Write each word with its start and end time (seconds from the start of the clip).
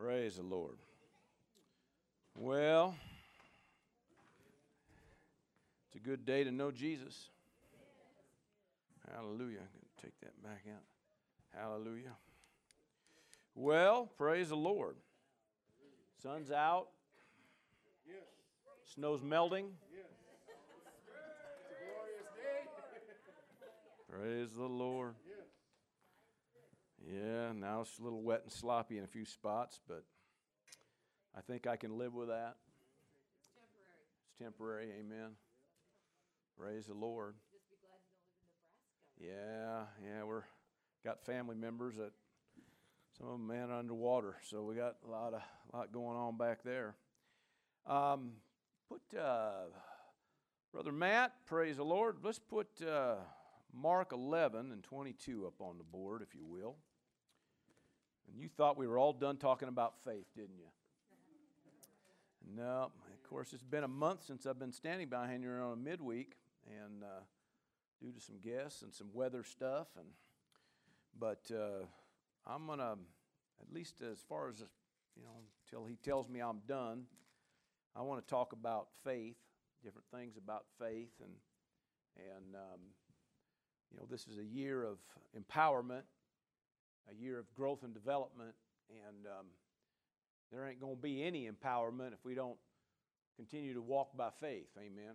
Praise 0.00 0.36
the 0.36 0.42
Lord. 0.42 0.78
Well, 2.34 2.94
it's 5.86 5.96
a 5.96 5.98
good 5.98 6.24
day 6.24 6.42
to 6.42 6.50
know 6.50 6.70
Jesus. 6.70 7.28
Hallelujah. 9.12 9.58
I'm 9.58 9.68
going 9.74 9.84
to 9.94 10.02
take 10.02 10.18
that 10.20 10.42
back 10.42 10.64
out. 10.72 10.84
Hallelujah. 11.54 12.16
Well, 13.54 14.10
praise 14.16 14.48
the 14.48 14.56
Lord. 14.56 14.96
Sun's 16.22 16.50
out. 16.50 16.88
Snow's 18.94 19.22
melting. 19.22 19.66
Praise 24.10 24.54
the 24.56 24.64
Lord. 24.64 25.14
Yeah, 27.06 27.52
now 27.52 27.80
it's 27.80 27.98
a 27.98 28.02
little 28.02 28.22
wet 28.22 28.42
and 28.42 28.52
sloppy 28.52 28.98
in 28.98 29.04
a 29.04 29.08
few 29.08 29.24
spots, 29.24 29.80
but 29.88 30.04
I 31.36 31.40
think 31.40 31.66
I 31.66 31.76
can 31.76 31.96
live 31.96 32.14
with 32.14 32.28
that. 32.28 32.56
It's 33.38 33.48
temporary. 33.54 34.04
It's 34.24 34.42
temporary. 34.42 34.88
Amen. 35.00 35.30
Praise 36.58 36.86
the 36.86 36.94
Lord. 36.94 37.34
Yeah, 39.18 39.84
yeah, 40.04 40.24
we're 40.24 40.44
got 41.04 41.24
family 41.24 41.56
members 41.56 41.96
that 41.96 42.12
some 43.18 43.26
of 43.26 43.32
them 43.32 43.46
man 43.46 43.70
underwater, 43.70 44.36
so 44.48 44.62
we 44.62 44.74
got 44.74 44.96
a 45.06 45.10
lot 45.10 45.34
of 45.34 45.42
a 45.72 45.76
lot 45.76 45.92
going 45.92 46.16
on 46.16 46.36
back 46.36 46.62
there. 46.62 46.96
Um, 47.86 48.32
put 48.88 49.02
uh, 49.18 49.64
brother 50.72 50.92
Matt, 50.92 51.32
praise 51.46 51.76
the 51.76 51.84
Lord. 51.84 52.16
Let's 52.22 52.38
put 52.38 52.68
uh, 52.86 53.16
Mark 53.74 54.12
11 54.12 54.72
and 54.72 54.82
22 54.82 55.46
up 55.46 55.60
on 55.60 55.78
the 55.78 55.84
board, 55.84 56.22
if 56.22 56.34
you 56.34 56.44
will. 56.44 56.76
And 58.30 58.40
you 58.40 58.48
thought 58.48 58.76
we 58.76 58.86
were 58.86 58.98
all 58.98 59.12
done 59.12 59.36
talking 59.36 59.68
about 59.68 59.94
faith, 60.04 60.26
didn't 60.36 60.58
you? 60.58 60.68
No, 62.56 62.90
of 62.92 63.28
course, 63.28 63.52
it's 63.52 63.64
been 63.64 63.84
a 63.84 63.88
month 63.88 64.24
since 64.24 64.46
I've 64.46 64.58
been 64.58 64.72
standing 64.72 65.08
behind 65.08 65.42
you 65.42 65.50
on 65.50 65.72
a 65.72 65.76
midweek, 65.76 66.36
and 66.66 67.02
uh, 67.02 67.22
due 68.00 68.12
to 68.12 68.20
some 68.20 68.36
guests 68.40 68.82
and 68.82 68.94
some 68.94 69.08
weather 69.12 69.44
stuff, 69.44 69.88
and 69.96 70.06
but 71.18 71.50
uh, 71.54 71.84
I'm 72.46 72.66
gonna, 72.66 72.96
at 73.60 73.74
least 73.74 74.00
as 74.00 74.20
far 74.28 74.48
as 74.48 74.60
you 75.16 75.22
know, 75.22 75.30
until 75.66 75.86
he 75.86 75.96
tells 75.96 76.28
me 76.28 76.40
I'm 76.40 76.60
done, 76.66 77.04
I 77.94 78.02
want 78.02 78.26
to 78.26 78.30
talk 78.30 78.52
about 78.52 78.88
faith, 79.04 79.36
different 79.84 80.06
things 80.12 80.36
about 80.36 80.64
faith, 80.78 81.12
and 81.22 81.32
and 82.16 82.54
um, 82.54 82.80
you 83.90 83.98
know, 83.98 84.06
this 84.10 84.26
is 84.26 84.38
a 84.38 84.44
year 84.44 84.82
of 84.84 84.98
empowerment 85.38 86.02
a 87.10 87.22
year 87.22 87.38
of 87.38 87.52
growth 87.54 87.82
and 87.82 87.94
development, 87.94 88.54
and 88.90 89.26
um, 89.26 89.46
there 90.50 90.66
ain't 90.66 90.80
going 90.80 90.96
to 90.96 91.02
be 91.02 91.22
any 91.22 91.48
empowerment 91.48 92.12
if 92.12 92.24
we 92.24 92.34
don't 92.34 92.58
continue 93.36 93.74
to 93.74 93.82
walk 93.82 94.16
by 94.16 94.30
faith. 94.40 94.68
Amen. 94.78 95.14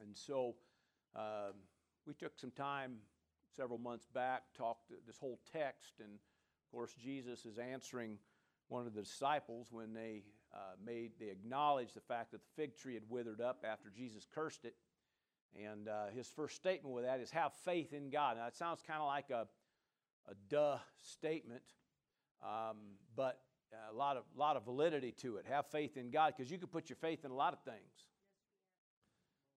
And 0.00 0.16
so 0.16 0.54
um, 1.16 1.54
we 2.06 2.14
took 2.14 2.38
some 2.38 2.50
time 2.50 2.96
several 3.56 3.78
months 3.78 4.06
back, 4.14 4.42
talked 4.56 4.92
this 5.06 5.18
whole 5.18 5.40
text, 5.52 5.94
and 6.00 6.14
of 6.14 6.72
course, 6.72 6.94
Jesus 7.02 7.44
is 7.44 7.58
answering 7.58 8.18
one 8.68 8.86
of 8.86 8.94
the 8.94 9.02
disciples 9.02 9.68
when 9.70 9.92
they 9.92 10.22
uh, 10.54 10.74
made 10.84 11.12
they 11.20 11.28
acknowledged 11.28 11.94
the 11.94 12.00
fact 12.00 12.32
that 12.32 12.40
the 12.42 12.62
fig 12.62 12.76
tree 12.76 12.94
had 12.94 13.02
withered 13.08 13.40
up 13.40 13.64
after 13.68 13.90
Jesus 13.90 14.26
cursed 14.34 14.64
it. 14.64 14.74
And 15.54 15.88
uh, 15.88 16.06
his 16.14 16.28
first 16.28 16.56
statement 16.56 16.94
with 16.94 17.04
that 17.04 17.20
is, 17.20 17.30
Have 17.30 17.52
faith 17.64 17.92
in 17.92 18.08
God. 18.10 18.38
Now, 18.38 18.46
it 18.46 18.56
sounds 18.56 18.80
kind 18.86 19.00
of 19.00 19.06
like 19.06 19.28
a 19.30 19.46
a 20.28 20.34
duh 20.48 20.78
statement, 21.02 21.62
um, 22.42 22.76
but 23.16 23.40
a 23.90 23.94
lot 23.94 24.16
of, 24.16 24.24
lot 24.36 24.56
of 24.56 24.64
validity 24.64 25.12
to 25.12 25.36
it. 25.36 25.46
Have 25.48 25.66
faith 25.66 25.96
in 25.96 26.10
God 26.10 26.34
because 26.36 26.50
you 26.50 26.58
could 26.58 26.70
put 26.70 26.88
your 26.88 26.96
faith 26.96 27.24
in 27.24 27.30
a 27.30 27.34
lot 27.34 27.52
of 27.52 27.60
things. 27.60 28.06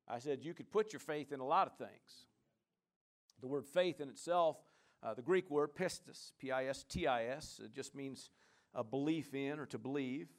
I 0.07 0.19
said 0.19 0.43
you 0.43 0.53
could 0.53 0.71
put 0.71 0.93
your 0.93 0.99
faith 0.99 1.31
in 1.31 1.39
a 1.39 1.45
lot 1.45 1.67
of 1.67 1.77
things. 1.77 2.27
The 3.41 3.47
word 3.47 3.65
faith 3.65 3.99
in 3.99 4.09
itself, 4.09 4.57
uh, 5.03 5.13
the 5.13 5.21
Greek 5.21 5.49
word 5.49 5.75
pistis, 5.75 6.31
P 6.39 6.51
I 6.51 6.65
S 6.65 6.83
T 6.87 7.07
I 7.07 7.25
S, 7.25 7.59
it 7.63 7.73
just 7.73 7.95
means 7.95 8.29
a 8.73 8.83
belief 8.83 9.33
in 9.33 9.59
or 9.59 9.65
to 9.67 9.77
believe, 9.77 10.29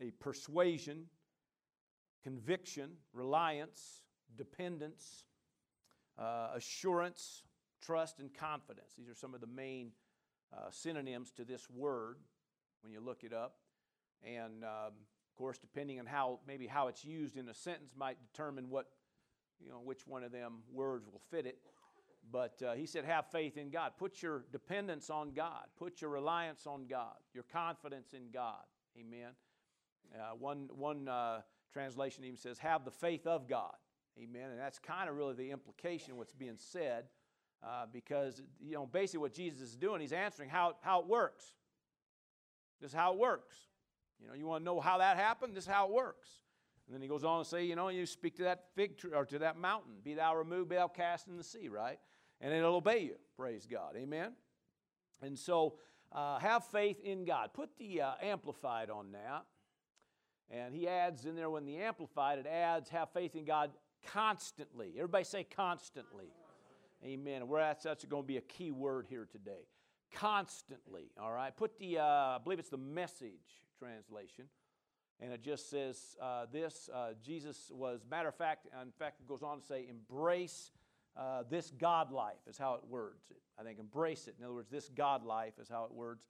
a 0.00 0.10
persuasion, 0.12 1.06
conviction, 2.22 2.90
reliance, 3.12 4.02
dependence, 4.36 5.24
uh, 6.18 6.50
assurance, 6.54 7.42
trust 7.86 8.20
and 8.20 8.32
confidence. 8.32 8.92
These 8.96 9.08
are 9.08 9.14
some 9.14 9.34
of 9.34 9.40
the 9.40 9.46
main 9.46 9.92
uh, 10.52 10.70
synonyms 10.70 11.30
to 11.32 11.44
this 11.44 11.68
word 11.70 12.16
when 12.82 12.92
you 12.92 13.00
look 13.00 13.24
it 13.24 13.32
up. 13.32 13.56
And 14.22 14.64
um, 14.64 14.92
of 15.34 15.36
course, 15.36 15.58
depending 15.58 15.98
on 16.00 16.06
how 16.06 16.40
maybe 16.46 16.66
how 16.66 16.88
it's 16.88 17.04
used 17.04 17.36
in 17.36 17.48
a 17.48 17.54
sentence 17.54 17.92
might 17.96 18.16
determine 18.32 18.70
what 18.70 18.86
you 19.60 19.70
know 19.70 19.80
which 19.84 20.06
one 20.06 20.22
of 20.22 20.32
them 20.32 20.62
words 20.72 21.06
will 21.10 21.22
fit 21.30 21.46
it. 21.46 21.58
But 22.32 22.62
uh, 22.62 22.72
he 22.72 22.86
said, 22.86 23.04
have 23.04 23.26
faith 23.30 23.58
in 23.58 23.68
God. 23.68 23.92
Put 23.98 24.22
your 24.22 24.46
dependence 24.50 25.10
on 25.10 25.32
God. 25.32 25.66
Put 25.78 26.00
your 26.00 26.10
reliance 26.10 26.66
on 26.66 26.86
God. 26.86 27.16
Your 27.34 27.44
confidence 27.44 28.14
in 28.14 28.30
God. 28.32 28.64
Amen. 28.98 29.32
Uh, 30.14 30.34
one 30.34 30.68
one 30.74 31.06
uh, 31.08 31.40
translation 31.72 32.24
even 32.24 32.38
says, 32.38 32.58
have 32.58 32.84
the 32.84 32.90
faith 32.90 33.26
of 33.26 33.46
God. 33.46 33.74
Amen. 34.18 34.50
And 34.50 34.58
that's 34.58 34.78
kind 34.78 35.10
of 35.10 35.16
really 35.16 35.34
the 35.34 35.50
implication 35.50 36.12
of 36.12 36.18
what's 36.18 36.32
being 36.32 36.56
said 36.56 37.04
uh, 37.64 37.86
because, 37.92 38.42
you 38.60 38.74
know, 38.74 38.86
basically 38.86 39.20
what 39.20 39.32
Jesus 39.32 39.60
is 39.60 39.76
doing, 39.76 40.00
he's 40.00 40.12
answering 40.12 40.48
how, 40.48 40.74
how 40.80 41.00
it 41.00 41.06
works. 41.06 41.44
This 42.80 42.90
is 42.90 42.94
how 42.94 43.12
it 43.12 43.18
works. 43.18 43.56
You 44.20 44.28
know, 44.28 44.34
you 44.34 44.46
want 44.46 44.62
to 44.62 44.64
know 44.64 44.80
how 44.80 44.98
that 44.98 45.16
happened? 45.16 45.54
This 45.54 45.64
is 45.64 45.70
how 45.70 45.86
it 45.86 45.92
works. 45.92 46.28
And 46.86 46.94
then 46.94 47.00
he 47.00 47.08
goes 47.08 47.24
on 47.24 47.42
to 47.42 47.48
say, 47.48 47.64
you 47.64 47.76
know, 47.76 47.88
you 47.88 48.04
speak 48.04 48.36
to 48.36 48.42
that 48.44 48.64
fig 48.74 48.98
tree 48.98 49.12
or 49.14 49.24
to 49.26 49.38
that 49.38 49.56
mountain, 49.56 49.94
be 50.02 50.14
thou 50.14 50.36
removed, 50.36 50.68
be 50.68 50.76
thou 50.76 50.88
cast 50.88 51.28
in 51.28 51.36
the 51.36 51.44
sea, 51.44 51.68
right? 51.68 51.98
And 52.40 52.52
it'll 52.52 52.76
obey 52.76 52.98
you. 53.00 53.16
Praise 53.36 53.66
God. 53.70 53.96
Amen. 53.96 54.32
And 55.22 55.38
so 55.38 55.76
uh, 56.12 56.38
have 56.38 56.64
faith 56.66 57.00
in 57.02 57.24
God. 57.24 57.50
Put 57.54 57.70
the 57.78 58.02
uh, 58.02 58.12
amplified 58.22 58.90
on 58.90 59.12
that. 59.12 59.44
And 60.50 60.74
he 60.74 60.86
adds 60.86 61.24
in 61.24 61.36
there 61.36 61.48
when 61.48 61.64
the 61.64 61.78
amplified, 61.78 62.38
it 62.38 62.46
adds 62.46 62.90
have 62.90 63.08
faith 63.14 63.34
in 63.34 63.46
God 63.46 63.70
constantly. 64.12 64.92
Everybody 64.96 65.24
say 65.24 65.44
constantly. 65.44 66.26
Amen. 67.04 67.48
Where 67.48 67.60
that's, 67.60 67.84
that's 67.84 68.04
going 68.04 68.22
to 68.22 68.26
be 68.26 68.38
a 68.38 68.42
key 68.42 68.70
word 68.70 69.06
here 69.08 69.28
today. 69.30 69.66
Constantly, 70.14 71.10
all 71.20 71.32
right? 71.32 71.54
Put 71.54 71.78
the, 71.78 71.98
uh, 71.98 72.04
I 72.04 72.38
believe 72.42 72.58
it's 72.58 72.70
the 72.70 72.78
message 72.78 73.62
translation. 73.78 74.46
And 75.20 75.32
it 75.32 75.42
just 75.42 75.70
says 75.70 76.16
uh, 76.20 76.46
this 76.50 76.88
uh, 76.94 77.10
Jesus 77.24 77.70
was, 77.72 78.00
matter 78.10 78.28
of 78.28 78.34
fact, 78.34 78.66
in 78.80 78.90
fact, 78.98 79.20
it 79.20 79.28
goes 79.28 79.42
on 79.42 79.60
to 79.60 79.66
say, 79.66 79.86
embrace 79.88 80.72
uh, 81.16 81.44
this 81.48 81.70
God 81.78 82.10
life, 82.10 82.40
is 82.48 82.58
how 82.58 82.74
it 82.74 82.80
words 82.88 83.30
it. 83.30 83.40
I 83.58 83.62
think 83.62 83.78
embrace 83.78 84.26
it. 84.26 84.34
In 84.38 84.44
other 84.44 84.54
words, 84.54 84.70
this 84.70 84.88
God 84.88 85.24
life 85.24 85.54
is 85.60 85.68
how 85.68 85.84
it 85.84 85.92
words. 85.92 86.24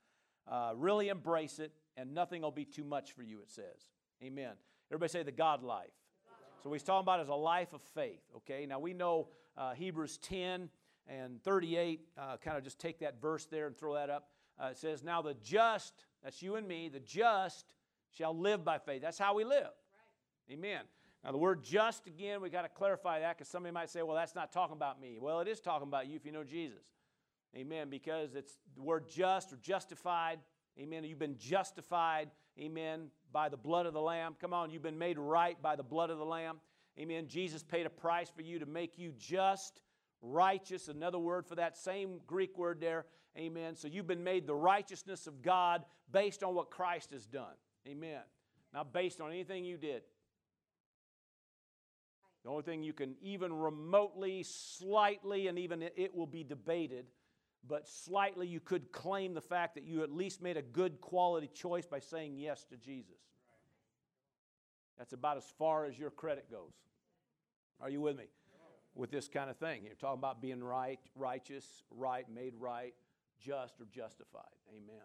Uh, 0.46 0.72
really 0.76 1.08
embrace 1.08 1.58
it, 1.58 1.72
and 1.96 2.12
nothing 2.12 2.42
will 2.42 2.50
be 2.50 2.66
too 2.66 2.84
much 2.84 3.12
for 3.12 3.22
you, 3.22 3.40
it 3.40 3.50
says. 3.50 3.88
Amen. 4.22 4.52
Everybody 4.90 5.10
say 5.10 5.22
the 5.22 5.32
God 5.32 5.62
life. 5.62 5.86
So, 6.62 6.68
what 6.68 6.74
he's 6.76 6.82
talking 6.82 7.04
about 7.04 7.20
is 7.20 7.28
a 7.28 7.34
life 7.34 7.72
of 7.72 7.82
faith, 7.94 8.22
okay? 8.36 8.66
Now, 8.66 8.78
we 8.78 8.92
know 8.92 9.28
uh, 9.56 9.74
Hebrews 9.74 10.18
10 10.18 10.68
and 11.06 11.42
38. 11.42 12.00
Uh, 12.16 12.36
kind 12.38 12.56
of 12.56 12.64
just 12.64 12.78
take 12.78 13.00
that 13.00 13.20
verse 13.20 13.46
there 13.46 13.66
and 13.66 13.76
throw 13.76 13.94
that 13.94 14.10
up. 14.10 14.28
Uh, 14.62 14.68
it 14.68 14.78
says, 14.78 15.02
Now 15.02 15.22
the 15.22 15.34
just, 15.42 15.94
that's 16.22 16.42
you 16.42 16.56
and 16.56 16.66
me, 16.66 16.88
the 16.88 17.00
just 17.00 17.74
shall 18.16 18.36
live 18.36 18.64
by 18.64 18.78
faith. 18.78 19.02
That's 19.02 19.18
how 19.18 19.34
we 19.34 19.44
live. 19.44 19.62
Right. 19.62 20.52
Amen. 20.52 20.80
Now, 21.24 21.32
the 21.32 21.38
word 21.38 21.64
just, 21.64 22.06
again, 22.06 22.42
we 22.42 22.50
got 22.50 22.62
to 22.62 22.68
clarify 22.68 23.20
that 23.20 23.38
because 23.38 23.48
somebody 23.48 23.72
might 23.72 23.88
say, 23.88 24.02
well, 24.02 24.16
that's 24.16 24.34
not 24.34 24.52
talking 24.52 24.76
about 24.76 25.00
me. 25.00 25.18
Well, 25.18 25.40
it 25.40 25.48
is 25.48 25.58
talking 25.58 25.88
about 25.88 26.06
you 26.06 26.16
if 26.16 26.26
you 26.26 26.32
know 26.32 26.44
Jesus. 26.44 26.84
Amen. 27.56 27.88
Because 27.88 28.34
it's 28.34 28.58
the 28.76 28.82
word 28.82 29.08
just 29.08 29.52
or 29.52 29.56
justified. 29.56 30.38
Amen. 30.78 31.02
You've 31.04 31.18
been 31.18 31.38
justified. 31.38 32.30
Amen. 32.58 33.08
By 33.32 33.48
the 33.48 33.56
blood 33.56 33.86
of 33.86 33.94
the 33.94 34.00
Lamb. 34.00 34.36
Come 34.38 34.52
on, 34.52 34.70
you've 34.70 34.82
been 34.82 34.98
made 34.98 35.18
right 35.18 35.60
by 35.60 35.76
the 35.76 35.82
blood 35.82 36.10
of 36.10 36.18
the 36.18 36.24
Lamb. 36.24 36.58
Amen. 36.98 37.26
Jesus 37.26 37.62
paid 37.62 37.86
a 37.86 37.90
price 37.90 38.30
for 38.30 38.42
you 38.42 38.58
to 38.58 38.66
make 38.66 38.98
you 38.98 39.12
just, 39.18 39.80
righteous. 40.22 40.88
Another 40.88 41.18
word 41.18 41.46
for 41.46 41.56
that 41.56 41.76
same 41.76 42.20
Greek 42.26 42.56
word 42.56 42.80
there. 42.80 43.06
Amen. 43.36 43.74
So 43.76 43.88
you've 43.88 44.06
been 44.06 44.22
made 44.22 44.46
the 44.46 44.54
righteousness 44.54 45.26
of 45.26 45.42
God 45.42 45.84
based 46.12 46.42
on 46.42 46.54
what 46.54 46.70
Christ 46.70 47.10
has 47.10 47.26
done. 47.26 47.54
Amen. 47.88 48.20
Not 48.72 48.92
based 48.92 49.20
on 49.20 49.30
anything 49.30 49.64
you 49.64 49.76
did. 49.76 50.02
The 52.44 52.50
only 52.50 52.62
thing 52.62 52.82
you 52.82 52.92
can 52.92 53.16
even 53.22 53.52
remotely, 53.52 54.42
slightly, 54.42 55.48
and 55.48 55.58
even 55.58 55.82
it 55.82 56.14
will 56.14 56.26
be 56.26 56.44
debated, 56.44 57.06
but 57.66 57.88
slightly 57.88 58.46
you 58.46 58.60
could 58.60 58.92
claim 58.92 59.32
the 59.32 59.40
fact 59.40 59.74
that 59.76 59.84
you 59.84 60.02
at 60.02 60.12
least 60.12 60.42
made 60.42 60.58
a 60.58 60.62
good 60.62 61.00
quality 61.00 61.48
choice 61.48 61.86
by 61.86 61.98
saying 61.98 62.36
yes 62.36 62.64
to 62.66 62.76
Jesus. 62.76 63.16
That's 64.98 65.12
about 65.12 65.36
as 65.36 65.44
far 65.58 65.86
as 65.86 65.98
your 65.98 66.10
credit 66.10 66.50
goes. 66.50 66.72
Are 67.80 67.90
you 67.90 68.00
with 68.00 68.16
me? 68.16 68.24
With 68.94 69.10
this 69.10 69.28
kind 69.28 69.50
of 69.50 69.56
thing. 69.56 69.82
You're 69.84 69.94
talking 69.94 70.20
about 70.20 70.40
being 70.40 70.62
right, 70.62 71.00
righteous, 71.16 71.64
right, 71.90 72.24
made 72.32 72.54
right, 72.58 72.94
just, 73.40 73.80
or 73.80 73.86
justified. 73.92 74.44
Amen. 74.70 75.02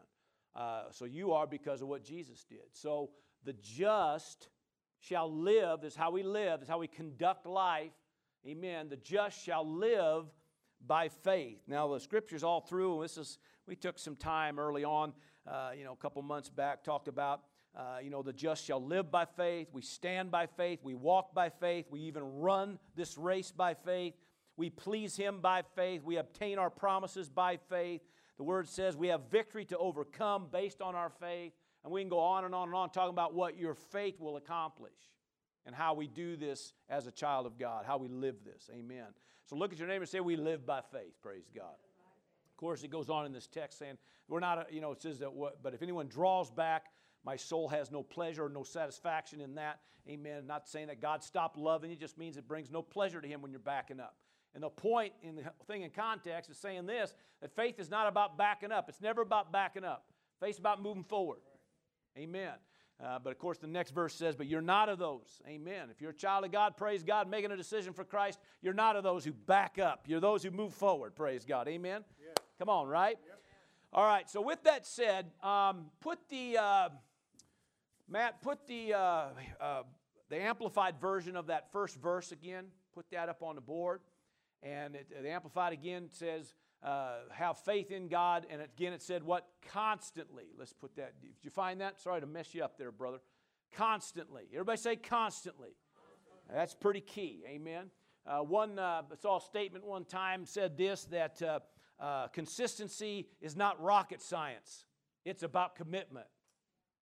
Uh, 0.56 0.84
so 0.92 1.06
you 1.06 1.34
are 1.34 1.48
because 1.48 1.82
of 1.82 1.88
what 1.88 2.04
Jesus 2.04 2.46
did. 2.48 2.68
So 2.74 3.10
the 3.46 3.54
just 3.54 4.50
shall 5.00 5.32
live, 5.32 5.84
is 5.84 5.96
how 5.96 6.12
we 6.12 6.24
live, 6.24 6.62
is 6.62 6.68
how 6.68 6.78
we 6.78 6.88
conduct 6.88 7.46
life. 7.46 7.92
Amen. 8.48 8.90
The 8.90 8.98
just 8.98 9.44
shall 9.44 9.68
live 9.68 10.26
by 10.86 11.10
faith. 11.10 11.60
Now 11.68 11.92
the 11.92 12.00
scriptures 12.00 12.44
all 12.44 12.62
through, 12.62 13.02
this 13.02 13.18
is 13.18 13.40
we 13.66 13.76
took 13.76 13.98
some 14.00 14.16
time 14.16 14.60
early 14.60 14.84
on, 14.84 15.14
uh, 15.48 15.72
you 15.78 15.84
know, 15.84 15.94
a 15.94 15.98
couple 15.98 16.22
months 16.22 16.50
back, 16.50 16.84
talked 16.84 17.08
about 17.08 17.42
uh, 17.78 17.98
you 18.04 18.10
know, 18.10 18.22
the 18.22 18.34
just 18.34 18.66
shall 18.66 18.84
live 18.84 19.12
by 19.12 19.26
faith. 19.26 19.68
We 19.72 19.82
stand 19.82 20.32
by 20.32 20.48
faith. 20.48 20.80
We 20.84 20.96
walk 20.96 21.34
by 21.34 21.50
faith. 21.50 21.86
We 21.90 22.02
even 22.02 22.24
run 22.40 22.80
this 22.96 23.18
race 23.18 23.52
by 23.52 23.74
faith. 23.74 24.16
We 24.58 24.70
please 24.70 25.16
Him 25.16 25.40
by 25.40 25.64
faith. 25.76 26.04
We 26.04 26.18
obtain 26.18 26.60
our 26.60 26.70
promises 26.70 27.30
by 27.30 27.58
faith. 27.70 28.02
The 28.38 28.44
Word 28.44 28.68
says 28.68 28.98
we 28.98 29.08
have 29.10 29.30
victory 29.30 29.66
to 29.66 29.78
overcome 29.78 30.48
based 30.52 30.82
on 30.82 30.96
our 30.96 31.10
faith. 31.20 31.54
And 31.84 31.94
we 31.94 32.02
can 32.02 32.10
go 32.10 32.20
on 32.20 32.44
and 32.44 32.54
on 32.54 32.68
and 32.68 32.76
on 32.76 32.90
talking 32.90 33.14
about 33.14 33.34
what 33.34 33.58
your 33.58 33.74
faith 33.74 34.20
will 34.20 34.36
accomplish 34.36 34.98
and 35.66 35.74
how 35.74 35.94
we 35.94 36.08
do 36.08 36.36
this 36.36 36.74
as 36.90 37.08
a 37.08 37.12
child 37.12 37.46
of 37.46 37.58
God, 37.58 37.86
how 37.86 37.98
we 37.98 38.08
live 38.08 38.44
this. 38.44 38.70
Amen. 38.74 39.06
So 39.46 39.56
look 39.56 39.72
at 39.72 39.80
your 39.80 39.88
neighbor 39.88 40.02
and 40.02 40.10
say, 40.10 40.20
We 40.20 40.36
live 40.36 40.66
by 40.66 40.82
faith. 40.82 41.14
Praise 41.22 41.50
God. 41.56 41.76
Of 42.52 42.58
course, 42.58 42.84
it 42.84 42.90
goes 42.90 43.10
on 43.10 43.26
in 43.26 43.32
this 43.32 43.48
text 43.48 43.80
saying, 43.80 43.98
We're 44.28 44.40
not, 44.42 44.74
you 44.74 44.82
know, 44.82 44.92
it 44.92 45.02
says 45.02 45.20
that, 45.20 45.32
what, 45.32 45.64
but 45.64 45.74
if 45.74 45.82
anyone 45.82 46.08
draws 46.08 46.52
back, 46.52 46.86
my 47.30 47.36
soul 47.36 47.68
has 47.68 47.92
no 47.92 48.02
pleasure 48.02 48.46
or 48.46 48.50
no 48.50 48.64
satisfaction 48.64 49.40
in 49.40 49.54
that. 49.54 49.82
Amen. 50.10 50.48
Not 50.48 50.68
saying 50.68 50.88
that 50.88 51.00
God 51.00 51.24
stopped 51.24 51.60
loving 51.60 51.92
you, 51.92 51.96
just 51.96 52.18
means 52.18 52.38
it 52.38 52.48
brings 52.48 52.72
no 52.72 52.82
pleasure 52.82 53.22
to 53.22 53.28
Him 53.28 53.44
when 53.44 53.52
you're 53.52 53.60
backing 53.60 54.00
up. 54.00 54.16
And 54.56 54.64
the 54.64 54.70
point 54.70 55.14
in 55.22 55.36
the 55.36 55.44
thing 55.68 55.84
in 55.84 55.92
context 55.92 56.50
is 56.50 56.58
saying 56.58 56.88
this 56.88 57.14
that 57.42 57.56
faith 57.56 57.80
is 57.80 57.88
not 57.88 58.08
about 58.08 58.36
backing 58.36 58.72
up. 58.72 58.90
It's 58.90 59.00
never 59.00 59.22
about 59.22 59.52
backing 59.52 59.84
up. 59.84 60.06
Faith's 60.40 60.58
about 60.58 60.82
moving 60.82 61.04
forward. 61.04 61.38
Amen. 62.18 62.54
Uh, 63.00 63.20
but 63.20 63.30
of 63.30 63.38
course, 63.38 63.60
the 63.60 63.68
next 63.68 63.92
verse 63.92 64.16
says, 64.16 64.36
But 64.36 64.48
you're 64.48 64.60
not 64.60 64.90
of 64.90 64.98
those. 64.98 65.40
Amen. 65.48 65.90
If 65.92 66.02
you're 66.02 66.10
a 66.10 66.16
child 66.16 66.46
of 66.46 66.52
God, 66.52 66.78
praise 66.78 67.04
God, 67.04 67.30
making 67.30 67.52
a 67.52 67.58
decision 67.58 67.94
for 67.94 68.06
Christ, 68.06 68.40
you're 68.64 68.74
not 68.74 68.96
of 68.96 69.04
those 69.04 69.24
who 69.24 69.34
back 69.34 69.78
up. 69.78 70.06
You're 70.08 70.20
those 70.20 70.42
who 70.42 70.50
move 70.50 70.74
forward. 70.74 71.14
Praise 71.14 71.46
God. 71.46 71.68
Amen. 71.68 72.04
Yeah. 72.20 72.34
Come 72.58 72.70
on, 72.70 72.88
right? 72.88 73.20
Yep. 73.24 73.40
All 73.94 74.06
right. 74.06 74.28
So, 74.28 74.42
with 74.42 74.64
that 74.64 74.88
said, 74.88 75.28
um, 75.44 75.92
put 76.02 76.18
the. 76.30 76.58
Uh, 76.58 76.90
Matt, 78.12 78.42
put 78.42 78.66
the, 78.68 78.94
uh, 78.96 79.26
uh, 79.62 79.84
the 80.30 80.42
amplified 80.42 81.00
version 81.00 81.36
of 81.36 81.48
that 81.48 81.72
first 81.72 81.96
verse 82.02 82.32
again. 82.32 82.66
Put 82.94 83.06
that 83.12 83.30
up 83.30 83.44
on 83.44 83.54
the 83.54 83.62
board. 83.62 84.02
And 84.64 84.96
it, 84.96 85.08
the 85.22 85.30
amplified 85.30 85.74
again 85.74 86.10
says, 86.12 86.56
uh, 86.82 87.18
have 87.32 87.60
faith 87.60 87.92
in 87.92 88.08
God. 88.08 88.48
And 88.50 88.62
again, 88.64 88.94
it 88.94 89.04
said, 89.04 89.24
what? 89.24 89.48
Constantly. 89.72 90.46
Let's 90.58 90.74
put 90.74 90.96
that. 90.96 91.22
Did 91.22 91.34
you 91.44 91.52
find 91.52 91.82
that? 91.82 92.00
Sorry 92.00 92.20
to 92.20 92.28
mess 92.28 92.56
you 92.56 92.64
up 92.64 92.80
there, 92.80 92.92
brother. 92.92 93.20
Constantly. 93.76 94.44
Everybody 94.54 94.78
say 94.78 94.96
constantly. 94.96 95.76
That's 96.52 96.74
pretty 96.74 97.02
key. 97.02 97.44
Amen. 97.48 97.92
Uh, 98.26 98.40
one, 98.40 98.80
uh, 98.80 99.04
saw 99.22 99.38
a 99.38 99.42
statement 99.42 99.86
one 99.86 100.04
time 100.04 100.46
said 100.46 100.78
this 100.78 101.06
that 101.06 101.42
uh, 101.44 101.60
uh, 102.00 102.28
consistency 102.30 103.28
is 103.40 103.56
not 103.56 103.80
rocket 103.82 104.22
science, 104.22 104.86
it's 105.26 105.44
about 105.44 105.76
commitment. 105.76 106.28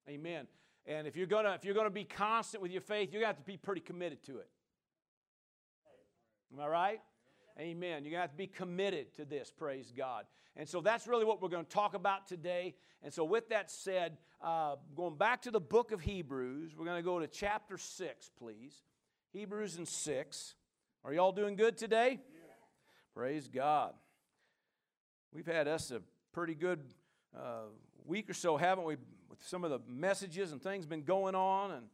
Amen. 0.10 0.48
And 0.88 1.06
if 1.06 1.16
you're 1.16 1.28
gonna 1.28 1.52
if 1.52 1.66
you're 1.66 1.76
gonna 1.76 1.90
be 1.90 2.06
constant 2.06 2.64
with 2.64 2.72
your 2.72 2.82
faith, 2.82 3.12
you're 3.12 3.22
gonna 3.22 3.34
have 3.34 3.38
to 3.38 3.44
be 3.44 3.58
pretty 3.58 3.82
committed 3.82 4.24
to 4.24 4.38
it. 4.40 4.50
Am 6.54 6.60
I 6.60 6.68
right? 6.68 7.02
Amen. 7.60 8.04
You're 8.04 8.12
going 8.12 8.14
to 8.14 8.22
have 8.22 8.32
to 8.32 8.38
be 8.38 8.48
committed 8.48 9.16
to 9.16 9.26
this, 9.26 9.52
praise 9.52 9.92
God. 9.96 10.26
And 10.56 10.70
so 10.70 10.80
that's 10.80 11.08
really 11.08 11.26
what 11.26 11.42
we're 11.42 11.50
going 11.50 11.66
to 11.66 11.72
talk 11.72 11.96
about 11.96 12.28
today. 12.28 12.76
And 13.04 13.12
so, 13.12 13.24
with 13.24 13.50
that 13.50 13.72
said, 13.72 14.18
uh, 14.42 14.76
going 14.96 15.18
back 15.18 15.42
to 15.44 15.52
the 15.52 15.60
book 15.60 15.92
of 15.92 16.02
Hebrews, 16.02 16.74
we're 16.78 16.86
going 16.86 16.98
to 16.98 17.06
go 17.06 17.20
to 17.20 17.28
chapter 17.28 17.78
6, 17.78 18.32
please. 18.38 18.84
Hebrews 19.34 19.78
and 19.78 19.88
6. 19.88 20.56
Are 21.04 21.14
y'all 21.14 21.32
doing 21.32 21.56
good 21.56 21.78
today? 21.78 22.20
Yeah. 22.32 22.40
Praise 23.16 23.48
God. 23.48 23.94
We've 25.32 25.46
had 25.46 25.68
us 25.68 25.92
a 25.92 26.02
pretty 26.34 26.56
good 26.56 26.80
uh, 27.36 27.66
week 28.06 28.30
or 28.30 28.34
so, 28.34 28.58
haven't 28.58 28.86
we? 28.86 28.98
With 29.38 29.48
some 29.48 29.64
of 29.64 29.70
the 29.70 29.80
messages 29.88 30.52
and 30.52 30.62
things 30.62 30.86
been 30.86 31.04
going 31.04 31.36
on, 31.36 31.72
and 31.72 31.86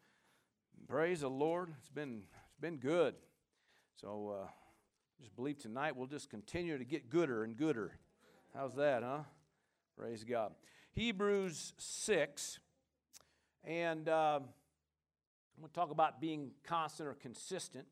praise 0.87 1.21
the 1.21 1.29
Lord, 1.29 1.73
it's 1.79 1.89
been 1.89 2.21
it's 2.47 2.59
been 2.59 2.77
good. 2.77 3.15
So 3.99 4.43
uh, 4.43 4.47
just 5.19 5.35
believe 5.35 5.57
tonight 5.57 5.95
we'll 5.95 6.07
just 6.07 6.29
continue 6.29 6.77
to 6.77 6.85
get 6.85 7.09
gooder 7.09 7.43
and 7.43 7.57
gooder. 7.57 7.97
How's 8.55 8.75
that, 8.75 9.03
huh? 9.03 9.23
Praise 9.97 10.23
God. 10.23 10.53
Hebrews 10.93 11.73
six, 11.77 12.59
and 13.65 14.07
uh, 14.07 14.39
I'm 14.41 15.59
going 15.59 15.69
to 15.69 15.73
talk 15.73 15.91
about 15.91 16.21
being 16.21 16.51
constant 16.63 17.09
or 17.09 17.13
consistent. 17.13 17.87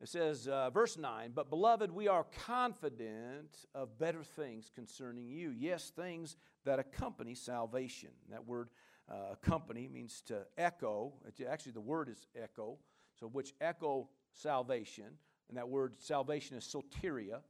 It 0.00 0.08
says, 0.08 0.46
uh, 0.46 0.70
verse 0.70 0.96
9, 0.96 1.32
But 1.34 1.50
beloved, 1.50 1.90
we 1.90 2.06
are 2.06 2.24
confident 2.46 3.66
of 3.74 3.98
better 3.98 4.22
things 4.22 4.70
concerning 4.72 5.28
you. 5.28 5.50
Yes, 5.50 5.90
things 5.90 6.36
that 6.64 6.78
accompany 6.78 7.34
salvation. 7.34 8.10
That 8.30 8.46
word 8.46 8.68
uh, 9.10 9.32
accompany 9.32 9.88
means 9.88 10.22
to 10.26 10.46
echo. 10.56 11.14
actually, 11.48 11.72
the 11.72 11.80
word 11.80 12.08
is 12.08 12.26
echo, 12.40 12.78
so 13.18 13.26
which 13.26 13.54
echo 13.60 14.08
salvation. 14.32 15.06
And 15.48 15.58
that 15.58 15.68
word 15.68 15.94
salvation 15.98 16.56
is 16.56 16.64
soteria, 16.64 17.40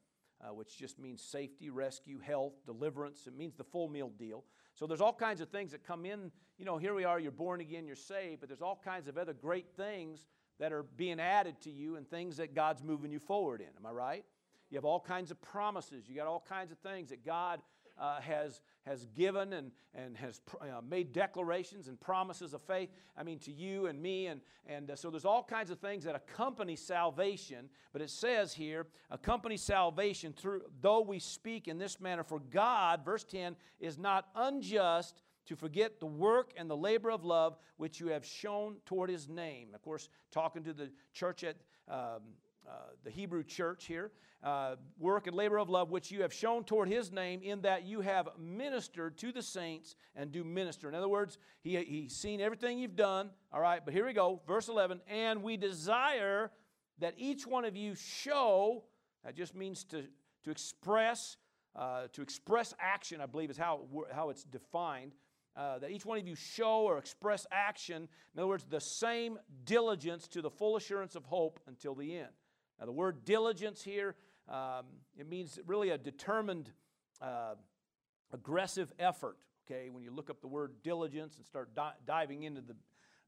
uh, 0.40 0.54
which 0.54 0.78
just 0.78 0.98
means 0.98 1.20
safety, 1.20 1.68
rescue, 1.68 2.18
health, 2.18 2.54
deliverance. 2.64 3.26
It 3.26 3.36
means 3.36 3.56
the 3.56 3.64
full 3.64 3.88
meal 3.88 4.10
deal. 4.18 4.44
So 4.74 4.86
there's 4.86 5.00
all 5.02 5.12
kinds 5.12 5.42
of 5.42 5.50
things 5.50 5.72
that 5.72 5.84
come 5.84 6.06
in. 6.06 6.30
You 6.56 6.64
know, 6.64 6.78
here 6.78 6.94
we 6.94 7.04
are, 7.04 7.20
you're 7.20 7.32
born 7.32 7.60
again, 7.60 7.86
you're 7.86 7.96
saved, 7.96 8.40
but 8.40 8.48
there's 8.48 8.62
all 8.62 8.80
kinds 8.82 9.06
of 9.06 9.18
other 9.18 9.34
great 9.34 9.66
things 9.76 10.24
that 10.58 10.72
are 10.72 10.82
being 10.82 11.20
added 11.20 11.60
to 11.62 11.70
you 11.70 11.96
and 11.96 12.08
things 12.08 12.37
that 12.38 12.55
God's 12.55 12.82
moving 12.82 13.10
you 13.10 13.19
forward 13.19 13.60
in. 13.60 13.69
Am 13.78 13.87
I 13.87 13.90
right? 13.90 14.25
You 14.70 14.76
have 14.76 14.84
all 14.84 15.00
kinds 15.00 15.31
of 15.31 15.40
promises. 15.40 16.08
You 16.08 16.16
got 16.16 16.26
all 16.26 16.44
kinds 16.46 16.72
of 16.72 16.78
things 16.78 17.10
that 17.10 17.25
God 17.25 17.60
uh, 17.99 18.20
has, 18.20 18.60
has 18.87 19.06
given 19.16 19.52
and, 19.52 19.70
and 19.94 20.16
has 20.16 20.40
uh, 20.60 20.81
made 20.88 21.12
declarations 21.12 21.88
and 21.88 21.99
promises 21.99 22.55
of 22.55 22.62
faith, 22.62 22.90
I 23.16 23.22
mean, 23.22 23.38
to 23.40 23.52
you 23.52 23.87
and 23.87 24.00
me. 24.00 24.26
And, 24.26 24.40
and 24.66 24.90
uh, 24.90 24.96
so 24.96 25.10
there's 25.10 25.25
all 25.25 25.43
kinds 25.43 25.70
of 25.70 25.78
things 25.78 26.05
that 26.05 26.14
accompany 26.14 26.76
salvation. 26.76 27.69
But 27.93 28.02
it 28.02 28.10
says 28.10 28.52
here, 28.52 28.87
accompany 29.10 29.56
salvation 29.56 30.32
through, 30.32 30.62
though 30.81 31.00
we 31.00 31.19
speak 31.19 31.69
in 31.69 31.78
this 31.78 32.00
manner, 32.00 32.22
for 32.22 32.40
God, 32.40 33.05
verse 33.05 33.25
10, 33.25 33.56
is 33.81 33.99
not 33.99 34.28
unjust 34.34 35.22
to 35.48 35.56
forget 35.56 35.98
the 35.98 36.06
work 36.06 36.52
and 36.56 36.70
the 36.70 36.76
labor 36.76 37.10
of 37.10 37.24
love 37.24 37.56
which 37.78 38.00
you 38.00 38.08
have 38.08 38.24
shown 38.24 38.76
toward 38.84 39.08
his 39.08 39.28
name. 39.28 39.69
Of 39.74 39.81
course, 39.81 40.10
talking 40.31 40.62
to 40.64 40.74
the 40.74 40.90
church 41.14 41.43
at 41.43 41.56
um, 41.90 42.20
uh, 42.69 42.72
the 43.02 43.10
Hebrew 43.10 43.43
church 43.43 43.86
here, 43.86 44.12
uh, 44.44 44.76
work 44.98 45.26
and 45.26 45.34
labor 45.34 45.58
of 45.58 45.70
love 45.70 45.90
which 45.90 46.10
you 46.10 46.20
have 46.20 46.34
shown 46.34 46.64
toward 46.64 46.88
his 46.88 47.10
name, 47.10 47.40
in 47.43 47.62
that 47.62 47.84
you 47.84 48.02
have 48.02 48.28
ministered 48.38 49.17
to 49.19 49.32
the 49.32 49.43
saints 49.43 49.96
and 50.14 50.31
do 50.31 50.44
minister. 50.44 50.86
In 50.86 50.94
other 50.94 51.08
words, 51.08 51.38
he, 51.62 51.76
he's 51.76 52.14
seen 52.14 52.43
everything 52.43 52.78
you've 52.78 52.94
done. 52.94 53.31
All 53.50 53.60
right, 53.60 53.81
but 53.82 53.94
here 53.94 54.05
we 54.05 54.12
go, 54.12 54.43
verse 54.46 54.69
11. 54.69 55.00
And 55.08 55.43
we 55.43 55.56
desire 55.56 56.50
that 56.98 57.14
each 57.17 57.46
one 57.46 57.64
of 57.64 57.74
you 57.74 57.94
show, 57.94 58.84
that 59.24 59.34
just 59.34 59.55
means 59.55 59.82
to, 59.84 60.05
to 60.44 60.50
express, 60.50 61.38
uh, 61.74 62.08
to 62.12 62.20
express 62.20 62.74
action, 62.78 63.22
I 63.22 63.26
believe 63.26 63.48
is 63.48 63.56
how, 63.56 63.81
how 64.12 64.28
it's 64.28 64.44
defined 64.44 65.12
uh, 65.58 65.79
that 65.81 65.91
each 65.91 66.06
one 66.06 66.19
of 66.19 66.27
you 66.27 66.36
show 66.36 66.82
or 66.82 66.98
express 66.98 67.44
action, 67.50 68.08
in 68.34 68.41
other 68.41 68.46
words, 68.46 68.65
the 68.70 68.81
same 68.81 69.38
diligence 69.65 70.29
to 70.29 70.41
the 70.41 70.50
full 70.50 70.77
assurance 70.77 71.17
of 71.17 71.24
hope 71.24 71.58
until 71.67 71.96
the 71.96 72.17
end. 72.17 72.29
Now, 72.79 72.86
the 72.86 72.93
word 72.93 73.24
diligence 73.24 73.82
here, 73.82 74.15
um, 74.48 74.86
it 75.19 75.29
means 75.29 75.58
really 75.67 75.91
a 75.91 75.98
determined, 75.98 76.70
uh, 77.20 77.56
aggressive 78.32 78.93
effort. 79.00 79.36
Okay, 79.67 79.91
when 79.91 80.05
you 80.05 80.12
look 80.12 80.31
up 80.31 80.41
the 80.41 80.46
word 80.46 80.74
diligence 80.84 81.36
and 81.38 81.44
start 81.44 81.74
di- 81.74 81.93
diving 82.06 82.44
into 82.44 82.60
the 82.60 82.77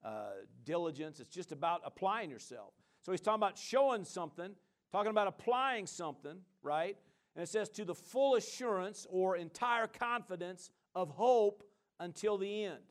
uh, 0.04 0.30
diligence, 0.64 1.18
it's 1.18 1.34
just 1.34 1.50
about 1.50 1.82
applying 1.84 2.30
yourself. 2.30 2.72
So 3.02 3.10
he's 3.10 3.20
talking 3.20 3.40
about 3.40 3.58
showing 3.58 4.04
something, 4.04 4.52
talking 4.92 5.10
about 5.10 5.26
applying 5.26 5.86
something, 5.86 6.38
right? 6.62 6.96
And 7.34 7.42
it 7.42 7.48
says 7.48 7.68
to 7.70 7.84
the 7.84 7.94
full 7.94 8.36
assurance 8.36 9.04
or 9.10 9.36
entire 9.36 9.88
confidence 9.88 10.70
of 10.94 11.10
hope 11.10 11.64
until 12.00 12.36
the 12.36 12.64
end, 12.64 12.82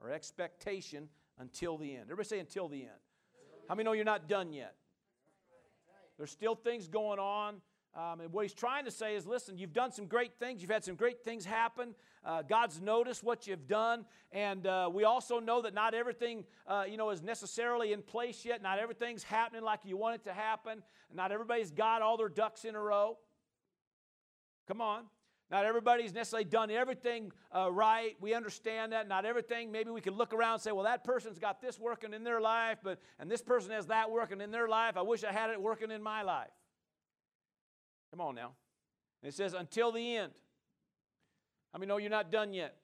or 0.00 0.10
expectation 0.10 1.08
until 1.38 1.78
the 1.78 1.94
end. 1.94 2.02
Everybody 2.02 2.28
say 2.28 2.38
until 2.38 2.68
the 2.68 2.82
end. 2.82 3.00
How 3.68 3.74
many 3.74 3.84
know 3.84 3.92
you're 3.92 4.04
not 4.04 4.28
done 4.28 4.52
yet? 4.52 4.74
There's 6.18 6.30
still 6.30 6.54
things 6.54 6.88
going 6.88 7.18
on. 7.18 7.56
Um, 7.94 8.20
and 8.20 8.30
what 8.30 8.44
he's 8.44 8.52
trying 8.52 8.84
to 8.84 8.90
say 8.90 9.16
is 9.16 9.26
listen, 9.26 9.56
you've 9.56 9.72
done 9.72 9.90
some 9.90 10.06
great 10.06 10.38
things. 10.38 10.60
You've 10.60 10.70
had 10.70 10.84
some 10.84 10.96
great 10.96 11.24
things 11.24 11.46
happen. 11.46 11.94
Uh, 12.24 12.42
God's 12.42 12.80
noticed 12.80 13.24
what 13.24 13.46
you've 13.46 13.66
done. 13.66 14.04
And 14.32 14.66
uh, 14.66 14.90
we 14.92 15.04
also 15.04 15.40
know 15.40 15.62
that 15.62 15.72
not 15.72 15.94
everything, 15.94 16.44
uh, 16.66 16.84
you 16.88 16.98
know, 16.98 17.08
is 17.10 17.22
necessarily 17.22 17.92
in 17.92 18.02
place 18.02 18.44
yet. 18.44 18.62
Not 18.62 18.78
everything's 18.78 19.22
happening 19.22 19.62
like 19.62 19.80
you 19.84 19.96
want 19.96 20.16
it 20.16 20.24
to 20.24 20.34
happen. 20.34 20.82
Not 21.14 21.32
everybody's 21.32 21.70
got 21.70 22.02
all 22.02 22.18
their 22.18 22.28
ducks 22.28 22.64
in 22.64 22.74
a 22.74 22.80
row. 22.80 23.16
Come 24.68 24.80
on. 24.80 25.04
Not 25.50 25.64
everybody's 25.64 26.12
necessarily 26.12 26.44
done 26.44 26.70
everything 26.72 27.30
uh, 27.54 27.70
right. 27.70 28.16
We 28.20 28.34
understand 28.34 28.92
that. 28.92 29.06
Not 29.06 29.24
everything. 29.24 29.70
Maybe 29.70 29.90
we 29.90 30.00
can 30.00 30.14
look 30.14 30.34
around 30.34 30.54
and 30.54 30.62
say, 30.62 30.72
well, 30.72 30.84
that 30.84 31.04
person's 31.04 31.38
got 31.38 31.60
this 31.60 31.78
working 31.78 32.12
in 32.12 32.24
their 32.24 32.40
life, 32.40 32.78
but 32.82 33.00
and 33.20 33.30
this 33.30 33.42
person 33.42 33.70
has 33.70 33.86
that 33.86 34.10
working 34.10 34.40
in 34.40 34.50
their 34.50 34.66
life. 34.68 34.96
I 34.96 35.02
wish 35.02 35.22
I 35.22 35.30
had 35.30 35.50
it 35.50 35.60
working 35.60 35.92
in 35.92 36.02
my 36.02 36.22
life. 36.22 36.50
Come 38.10 38.20
on 38.20 38.34
now. 38.34 38.52
And 39.22 39.28
it 39.28 39.34
says, 39.36 39.54
until 39.54 39.92
the 39.92 40.16
end. 40.16 40.32
I 41.72 41.78
mean, 41.78 41.88
no, 41.88 41.98
you're 41.98 42.10
not 42.10 42.32
done 42.32 42.52
yet. 42.52 42.76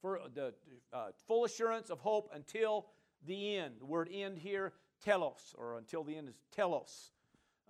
For 0.00 0.20
the 0.32 0.54
uh, 0.92 1.08
full 1.26 1.44
assurance 1.44 1.90
of 1.90 1.98
hope 1.98 2.30
until 2.32 2.86
the 3.26 3.56
end. 3.56 3.76
The 3.80 3.86
word 3.86 4.08
end 4.12 4.38
here, 4.38 4.74
telos, 5.04 5.54
or 5.58 5.76
until 5.76 6.04
the 6.04 6.16
end 6.16 6.28
is 6.28 6.38
telos. 6.54 7.10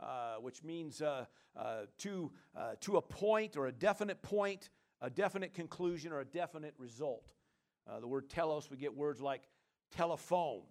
Uh, 0.00 0.36
which 0.36 0.62
means 0.62 1.02
uh, 1.02 1.24
uh, 1.56 1.80
to, 1.98 2.30
uh, 2.56 2.74
to 2.80 2.98
a 2.98 3.02
point 3.02 3.56
or 3.56 3.66
a 3.66 3.72
definite 3.72 4.22
point, 4.22 4.70
a 5.00 5.10
definite 5.10 5.52
conclusion, 5.54 6.12
or 6.12 6.20
a 6.20 6.24
definite 6.24 6.72
result. 6.78 7.32
Uh, 7.84 7.98
the 7.98 8.06
word 8.06 8.30
telos, 8.30 8.70
we 8.70 8.76
get 8.76 8.94
words 8.94 9.20
like 9.20 9.42
telephone, 9.90 10.62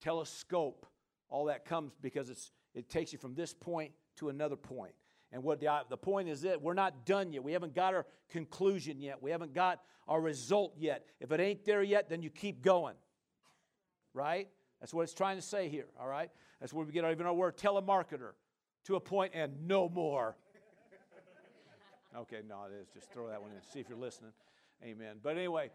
telescope. 0.00 0.86
All 1.28 1.44
that 1.44 1.66
comes 1.66 1.92
because 2.00 2.30
it's, 2.30 2.52
it 2.74 2.88
takes 2.88 3.12
you 3.12 3.18
from 3.18 3.34
this 3.34 3.52
point 3.52 3.92
to 4.16 4.30
another 4.30 4.56
point. 4.56 4.94
And 5.32 5.42
what 5.42 5.60
the, 5.60 5.68
the 5.90 5.98
point 5.98 6.30
is 6.30 6.40
that 6.42 6.62
we're 6.62 6.72
not 6.72 7.04
done 7.04 7.34
yet. 7.34 7.44
We 7.44 7.52
haven't 7.52 7.74
got 7.74 7.92
our 7.94 8.06
conclusion 8.30 8.98
yet. 8.98 9.22
We 9.22 9.30
haven't 9.30 9.52
got 9.52 9.80
our 10.08 10.20
result 10.22 10.74
yet. 10.78 11.04
If 11.20 11.32
it 11.32 11.38
ain't 11.38 11.66
there 11.66 11.82
yet, 11.82 12.08
then 12.08 12.22
you 12.22 12.30
keep 12.30 12.62
going. 12.62 12.96
Right? 14.14 14.48
That's 14.80 14.94
what 14.94 15.02
it's 15.02 15.14
trying 15.14 15.36
to 15.36 15.42
say 15.42 15.68
here, 15.68 15.86
all 16.00 16.08
right? 16.08 16.30
That's 16.60 16.72
where 16.72 16.84
we 16.84 16.92
get 16.92 17.04
even 17.10 17.26
our 17.26 17.34
word 17.34 17.56
telemarketer 17.56 18.32
to 18.84 18.96
a 18.96 19.00
point 19.00 19.32
and 19.34 19.66
no 19.66 19.88
more. 19.88 20.36
okay, 22.16 22.40
no, 22.48 22.64
it 22.64 22.80
is. 22.80 22.88
Just 22.88 23.12
throw 23.12 23.28
that 23.28 23.40
one 23.40 23.50
in. 23.50 23.58
See 23.72 23.80
if 23.80 23.88
you're 23.88 23.98
listening. 23.98 24.32
Amen. 24.82 25.16
But 25.22 25.36
anyway, 25.36 25.70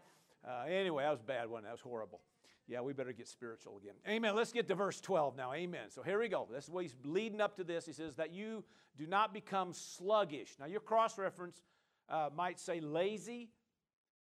uh, 0.46 0.64
anyway, 0.68 1.04
that 1.04 1.10
was 1.10 1.20
a 1.20 1.24
bad 1.24 1.48
one. 1.48 1.62
That 1.62 1.72
was 1.72 1.80
horrible. 1.80 2.20
Yeah, 2.68 2.80
we 2.80 2.92
better 2.92 3.12
get 3.12 3.28
spiritual 3.28 3.78
again. 3.78 3.94
Amen. 4.08 4.34
Let's 4.34 4.52
get 4.52 4.66
to 4.68 4.74
verse 4.74 5.00
12 5.00 5.36
now. 5.36 5.52
Amen. 5.52 5.88
So 5.88 6.02
here 6.02 6.18
we 6.18 6.28
go. 6.28 6.48
This 6.52 6.64
is 6.64 6.70
what 6.70 6.82
he's 6.82 6.96
leading 7.04 7.40
up 7.40 7.56
to 7.56 7.64
this. 7.64 7.86
He 7.86 7.92
says 7.92 8.16
that 8.16 8.32
you 8.32 8.64
do 8.98 9.06
not 9.06 9.32
become 9.32 9.72
sluggish. 9.72 10.56
Now, 10.58 10.66
your 10.66 10.80
cross 10.80 11.16
reference 11.16 11.62
uh, 12.08 12.30
might 12.34 12.58
say 12.58 12.80
lazy, 12.80 13.50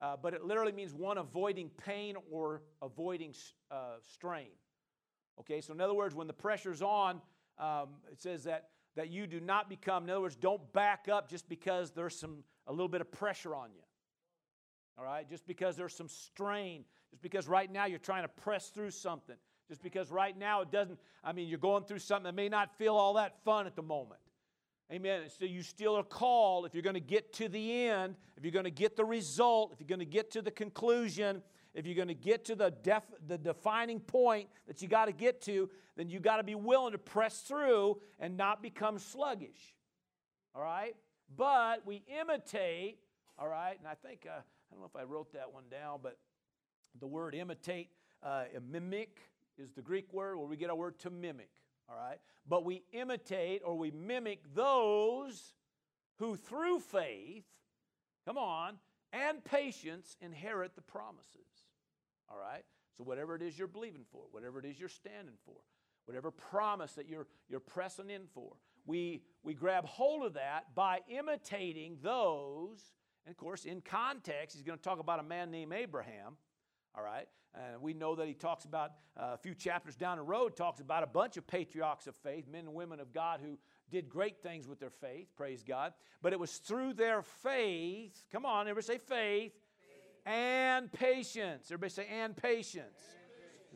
uh, 0.00 0.16
but 0.20 0.34
it 0.34 0.44
literally 0.44 0.72
means 0.72 0.92
one 0.92 1.18
avoiding 1.18 1.70
pain 1.84 2.16
or 2.32 2.62
avoiding 2.80 3.32
uh, 3.70 3.98
strain. 4.12 4.48
Okay, 5.40 5.60
so 5.60 5.72
in 5.72 5.80
other 5.80 5.94
words, 5.94 6.14
when 6.14 6.26
the 6.26 6.32
pressure's 6.32 6.82
on, 6.82 7.20
um, 7.58 7.88
it 8.10 8.20
says 8.20 8.44
that, 8.44 8.68
that 8.96 9.10
you 9.10 9.26
do 9.26 9.40
not 9.40 9.68
become, 9.68 10.04
in 10.04 10.10
other 10.10 10.20
words, 10.20 10.36
don't 10.36 10.72
back 10.72 11.08
up 11.10 11.28
just 11.28 11.48
because 11.48 11.90
there's 11.90 12.18
some 12.18 12.44
a 12.66 12.72
little 12.72 12.88
bit 12.88 13.00
of 13.00 13.10
pressure 13.10 13.54
on 13.54 13.70
you. 13.74 13.82
All 14.98 15.04
right, 15.04 15.28
just 15.28 15.46
because 15.46 15.76
there's 15.76 15.94
some 15.94 16.08
strain, 16.08 16.84
just 17.10 17.22
because 17.22 17.48
right 17.48 17.70
now 17.70 17.86
you're 17.86 17.98
trying 17.98 18.22
to 18.22 18.28
press 18.28 18.68
through 18.68 18.90
something, 18.90 19.36
just 19.68 19.82
because 19.82 20.10
right 20.10 20.36
now 20.36 20.60
it 20.60 20.70
doesn't, 20.70 20.98
I 21.24 21.32
mean, 21.32 21.48
you're 21.48 21.58
going 21.58 21.84
through 21.84 22.00
something 22.00 22.24
that 22.24 22.34
may 22.34 22.48
not 22.48 22.76
feel 22.76 22.94
all 22.94 23.14
that 23.14 23.42
fun 23.44 23.66
at 23.66 23.74
the 23.74 23.82
moment. 23.82 24.20
Amen. 24.92 25.22
So 25.38 25.46
you 25.46 25.62
still 25.62 25.96
are 25.96 26.02
called 26.02 26.66
if 26.66 26.74
you're 26.74 26.82
going 26.82 26.94
to 26.94 27.00
get 27.00 27.32
to 27.34 27.48
the 27.48 27.86
end, 27.86 28.14
if 28.36 28.44
you're 28.44 28.52
going 28.52 28.66
to 28.66 28.70
get 28.70 28.94
the 28.94 29.04
result, 29.04 29.72
if 29.72 29.80
you're 29.80 29.88
going 29.88 30.00
to 30.00 30.04
get 30.04 30.30
to 30.32 30.42
the 30.42 30.50
conclusion, 30.50 31.42
if 31.74 31.86
you're 31.86 31.96
going 31.96 32.08
to 32.08 32.14
get 32.14 32.44
to 32.46 32.54
the, 32.54 32.70
def, 32.70 33.02
the 33.26 33.38
defining 33.38 34.00
point 34.00 34.48
that 34.66 34.82
you 34.82 34.88
got 34.88 35.06
to 35.06 35.12
get 35.12 35.40
to, 35.42 35.70
then 35.96 36.08
you 36.08 36.20
got 36.20 36.36
to 36.36 36.42
be 36.42 36.54
willing 36.54 36.92
to 36.92 36.98
press 36.98 37.40
through 37.40 38.00
and 38.18 38.36
not 38.36 38.62
become 38.62 38.98
sluggish. 38.98 39.74
All 40.54 40.62
right? 40.62 40.94
But 41.34 41.86
we 41.86 42.02
imitate, 42.20 42.98
all 43.38 43.48
right? 43.48 43.78
And 43.78 43.88
I 43.88 43.94
think, 43.94 44.26
uh, 44.26 44.40
I 44.40 44.42
don't 44.70 44.80
know 44.80 44.86
if 44.86 44.96
I 44.96 45.04
wrote 45.04 45.32
that 45.32 45.52
one 45.52 45.64
down, 45.70 46.00
but 46.02 46.18
the 47.00 47.06
word 47.06 47.34
imitate, 47.34 47.88
uh, 48.22 48.44
mimic 48.70 49.18
is 49.56 49.72
the 49.72 49.82
Greek 49.82 50.12
word 50.12 50.36
where 50.36 50.46
we 50.46 50.56
get 50.56 50.70
our 50.70 50.76
word 50.76 50.98
to 51.00 51.10
mimic, 51.10 51.50
all 51.88 51.96
right? 51.96 52.18
But 52.46 52.64
we 52.64 52.82
imitate 52.92 53.62
or 53.64 53.76
we 53.76 53.90
mimic 53.90 54.54
those 54.54 55.54
who 56.18 56.36
through 56.36 56.80
faith, 56.80 57.44
come 58.26 58.36
on, 58.36 58.74
and 59.12 59.44
patience 59.44 60.16
inherit 60.20 60.74
the 60.74 60.82
promises. 60.82 61.51
All 62.32 62.38
right? 62.38 62.64
So, 62.96 63.04
whatever 63.04 63.34
it 63.34 63.42
is 63.42 63.58
you're 63.58 63.68
believing 63.68 64.04
for, 64.10 64.22
whatever 64.30 64.58
it 64.58 64.64
is 64.64 64.78
you're 64.78 64.88
standing 64.88 65.34
for, 65.44 65.56
whatever 66.06 66.30
promise 66.30 66.92
that 66.94 67.08
you're, 67.08 67.26
you're 67.48 67.60
pressing 67.60 68.10
in 68.10 68.22
for, 68.34 68.52
we, 68.86 69.22
we 69.42 69.54
grab 69.54 69.84
hold 69.84 70.24
of 70.24 70.34
that 70.34 70.74
by 70.74 71.00
imitating 71.08 71.98
those. 72.02 72.80
And 73.24 73.32
of 73.32 73.36
course, 73.36 73.64
in 73.64 73.80
context, 73.80 74.56
he's 74.56 74.64
going 74.64 74.78
to 74.78 74.82
talk 74.82 74.98
about 74.98 75.20
a 75.20 75.22
man 75.22 75.50
named 75.50 75.72
Abraham. 75.72 76.36
All 76.94 77.04
right? 77.04 77.28
And 77.54 77.82
we 77.82 77.92
know 77.92 78.14
that 78.14 78.26
he 78.26 78.34
talks 78.34 78.64
about 78.64 78.92
uh, 79.16 79.32
a 79.34 79.36
few 79.36 79.54
chapters 79.54 79.94
down 79.94 80.16
the 80.16 80.22
road, 80.22 80.56
talks 80.56 80.80
about 80.80 81.02
a 81.02 81.06
bunch 81.06 81.36
of 81.36 81.46
patriarchs 81.46 82.06
of 82.06 82.16
faith, 82.16 82.46
men 82.50 82.64
and 82.64 82.74
women 82.74 82.98
of 82.98 83.12
God 83.12 83.40
who 83.44 83.58
did 83.90 84.08
great 84.08 84.42
things 84.42 84.66
with 84.66 84.80
their 84.80 84.90
faith, 84.90 85.28
praise 85.36 85.62
God. 85.62 85.92
But 86.22 86.32
it 86.32 86.40
was 86.40 86.52
through 86.52 86.94
their 86.94 87.22
faith, 87.22 88.24
come 88.32 88.46
on, 88.46 88.68
everybody 88.68 88.98
say 88.98 88.98
faith, 88.98 89.52
and 90.26 90.92
patience. 90.92 91.66
Everybody 91.66 91.90
say, 91.90 92.06
and 92.10 92.36
patience. 92.36 92.98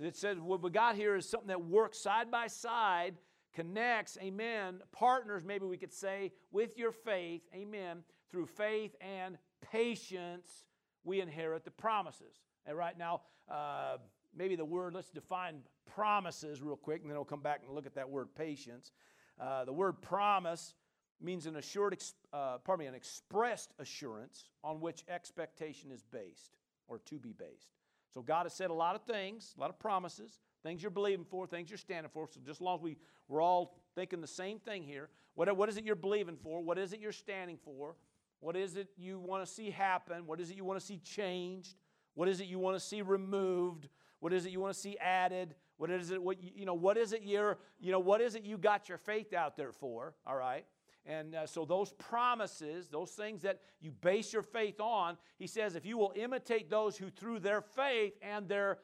It 0.01 0.17
says 0.17 0.39
what 0.39 0.63
we 0.63 0.71
got 0.71 0.95
here 0.95 1.17
is 1.17 1.29
something 1.29 1.49
that 1.49 1.65
works 1.65 1.99
side 1.99 2.31
by 2.31 2.49
side, 2.49 3.17
connects, 3.55 4.19
amen, 4.21 4.81
partners, 4.93 5.43
maybe 5.45 5.65
we 5.65 5.79
could 5.79 5.93
say, 5.93 6.33
with 6.53 6.77
your 6.77 6.93
faith, 6.93 7.43
amen. 7.55 8.03
Through 8.31 8.47
faith 8.47 8.95
and 9.01 9.39
patience, 9.73 10.65
we 11.05 11.21
inherit 11.21 11.65
the 11.65 11.71
promises. 11.71 12.43
And 12.67 12.77
right 12.77 12.99
now, 12.99 13.23
uh, 13.51 13.97
maybe 14.37 14.57
the 14.57 14.65
word, 14.65 14.95
let's 14.95 15.11
define 15.11 15.61
promises 15.87 16.61
real 16.61 16.77
quick, 16.77 17.01
and 17.01 17.11
then 17.11 17.17
we'll 17.17 17.25
come 17.25 17.41
back 17.41 17.63
and 17.65 17.75
look 17.75 17.87
at 17.87 17.95
that 17.95 18.11
word 18.11 18.29
patience. 18.37 18.93
Uh, 19.41 19.65
the 19.65 19.73
word 19.73 20.03
promise 20.03 20.75
means 21.21 21.47
an 21.47 21.57
assured, 21.57 21.97
uh, 22.33 22.59
pardon 22.59 22.85
me, 22.85 22.89
an 22.89 22.95
expressed 22.95 23.73
assurance 23.79 24.51
on 24.63 24.81
which 24.81 25.05
expectation 25.09 25.91
is 25.91 26.03
based 26.03 26.57
or 26.89 26.99
to 26.99 27.19
be 27.19 27.33
based. 27.33 27.77
So 28.13 28.23
God 28.23 28.45
has 28.45 28.55
said 28.55 28.71
a 28.71 28.75
lot 28.75 28.95
of 28.95 29.03
things, 29.03 29.55
a 29.57 29.61
lot 29.61 29.71
of 29.71 29.79
promises, 29.79 30.41
things 30.63 30.83
you're 30.83 30.91
believing 30.91 31.25
for, 31.25 31.47
things 31.47 31.71
you're 31.71 31.79
standing 31.79 32.11
for. 32.13 32.27
So 32.27 32.41
just 32.41 32.59
as 32.59 32.61
long 32.61 32.79
as 32.79 32.83
we, 32.83 32.97
we're 33.29 33.43
all 33.43 33.77
thinking 33.95 34.21
the 34.21 34.27
same 34.27 34.59
thing 34.59 34.83
here, 34.83 35.09
what, 35.35 35.55
what 35.57 35.69
is 35.69 35.77
it 35.77 35.85
you're 35.85 35.95
believing 35.97 36.37
for? 36.37 36.63
What 36.63 36.79
is 36.79 36.93
it 36.93 37.01
you're 37.01 37.13
standing 37.13 37.59
for? 37.65 37.97
What 38.41 38.57
is 38.57 38.77
it 38.77 38.89
you 38.97 39.19
want 39.19 39.45
to 39.45 39.51
see 39.51 39.71
happen? 39.71 40.27
What 40.27 40.41
is 40.41 40.51
it 40.51 40.57
you 40.57 40.65
want 40.65 40.79
to 40.79 40.85
see 40.85 40.99
changed? 40.99 41.77
What 42.15 42.29
is 42.29 42.41
it 42.41 42.47
you 42.47 42.59
want 42.59 42.77
to 42.77 42.81
see 42.81 43.03
removed? 43.03 43.89
What 44.21 44.33
is 44.33 44.47
it 44.47 44.53
you 44.53 44.61
want 44.61 44.75
to 44.75 44.81
see 44.81 44.97
added? 44.99 45.55
What 45.77 45.91
is 45.91 46.11
it 46.11 46.23
what 46.23 46.43
you 46.43 46.65
know 46.65 46.75
what 46.75 46.97
is 46.97 47.13
it 47.13 47.23
you're 47.23 47.59
you 47.79 47.93
know 47.93 47.99
what 47.99 48.23
is 48.23 48.35
it 48.35 48.45
you 48.45 48.57
got 48.57 48.89
your 48.89 48.99
faith 48.99 49.35
out 49.35 49.57
there 49.57 49.73
for? 49.73 50.15
All 50.27 50.37
right? 50.37 50.65
And 51.07 51.37
uh, 51.37 51.47
so, 51.47 51.65
those 51.65 51.93
promises, 51.93 52.89
those 52.89 53.13
things 53.13 53.43
that 53.43 53.61
you 53.81 53.93
base 53.93 54.33
your 54.33 54.43
faith 54.43 54.81
on, 54.81 55.17
he 55.39 55.47
says, 55.47 55.77
if 55.77 55.87
you 55.87 55.97
will 55.97 56.13
imitate 56.17 56.69
those 56.69 56.97
who 56.97 57.11
through 57.11 57.39
their 57.39 57.61
faith 57.61 58.15
and 58.21 58.49
their 58.49 58.79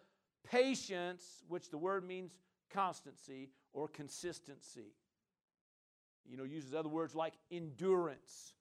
patience, 0.48 1.42
which 1.48 1.68
the 1.70 1.78
word 1.78 2.06
means 2.06 2.38
constancy 2.70 3.50
or 3.72 3.88
consistency, 3.88 4.94
you 6.24 6.36
know, 6.36 6.44
uses 6.44 6.74
other 6.74 6.88
words 6.88 7.16
like 7.16 7.34
endurance, 7.50 8.54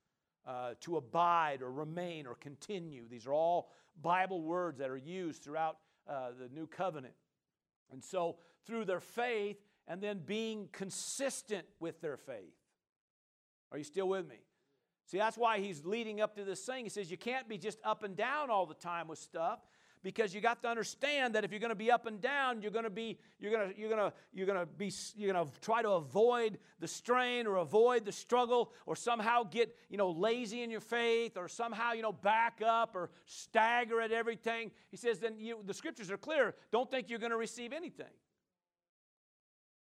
uh, 0.48 0.74
to 0.80 0.98
abide 0.98 1.62
or 1.62 1.72
remain 1.72 2.26
or 2.26 2.34
continue. 2.36 3.08
These 3.08 3.28
are 3.28 3.34
all 3.34 3.70
Bible 4.02 4.42
words 4.42 4.80
that 4.80 4.90
are 4.90 4.98
used 4.98 5.44
throughout 5.44 5.78
uh, 6.10 6.30
the 6.40 6.50
new 6.50 6.66
covenant. 6.66 7.14
And 7.92 8.04
so, 8.04 8.38
through 8.66 8.86
their 8.86 9.00
faith 9.00 9.58
and 9.88 10.02
then 10.02 10.22
being 10.26 10.70
consistent 10.72 11.66
with 11.80 12.02
their 12.02 12.18
faith. 12.18 12.56
Are 13.72 13.78
you 13.78 13.84
still 13.84 14.08
with 14.08 14.28
me? 14.28 14.38
See, 15.08 15.18
that's 15.18 15.38
why 15.38 15.60
he's 15.60 15.86
leading 15.86 16.22
up 16.22 16.36
to 16.36 16.44
this 16.44 16.62
thing. 16.62 16.86
He 16.86 16.90
says 16.90 17.12
you 17.12 17.18
can't 17.18 17.48
be 17.48 17.58
just 17.58 17.80
up 17.84 18.04
and 18.04 18.16
down 18.16 18.50
all 18.50 18.66
the 18.66 18.76
time 18.76 19.08
with 19.08 19.20
stuff 19.20 19.60
because 20.04 20.34
you 20.34 20.42
got 20.42 20.62
to 20.64 20.70
understand 20.70 21.36
that 21.36 21.44
if 21.44 21.52
you're 21.52 21.60
going 21.60 21.70
to 21.70 21.76
be 21.76 21.92
up 21.92 22.06
and 22.06 22.22
down, 22.22 22.62
you're 22.62 22.72
going 22.72 22.86
to 22.86 22.90
be 22.90 23.20
you're 23.40 23.52
going 23.52 23.72
to 23.72 23.80
you're 23.80 23.90
going 23.90 24.10
to 24.10 24.14
you're 24.34 24.46
going 24.46 24.60
to 24.60 24.66
be 24.66 24.92
you're 25.16 25.32
going 25.34 25.46
to 25.46 25.52
try 25.60 25.82
to 25.82 25.92
avoid 25.92 26.58
the 26.80 26.88
strain 26.88 27.46
or 27.46 27.58
avoid 27.58 28.06
the 28.06 28.12
struggle 28.12 28.72
or 28.86 28.96
somehow 28.96 29.44
get, 29.44 29.76
you 29.90 29.98
know, 29.98 30.12
lazy 30.12 30.64
in 30.64 30.72
your 30.72 30.80
faith 30.80 31.38
or 31.38 31.48
somehow, 31.48 31.94
you 31.94 32.02
know, 32.02 32.14
back 32.14 32.62
up 32.66 32.96
or 32.96 33.10
stagger 33.26 34.02
at 34.02 34.12
everything. 34.12 34.72
He 34.90 34.98
says 34.98 35.20
then 35.20 35.36
you, 35.38 35.60
the 35.66 35.74
scriptures 35.74 36.10
are 36.10 36.18
clear, 36.18 36.56
don't 36.72 36.90
think 36.90 37.10
you're 37.10 37.20
going 37.20 37.32
to 37.32 37.38
receive 37.38 37.74
anything. 37.74 38.06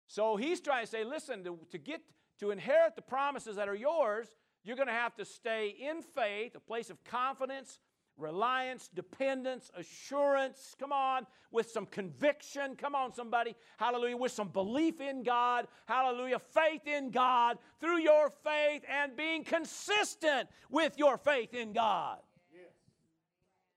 So 0.07 0.35
he's 0.35 0.61
trying 0.61 0.85
to 0.85 0.91
say, 0.91 1.05
listen, 1.05 1.45
to, 1.45 1.59
to 1.71 1.79
get 1.79 2.01
to 2.41 2.51
inherit 2.51 2.97
the 2.97 3.03
promises 3.03 3.57
that 3.57 3.69
are 3.69 3.75
yours, 3.75 4.29
you're 4.65 4.77
going 4.77 4.89
to 4.89 4.95
have 4.95 5.15
to 5.17 5.25
stay 5.25 5.69
in 5.69 6.03
faith, 6.03 6.55
a 6.55 6.61
place 6.61 6.91
of 6.91 7.03
confidence, 7.05 7.79
reliance, 8.17 8.91
dependence, 8.95 9.71
assurance. 9.77 10.75
Come 10.79 10.93
on, 10.93 11.27
with 11.51 11.71
some 11.71 11.87
conviction. 11.87 12.77
Come 12.77 12.95
on, 12.95 13.13
somebody. 13.15 13.55
Hallelujah. 13.79 14.17
With 14.17 14.33
some 14.33 14.49
belief 14.49 15.01
in 15.01 15.23
God. 15.23 15.67
Hallelujah. 15.87 16.39
Faith 16.39 16.87
in 16.87 17.11
God 17.11 17.59
through 17.81 18.01
your 18.01 18.31
faith 18.45 18.83
and 18.89 19.17
being 19.17 19.45
consistent 19.45 20.49
with 20.71 20.99
your 20.99 21.17
faith 21.17 21.55
in 21.55 21.73
God. 21.73 22.19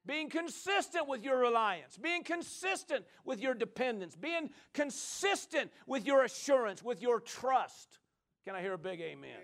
Being 0.05 0.29
consistent 0.29 1.07
with 1.07 1.23
your 1.23 1.37
reliance, 1.37 1.97
being 1.97 2.25
consistent 2.25 3.05
with 3.23 3.39
your 3.39 3.53
dependence, 3.53 4.17
being 4.17 4.49
consistent 4.73 5.71
with 5.87 6.05
your 6.05 6.25
assurance, 6.25 6.83
with 6.83 7.01
your 7.01 7.21
trust. 7.21 7.99
Can 8.45 8.55
I 8.55 8.61
hear 8.61 8.73
a 8.73 8.77
big 8.77 8.99
amen? 8.99 9.37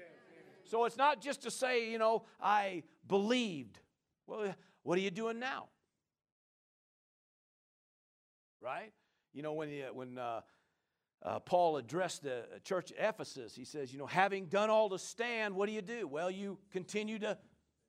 So 0.66 0.86
it's 0.86 0.98
not 0.98 1.22
just 1.22 1.42
to 1.44 1.52
say, 1.52 1.90
you 1.90 1.98
know, 1.98 2.24
I 2.40 2.84
believed. 3.08 3.80
Well, 4.28 4.54
what 4.84 4.98
are 4.98 5.02
you 5.02 5.10
doing 5.12 5.40
now? 5.40 5.70
Right? 8.62 8.92
You 9.34 9.42
know, 9.42 9.54
when, 9.54 9.70
you, 9.70 9.86
when 9.94 10.18
uh, 10.18 10.42
uh, 11.24 11.40
Paul 11.40 11.78
addressed 11.78 12.24
the 12.24 12.44
church 12.64 12.92
at 12.92 13.16
Ephesus, 13.16 13.56
he 13.56 13.64
says, 13.64 13.92
you 13.92 14.00
know, 14.00 14.06
having 14.06 14.46
done 14.46 14.70
all 14.70 14.90
to 14.90 15.00
stand, 15.00 15.56
what 15.56 15.68
do 15.68 15.72
you 15.72 15.82
do? 15.82 16.08
Well, 16.08 16.30
you 16.30 16.60
continue 16.72 17.20
to 17.20 17.38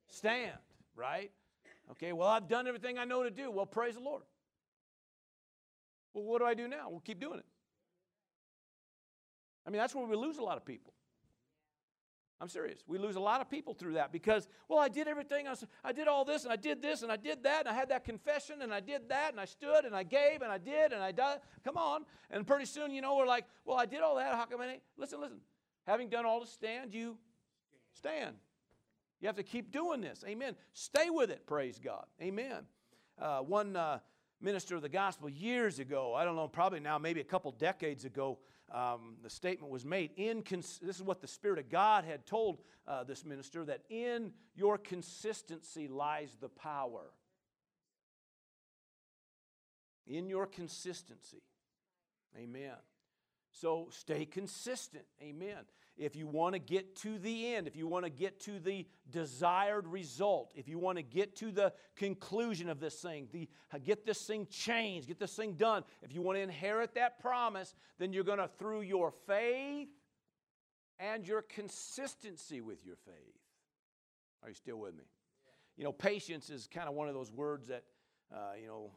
stand, 0.07 0.57
right? 0.95 1.31
Okay, 1.91 2.13
well, 2.13 2.29
I've 2.29 2.47
done 2.47 2.67
everything 2.67 2.97
I 2.97 3.03
know 3.03 3.23
to 3.23 3.31
do. 3.31 3.51
Well, 3.51 3.65
praise 3.65 3.95
the 3.95 4.01
Lord. 4.01 4.23
Well, 6.13 6.23
what 6.23 6.39
do 6.39 6.45
I 6.45 6.53
do 6.53 6.67
now? 6.67 6.89
We'll 6.89 6.99
keep 7.01 7.19
doing 7.19 7.39
it. 7.39 7.45
I 9.67 9.69
mean, 9.69 9.79
that's 9.79 9.93
where 9.93 10.05
we 10.05 10.15
lose 10.15 10.37
a 10.37 10.43
lot 10.43 10.57
of 10.57 10.65
people. 10.65 10.93
I'm 12.41 12.49
serious. 12.49 12.83
We 12.87 12.97
lose 12.97 13.17
a 13.17 13.19
lot 13.19 13.39
of 13.39 13.51
people 13.51 13.75
through 13.75 13.93
that 13.93 14.11
because, 14.11 14.47
well, 14.67 14.79
I 14.79 14.89
did 14.89 15.07
everything. 15.07 15.47
I, 15.47 15.53
I 15.83 15.91
did 15.91 16.07
all 16.07 16.25
this 16.25 16.43
and 16.43 16.51
I 16.51 16.55
did 16.55 16.81
this 16.81 17.03
and 17.03 17.11
I 17.11 17.15
did 17.15 17.43
that 17.43 17.61
and 17.61 17.69
I 17.69 17.73
had 17.73 17.89
that 17.89 18.03
confession 18.03 18.63
and 18.63 18.73
I 18.73 18.79
did 18.79 19.09
that 19.09 19.29
and 19.29 19.39
I 19.39 19.45
stood 19.45 19.85
and 19.85 19.95
I 19.95 20.01
gave 20.01 20.41
and 20.41 20.51
I 20.51 20.57
did 20.57 20.91
and 20.91 21.03
I 21.03 21.11
did. 21.11 21.39
Come 21.63 21.77
on. 21.77 22.03
And 22.31 22.47
pretty 22.47 22.65
soon, 22.65 22.89
you 22.89 23.01
know, 23.01 23.15
we're 23.15 23.27
like, 23.27 23.45
well, 23.63 23.77
I 23.77 23.85
did 23.85 24.01
all 24.01 24.15
that. 24.15 24.33
How 24.33 24.45
come 24.45 24.59
I? 24.59 24.79
Listen, 24.97 25.21
listen. 25.21 25.37
Having 25.85 26.09
done 26.09 26.25
all 26.25 26.41
to 26.41 26.47
stand, 26.47 26.95
you 26.95 27.17
stand. 27.93 28.35
You 29.19 29.27
have 29.27 29.35
to 29.35 29.43
keep 29.43 29.71
doing 29.71 30.01
this. 30.01 30.23
Amen. 30.27 30.55
Stay 30.73 31.11
with 31.11 31.29
it. 31.29 31.45
Praise 31.45 31.79
God. 31.79 32.05
Amen. 32.19 32.65
Uh, 33.21 33.41
one 33.41 33.75
uh, 33.75 33.99
minister 34.41 34.75
of 34.75 34.81
the 34.81 34.89
gospel 34.89 35.29
years 35.29 35.77
ago, 35.77 36.15
I 36.15 36.25
don't 36.25 36.35
know, 36.35 36.47
probably 36.47 36.79
now, 36.79 36.97
maybe 36.97 37.21
a 37.21 37.25
couple 37.25 37.51
decades 37.51 38.03
ago, 38.03 38.39
um, 38.73 39.15
the 39.23 39.29
statement 39.29 39.71
was 39.71 39.85
made. 39.85 40.11
In 40.15 40.43
cons- 40.43 40.79
this 40.81 40.95
is 40.95 41.03
what 41.03 41.21
the 41.21 41.27
Spirit 41.27 41.59
of 41.59 41.69
God 41.69 42.05
had 42.05 42.25
told 42.25 42.59
uh, 42.87 43.03
this 43.03 43.25
minister 43.25 43.65
that 43.65 43.81
in 43.89 44.31
your 44.55 44.77
consistency 44.77 45.87
lies 45.87 46.37
the 46.39 46.49
power. 46.49 47.11
In 50.07 50.27
your 50.27 50.47
consistency. 50.47 51.43
Amen. 52.37 52.75
So 53.51 53.89
stay 53.91 54.25
consistent. 54.25 55.05
Amen. 55.21 55.65
If 55.97 56.15
you 56.15 56.25
want 56.25 56.53
to 56.53 56.59
get 56.59 56.95
to 56.97 57.19
the 57.19 57.53
end, 57.53 57.67
if 57.67 57.75
you 57.75 57.85
want 57.85 58.05
to 58.05 58.09
get 58.09 58.39
to 58.41 58.59
the 58.59 58.87
desired 59.11 59.85
result, 59.87 60.53
if 60.55 60.67
you 60.67 60.79
want 60.79 60.97
to 60.97 61.03
get 61.03 61.35
to 61.37 61.51
the 61.51 61.73
conclusion 61.95 62.69
of 62.69 62.79
this 62.79 62.95
thing, 62.95 63.27
the, 63.31 63.47
get 63.83 64.05
this 64.05 64.25
thing 64.25 64.47
changed, 64.49 65.07
get 65.07 65.19
this 65.19 65.35
thing 65.35 65.53
done, 65.53 65.83
if 66.01 66.13
you 66.13 66.21
want 66.21 66.37
to 66.37 66.41
inherit 66.41 66.95
that 66.95 67.19
promise, 67.19 67.75
then 67.99 68.13
you're 68.13 68.23
going 68.23 68.39
to, 68.39 68.49
through 68.57 68.81
your 68.81 69.11
faith 69.27 69.89
and 70.97 71.27
your 71.27 71.41
consistency 71.41 72.61
with 72.61 72.85
your 72.85 72.95
faith. 72.95 73.35
Are 74.43 74.49
you 74.49 74.55
still 74.55 74.77
with 74.77 74.95
me? 74.95 75.03
You 75.77 75.83
know, 75.83 75.91
patience 75.91 76.49
is 76.49 76.67
kind 76.67 76.87
of 76.87 76.95
one 76.95 77.09
of 77.09 77.13
those 77.13 77.31
words 77.31 77.67
that, 77.67 77.83
uh, 78.33 78.53
you 78.59 78.67
know, 78.67 78.91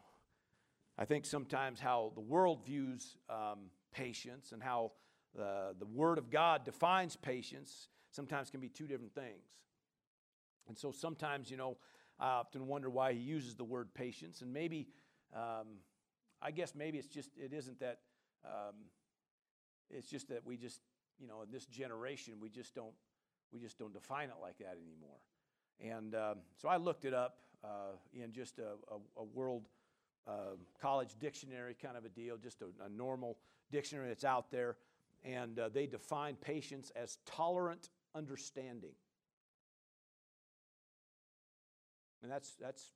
I 0.96 1.04
think 1.04 1.26
sometimes 1.26 1.80
how 1.80 2.12
the 2.14 2.20
world 2.20 2.64
views 2.64 3.16
um, 3.28 3.70
patience 3.92 4.52
and 4.52 4.62
how 4.62 4.92
the, 5.34 5.74
the 5.78 5.86
Word 5.86 6.18
of 6.18 6.30
God 6.30 6.64
defines 6.64 7.16
patience 7.16 7.88
sometimes 8.14 8.50
can 8.50 8.60
be 8.60 8.68
two 8.68 8.86
different 8.86 9.14
things. 9.14 9.44
And 10.68 10.78
so 10.78 10.92
sometimes, 10.92 11.50
you 11.50 11.56
know, 11.56 11.76
I 12.18 12.28
often 12.28 12.66
wonder 12.66 12.88
why 12.88 13.12
he 13.12 13.18
uses 13.18 13.56
the 13.56 13.64
word 13.64 13.92
patience. 13.94 14.40
And 14.40 14.52
maybe, 14.52 14.88
um, 15.34 15.78
I 16.40 16.50
guess 16.52 16.74
maybe 16.74 16.98
it's 16.98 17.08
just, 17.08 17.30
it 17.36 17.52
isn't 17.52 17.80
that, 17.80 17.98
um, 18.44 18.74
it's 19.90 20.08
just 20.08 20.28
that 20.28 20.46
we 20.46 20.56
just, 20.56 20.80
you 21.18 21.26
know, 21.26 21.42
in 21.42 21.50
this 21.50 21.66
generation, 21.66 22.34
we 22.40 22.48
just 22.48 22.74
don't, 22.74 22.94
we 23.52 23.60
just 23.60 23.78
don't 23.78 23.92
define 23.92 24.28
it 24.28 24.36
like 24.40 24.58
that 24.58 24.78
anymore. 24.80 25.18
And 25.80 26.14
um, 26.14 26.38
so 26.56 26.68
I 26.68 26.76
looked 26.76 27.04
it 27.04 27.14
up 27.14 27.38
uh, 27.64 27.96
in 28.12 28.32
just 28.32 28.58
a, 28.58 28.74
a, 28.90 29.20
a 29.20 29.24
world 29.24 29.64
uh, 30.26 30.56
college 30.80 31.16
dictionary 31.18 31.76
kind 31.80 31.96
of 31.96 32.04
a 32.04 32.08
deal, 32.08 32.36
just 32.36 32.62
a, 32.62 32.66
a 32.84 32.88
normal 32.88 33.38
dictionary 33.70 34.08
that's 34.08 34.24
out 34.24 34.50
there 34.50 34.76
and 35.24 35.58
uh, 35.58 35.68
they 35.70 35.86
define 35.86 36.36
patience 36.36 36.92
as 36.94 37.18
tolerant 37.26 37.88
understanding. 38.14 38.92
And 42.22 42.30
that's, 42.30 42.54
that's, 42.60 42.92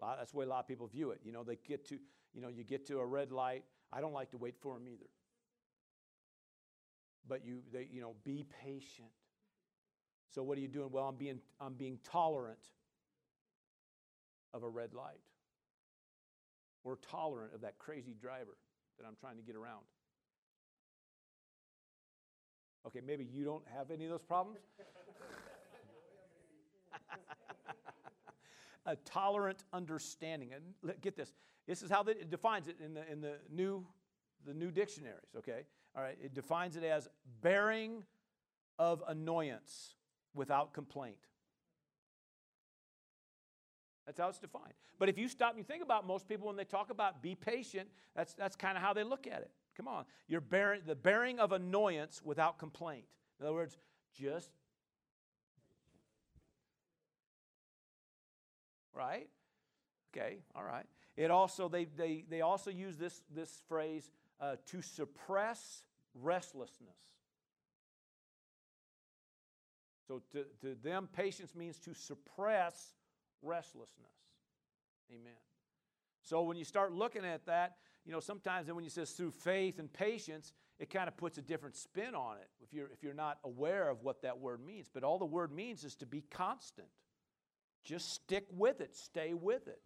that's 0.00 0.32
the 0.32 0.36
way 0.36 0.44
a 0.44 0.48
lot 0.48 0.60
of 0.60 0.68
people 0.68 0.86
view 0.86 1.10
it. 1.10 1.20
You 1.24 1.32
know, 1.32 1.42
they 1.42 1.58
get 1.66 1.86
to, 1.88 1.98
you 2.34 2.40
know, 2.40 2.48
you 2.48 2.64
get 2.64 2.86
to 2.86 2.98
a 2.98 3.06
red 3.06 3.32
light. 3.32 3.64
I 3.92 4.00
don't 4.00 4.12
like 4.12 4.30
to 4.32 4.36
wait 4.36 4.56
for 4.60 4.74
them 4.74 4.88
either. 4.88 5.08
But 7.28 7.44
you, 7.44 7.60
they, 7.72 7.88
you 7.90 8.00
know, 8.00 8.14
be 8.24 8.44
patient. 8.62 9.08
So 10.34 10.42
what 10.42 10.58
are 10.58 10.60
you 10.60 10.68
doing? 10.68 10.90
Well, 10.90 11.04
I'm 11.04 11.16
being, 11.16 11.40
I'm 11.60 11.74
being 11.74 11.98
tolerant 12.04 12.58
of 14.52 14.62
a 14.62 14.68
red 14.68 14.94
light. 14.94 15.20
Or 16.84 16.98
tolerant 17.10 17.54
of 17.54 17.62
that 17.62 17.78
crazy 17.78 18.14
driver 18.20 18.56
that 18.98 19.06
I'm 19.06 19.16
trying 19.18 19.36
to 19.36 19.42
get 19.42 19.56
around. 19.56 19.84
Okay, 22.86 23.00
maybe 23.04 23.24
you 23.24 23.44
don't 23.44 23.64
have 23.76 23.90
any 23.90 24.04
of 24.04 24.10
those 24.10 24.22
problems. 24.22 24.58
a 28.86 28.96
tolerant 28.96 29.64
understanding. 29.72 30.50
And 30.54 31.00
get 31.00 31.16
this. 31.16 31.32
This 31.66 31.82
is 31.82 31.90
how 31.90 32.02
it 32.02 32.30
defines 32.30 32.68
it 32.68 32.76
in 32.84 32.94
the, 32.94 33.10
in 33.10 33.20
the 33.20 33.38
new 33.50 33.84
the 34.46 34.54
new 34.54 34.70
dictionaries, 34.70 35.34
okay? 35.36 35.66
All 35.96 36.02
right, 36.02 36.16
it 36.22 36.34
defines 36.34 36.76
it 36.76 36.84
as 36.84 37.08
bearing 37.42 38.04
of 38.78 39.02
annoyance 39.08 39.94
without 40.34 40.72
complaint. 40.72 41.16
That's 44.06 44.20
how 44.20 44.28
it's 44.28 44.38
defined. 44.38 44.74
But 44.98 45.08
if 45.08 45.18
you 45.18 45.28
stop 45.28 45.50
and 45.50 45.58
you 45.58 45.64
think 45.64 45.82
about 45.82 46.06
most 46.06 46.28
people 46.28 46.46
when 46.46 46.56
they 46.56 46.64
talk 46.64 46.90
about 46.90 47.22
be 47.22 47.34
patient, 47.34 47.88
that's, 48.14 48.34
that's 48.34 48.54
kind 48.54 48.76
of 48.76 48.82
how 48.82 48.92
they 48.92 49.02
look 49.02 49.26
at 49.26 49.40
it. 49.40 49.50
Come 49.76 49.88
on. 49.88 50.04
You're 50.26 50.40
bearing 50.40 50.82
the 50.86 50.94
bearing 50.94 51.38
of 51.38 51.52
annoyance 51.52 52.22
without 52.24 52.58
complaint. 52.58 53.04
In 53.38 53.46
other 53.46 53.54
words, 53.54 53.76
just 54.18 54.50
right? 58.94 59.28
Okay, 60.16 60.38
all 60.54 60.64
right. 60.64 60.86
It 61.16 61.30
also 61.30 61.68
they 61.68 61.84
they 61.84 62.24
they 62.28 62.40
also 62.40 62.70
use 62.70 62.96
this 62.96 63.22
this 63.34 63.62
phrase 63.68 64.10
uh, 64.40 64.56
to 64.66 64.80
suppress 64.82 65.84
restlessness. 66.14 66.96
So 70.08 70.22
to, 70.32 70.44
to 70.60 70.76
them, 70.82 71.08
patience 71.12 71.54
means 71.54 71.78
to 71.80 71.92
suppress 71.92 72.94
restlessness. 73.42 74.12
Amen. 75.10 75.32
So 76.26 76.42
when 76.42 76.56
you 76.56 76.64
start 76.64 76.92
looking 76.92 77.24
at 77.24 77.46
that, 77.46 77.76
you 78.04 78.10
know, 78.10 78.18
sometimes 78.18 78.66
then 78.66 78.74
when 78.74 78.82
you 78.82 78.90
says 78.90 79.12
through 79.12 79.30
faith 79.30 79.78
and 79.78 79.92
patience, 79.92 80.52
it 80.80 80.90
kind 80.90 81.06
of 81.06 81.16
puts 81.16 81.38
a 81.38 81.40
different 81.42 81.76
spin 81.76 82.16
on 82.16 82.36
it 82.38 82.48
if 82.60 82.74
you're, 82.74 82.88
if 82.92 83.04
you're 83.04 83.14
not 83.14 83.38
aware 83.44 83.88
of 83.88 84.02
what 84.02 84.22
that 84.22 84.40
word 84.40 84.60
means. 84.64 84.90
But 84.92 85.04
all 85.04 85.18
the 85.18 85.24
word 85.24 85.52
means 85.52 85.84
is 85.84 85.94
to 85.96 86.06
be 86.06 86.24
constant. 86.28 86.88
Just 87.84 88.12
stick 88.12 88.44
with 88.50 88.80
it, 88.80 88.96
stay 88.96 89.34
with 89.34 89.68
it. 89.68 89.80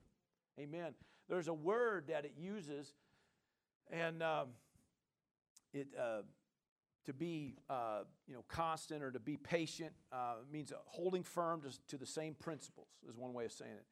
Amen. 0.59 0.95
There's 1.29 1.49
a 1.49 1.55
word 1.55 2.07
that 2.09 2.25
it 2.25 2.33
uses, 2.39 2.95
and 3.91 4.23
um, 4.23 4.49
it 5.75 5.89
uh, 5.99 6.23
to 7.05 7.13
be 7.13 7.57
uh, 7.69 8.05
you 8.27 8.33
know 8.33 8.45
constant 8.49 9.03
or 9.03 9.11
to 9.11 9.21
be 9.21 9.37
patient 9.37 9.93
uh, 10.11 10.37
means 10.51 10.73
holding 10.87 11.23
firm 11.23 11.61
to, 11.61 11.87
to 11.89 11.99
the 11.99 12.07
same 12.07 12.35
principles. 12.35 12.89
Is 13.07 13.15
one 13.15 13.35
way 13.35 13.45
of 13.45 13.53
saying 13.53 13.73
it 13.73 13.85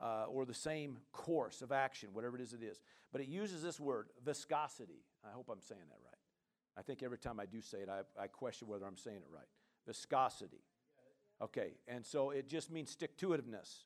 uh, 0.00 0.26
or 0.28 0.44
the 0.44 0.54
same 0.54 0.98
course 1.12 1.62
of 1.62 1.72
action, 1.72 2.10
whatever 2.12 2.36
it 2.36 2.42
is 2.42 2.52
it 2.52 2.62
is. 2.62 2.80
But 3.12 3.20
it 3.20 3.28
uses 3.28 3.62
this 3.62 3.80
word, 3.80 4.08
viscosity. 4.24 5.02
I 5.24 5.32
hope 5.32 5.48
I'm 5.50 5.60
saying 5.60 5.80
that 5.88 5.98
right. 6.04 6.14
I 6.76 6.82
think 6.82 7.02
every 7.02 7.18
time 7.18 7.40
I 7.40 7.46
do 7.46 7.60
say 7.60 7.78
it, 7.78 7.88
I, 7.88 8.22
I 8.22 8.28
question 8.28 8.68
whether 8.68 8.86
I'm 8.86 8.96
saying 8.96 9.18
it 9.18 9.30
right. 9.32 9.48
Viscosity. 9.86 10.62
Okay, 11.40 11.74
and 11.86 12.04
so 12.04 12.30
it 12.30 12.48
just 12.48 12.70
means 12.70 12.90
stick 12.90 13.16
to 13.18 13.28
itiveness, 13.28 13.84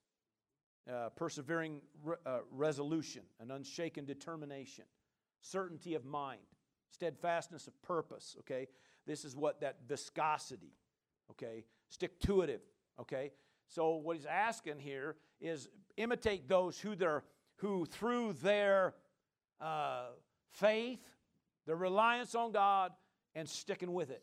uh, 0.90 1.10
persevering 1.10 1.80
re- 2.02 2.16
uh, 2.24 2.38
resolution, 2.50 3.22
an 3.40 3.50
unshaken 3.50 4.06
determination, 4.06 4.84
certainty 5.42 5.94
of 5.94 6.04
mind, 6.04 6.40
steadfastness 6.88 7.66
of 7.66 7.80
purpose. 7.82 8.36
Okay, 8.40 8.68
this 9.06 9.24
is 9.24 9.36
what 9.36 9.60
that 9.60 9.80
viscosity, 9.86 10.72
okay, 11.30 11.64
stick 11.90 12.18
to 12.20 12.40
it, 12.40 12.62
okay. 12.98 13.32
So 13.68 13.96
what 13.96 14.16
he's 14.16 14.26
asking 14.26 14.78
here 14.78 15.16
is 15.40 15.68
imitate 15.96 16.48
those 16.48 16.78
who, 16.78 16.94
their, 16.94 17.24
who 17.56 17.86
through 17.86 18.34
their 18.34 18.94
uh, 19.60 20.06
faith, 20.50 21.00
their 21.66 21.76
reliance 21.76 22.34
on 22.34 22.52
God, 22.52 22.92
and 23.34 23.48
sticking 23.48 23.92
with 23.92 24.10
it. 24.10 24.22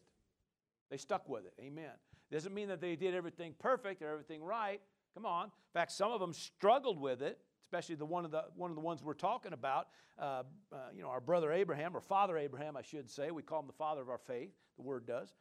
They 0.89 0.97
stuck 0.97 1.29
with 1.29 1.45
it. 1.45 1.53
Amen. 1.59 1.91
Doesn't 2.31 2.53
mean 2.53 2.67
that 2.67 2.81
they 2.81 2.95
did 2.95 3.15
everything 3.15 3.55
perfect 3.57 4.01
or 4.01 4.09
everything 4.09 4.43
right. 4.43 4.81
Come 5.13 5.25
on. 5.25 5.45
In 5.45 5.51
fact, 5.73 5.91
some 5.91 6.11
of 6.11 6.19
them 6.19 6.33
struggled 6.33 6.99
with 6.99 7.21
it, 7.21 7.39
especially 7.65 7.95
the 7.95 8.05
one 8.05 8.25
of 8.25 8.31
the 8.31 8.45
one 8.55 8.69
of 8.69 8.75
the 8.75 8.81
ones 8.81 9.03
we're 9.03 9.13
talking 9.13 9.53
about. 9.53 9.87
Uh, 10.19 10.43
uh, 10.71 10.75
you 10.95 11.01
know, 11.01 11.09
our 11.09 11.21
brother 11.21 11.51
Abraham 11.51 11.95
or 11.95 12.01
father 12.01 12.37
Abraham, 12.37 12.77
I 12.77 12.81
should 12.81 13.09
say. 13.09 13.31
We 13.31 13.41
call 13.41 13.61
him 13.61 13.67
the 13.67 13.73
father 13.73 14.01
of 14.01 14.09
our 14.09 14.17
faith. 14.19 14.51
The 14.77 14.83
word 14.83 15.07
does. 15.07 15.33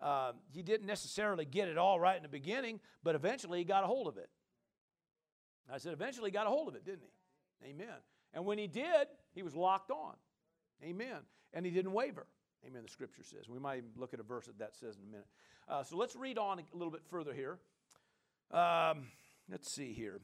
Uh, 0.00 0.32
he 0.52 0.62
didn't 0.62 0.86
necessarily 0.86 1.44
get 1.44 1.68
it 1.68 1.78
all 1.78 1.98
right 1.98 2.16
in 2.16 2.22
the 2.22 2.28
beginning, 2.28 2.80
but 3.02 3.14
eventually 3.14 3.60
he 3.60 3.64
got 3.64 3.82
a 3.82 3.86
hold 3.86 4.06
of 4.06 4.18
it. 4.18 4.28
I 5.72 5.78
said, 5.78 5.92
eventually 5.92 6.30
he 6.30 6.32
got 6.32 6.46
a 6.46 6.50
hold 6.50 6.68
of 6.68 6.74
it, 6.74 6.84
didn't 6.84 7.02
he? 7.02 7.70
Amen. 7.70 7.96
And 8.34 8.44
when 8.44 8.58
he 8.58 8.66
did, 8.66 9.08
he 9.34 9.42
was 9.42 9.54
locked 9.54 9.90
on. 9.90 10.14
Amen. 10.84 11.18
And 11.52 11.64
he 11.64 11.72
didn't 11.72 11.92
waver. 11.92 12.26
Amen, 12.66 12.82
the 12.82 12.90
scripture 12.90 13.22
says. 13.22 13.48
We 13.48 13.58
might 13.58 13.84
look 13.96 14.14
at 14.14 14.20
a 14.20 14.22
verse 14.22 14.46
that 14.46 14.58
that 14.58 14.76
says 14.76 14.96
in 14.96 15.02
a 15.02 15.10
minute. 15.10 15.26
Uh, 15.68 15.82
so 15.82 15.96
let's 15.96 16.14
read 16.16 16.38
on 16.38 16.58
a 16.58 16.76
little 16.76 16.90
bit 16.90 17.02
further 17.08 17.32
here. 17.32 17.58
Um, 18.52 19.06
let's 19.50 19.70
see 19.70 19.92
here. 19.92 20.20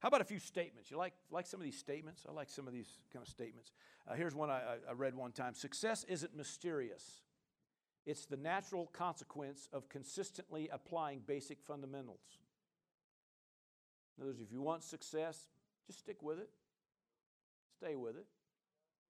How 0.00 0.08
about 0.08 0.20
a 0.20 0.24
few 0.24 0.38
statements? 0.38 0.90
You 0.90 0.98
like, 0.98 1.14
like 1.30 1.46
some 1.46 1.60
of 1.60 1.64
these 1.64 1.78
statements? 1.78 2.26
I 2.28 2.32
like 2.32 2.50
some 2.50 2.66
of 2.66 2.74
these 2.74 2.98
kind 3.12 3.24
of 3.24 3.28
statements. 3.28 3.72
Uh, 4.06 4.14
here's 4.14 4.34
one 4.34 4.50
I, 4.50 4.76
I 4.88 4.92
read 4.92 5.14
one 5.14 5.32
time 5.32 5.54
Success 5.54 6.04
isn't 6.08 6.36
mysterious, 6.36 7.22
it's 8.04 8.26
the 8.26 8.36
natural 8.36 8.86
consequence 8.92 9.68
of 9.72 9.88
consistently 9.88 10.68
applying 10.70 11.20
basic 11.26 11.62
fundamentals. 11.62 12.20
In 14.16 14.22
other 14.22 14.30
words, 14.30 14.40
if 14.40 14.52
you 14.52 14.62
want 14.62 14.84
success, 14.84 15.48
just 15.86 15.98
stick 15.98 16.22
with 16.22 16.38
it, 16.38 16.50
stay 17.76 17.96
with 17.96 18.16
it, 18.16 18.26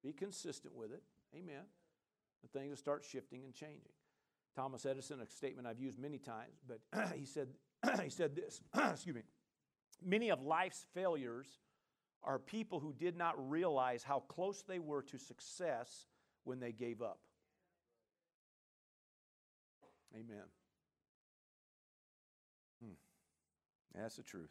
be 0.02 0.12
consistent 0.12 0.74
with 0.74 0.92
it. 0.92 1.02
Amen. 1.34 1.64
The 2.42 2.58
things 2.58 2.70
will 2.70 2.76
start 2.76 3.04
shifting 3.04 3.44
and 3.44 3.54
changing. 3.54 3.92
Thomas 4.56 4.86
Edison, 4.86 5.20
a 5.20 5.26
statement 5.26 5.66
I've 5.66 5.80
used 5.80 5.98
many 5.98 6.18
times, 6.18 6.62
but 6.66 6.80
he 7.14 7.24
said, 7.24 7.48
he 8.02 8.10
said 8.10 8.36
this, 8.36 8.60
excuse 8.92 9.14
me, 9.14 9.22
many 10.04 10.30
of 10.30 10.42
life's 10.42 10.86
failures 10.94 11.48
are 12.22 12.38
people 12.38 12.80
who 12.80 12.92
did 12.92 13.16
not 13.16 13.50
realize 13.50 14.02
how 14.02 14.20
close 14.20 14.62
they 14.62 14.78
were 14.78 15.02
to 15.02 15.18
success 15.18 16.06
when 16.44 16.60
they 16.60 16.72
gave 16.72 17.02
up. 17.02 17.18
Amen. 20.14 20.44
Hmm. 22.82 22.94
That's 23.94 24.16
the 24.16 24.22
truth. 24.22 24.50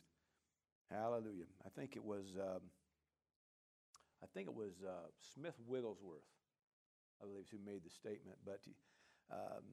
Hallelujah. 0.94 1.46
I 1.66 1.70
think 1.70 1.96
it 1.96 2.04
was, 2.04 2.38
um, 2.40 2.62
I 4.22 4.28
think 4.34 4.48
it 4.48 4.56
was 4.56 4.74
uh, 4.88 5.10
Smith 5.34 5.56
Wigglesworth, 5.68 6.22
I 7.22 7.26
believe, 7.26 7.46
who 7.52 7.58
made 7.66 7.84
the 7.84 7.90
statement. 7.90 8.38
But 8.46 8.60
um, 9.32 9.64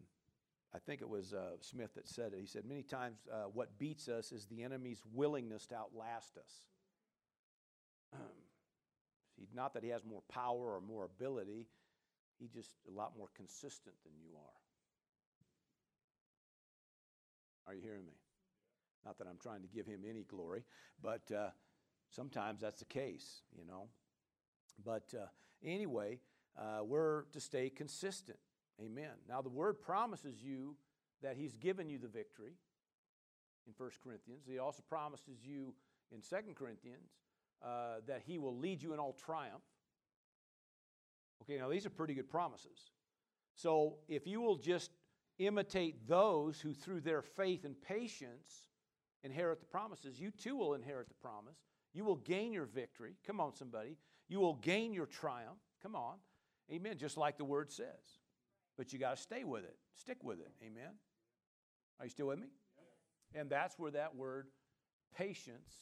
I 0.74 0.78
think 0.78 1.02
it 1.02 1.09
was 1.09 1.35
uh, 1.35 1.56
Smith 1.61 1.94
that 1.94 2.09
said 2.09 2.33
it. 2.33 2.40
He 2.40 2.46
said, 2.46 2.64
Many 2.64 2.83
times 2.83 3.18
uh, 3.33 3.44
what 3.52 3.78
beats 3.78 4.09
us 4.09 4.33
is 4.33 4.46
the 4.46 4.62
enemy's 4.62 5.02
willingness 5.12 5.66
to 5.66 5.76
outlast 5.76 6.38
us. 6.38 6.52
not 9.54 9.74
that 9.74 9.83
he 9.83 9.90
has 9.90 10.04
more 10.04 10.22
power 10.30 10.74
or 10.74 10.80
more 10.80 11.04
ability, 11.04 11.66
he's 12.38 12.50
just 12.50 12.70
a 12.88 12.90
lot 12.90 13.12
more 13.16 13.28
consistent 13.37 13.94
than 14.04 14.12
you 14.20 14.37
are. 14.37 14.61
Are 17.66 17.74
you 17.74 17.83
hearing 17.83 18.04
me? 18.04 18.19
Not 19.05 19.19
that 19.19 19.27
I'm 19.27 19.39
trying 19.43 19.63
to 19.63 19.69
give 19.69 19.87
him 19.87 20.01
any 20.09 20.25
glory, 20.25 20.65
but 21.03 21.31
uh, 21.33 21.51
sometimes 22.11 22.61
that's 22.61 22.81
the 22.81 22.85
case, 22.85 23.43
you 23.57 23.65
know. 23.65 23.89
But 24.85 25.13
uh, 25.15 25.27
anyway, 25.65 26.19
uh, 26.59 26.85
we're 26.85 27.25
to 27.33 27.41
stay 27.41 27.71
consistent. 27.71 28.39
Amen. 28.81 29.13
Now, 29.29 29.43
the 29.43 29.49
word 29.49 29.81
promises 29.81 30.43
you 30.43 30.77
that 31.23 31.37
he's 31.37 31.57
given 31.57 31.89
you 31.89 31.99
the 31.99 32.09
victory 32.09 32.55
in 33.67 33.73
1 33.77 33.91
Corinthians. 34.03 34.45
He 34.47 34.59
also 34.59 34.83
promises 34.89 35.39
you 35.45 35.75
in 36.13 36.21
2 36.21 36.55
Corinthians 36.55 37.11
uh, 37.63 38.01
that 38.07 38.23
he 38.27 38.39
will 38.39 38.57
lead 38.57 38.83
you 38.83 38.93
in 38.93 38.99
all 38.99 39.13
triumph. 39.13 39.63
Okay, 41.43 41.59
now 41.59 41.69
these 41.69 41.87
are 41.87 41.91
pretty 41.91 42.15
good 42.15 42.31
promises. 42.31 42.91
So 43.55 43.97
if 44.09 44.27
you 44.27 44.41
will 44.41 44.57
just 44.57 44.91
imitate 45.39 46.07
those 46.07 46.61
who, 46.61 46.73
through 46.73 47.01
their 47.01 47.23
faith 47.23 47.65
and 47.65 47.81
patience, 47.81 48.69
inherit 49.22 49.61
the 49.61 49.66
promises, 49.66 50.18
you 50.20 50.30
too 50.30 50.56
will 50.56 50.74
inherit 50.74 51.09
the 51.09 51.14
promise. 51.14 51.56
You 51.92 52.04
will 52.04 52.16
gain 52.16 52.52
your 52.52 52.66
victory. 52.66 53.16
Come 53.26 53.40
on, 53.40 53.54
somebody. 53.54 53.96
You 54.28 54.40
will 54.40 54.54
gain 54.54 54.92
your 54.92 55.06
triumph. 55.06 55.59
Come 55.83 55.96
on. 55.96 56.16
Amen. 56.70 56.98
Just 56.98 57.16
like 57.16 57.37
the 57.37 57.44
word 57.44 57.72
says. 57.72 58.18
But 58.76 58.92
you 58.92 58.98
got 58.98 59.16
to 59.16 59.22
stay 59.22 59.44
with 59.44 59.64
it, 59.64 59.76
stick 59.94 60.18
with 60.22 60.38
it. 60.38 60.52
Amen. 60.62 60.92
Are 61.98 62.06
you 62.06 62.11
still 62.11 62.28
with 62.28 62.38
me? 62.38 62.46
And 63.35 63.50
that's 63.50 63.78
where 63.78 63.90
that 63.90 64.16
word 64.16 64.46
patience 65.16 65.74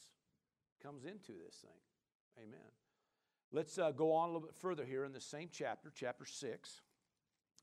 comes 0.83 1.05
into 1.05 1.31
this 1.45 1.55
thing. 1.61 2.43
Amen. 2.43 2.59
Let's 3.51 3.77
uh, 3.77 3.91
go 3.91 4.13
on 4.13 4.29
a 4.29 4.31
little 4.33 4.47
bit 4.47 4.55
further 4.55 4.85
here 4.85 5.05
in 5.05 5.13
the 5.13 5.21
same 5.21 5.49
chapter, 5.51 5.91
chapter 5.95 6.25
6. 6.25 6.81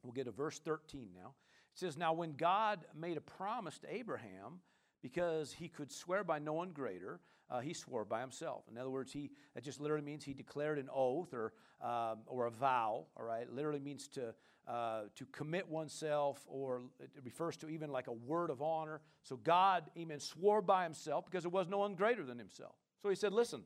We'll 0.03 0.13
get 0.13 0.25
to 0.25 0.33
verse 0.33 0.59
13 0.59 1.11
now. 1.15 1.35
It 1.73 1.79
says, 1.79 1.97
Now 1.97 2.13
when 2.13 2.33
God 2.33 2.81
made 2.99 3.17
a 3.17 3.21
promise 3.21 3.79
to 3.81 3.95
Abraham, 3.95 4.61
because 5.07 5.53
he 5.53 5.69
could 5.69 5.93
swear 5.93 6.25
by 6.25 6.41
no 6.41 6.53
one 6.53 6.71
greater, 6.71 7.21
uh, 7.49 7.61
he 7.61 7.73
swore 7.73 8.05
by 8.05 8.21
himself. 8.21 8.65
In 8.69 8.77
other 8.77 8.91
words, 8.91 9.13
he 9.13 9.31
that 9.55 9.63
just 9.63 9.81
literally 9.81 10.05
means 10.05 10.25
he 10.25 10.35
declared 10.35 10.81
an 10.81 10.89
oath 10.93 11.33
or 11.33 11.53
um, 11.81 12.19
or 12.27 12.47
a 12.47 12.51
vow. 12.51 13.07
All 13.17 13.25
right, 13.25 13.43
it 13.43 13.53
literally 13.53 13.79
means 13.79 14.09
to 14.09 14.35
uh, 14.67 15.03
to 15.15 15.25
commit 15.27 15.69
oneself, 15.69 16.45
or 16.49 16.83
it 16.99 17.11
refers 17.25 17.57
to 17.59 17.69
even 17.69 17.93
like 17.93 18.09
a 18.09 18.13
word 18.13 18.51
of 18.51 18.63
honor. 18.63 19.01
So 19.23 19.37
God, 19.37 19.85
Amen, 19.97 20.19
swore 20.19 20.61
by 20.61 20.83
himself 20.83 21.25
because 21.25 21.45
there 21.45 21.51
was 21.51 21.69
no 21.69 21.79
one 21.79 21.95
greater 21.95 22.25
than 22.25 22.37
himself. 22.37 22.75
So 23.01 23.09
he 23.09 23.15
said, 23.15 23.33
"Listen, 23.33 23.63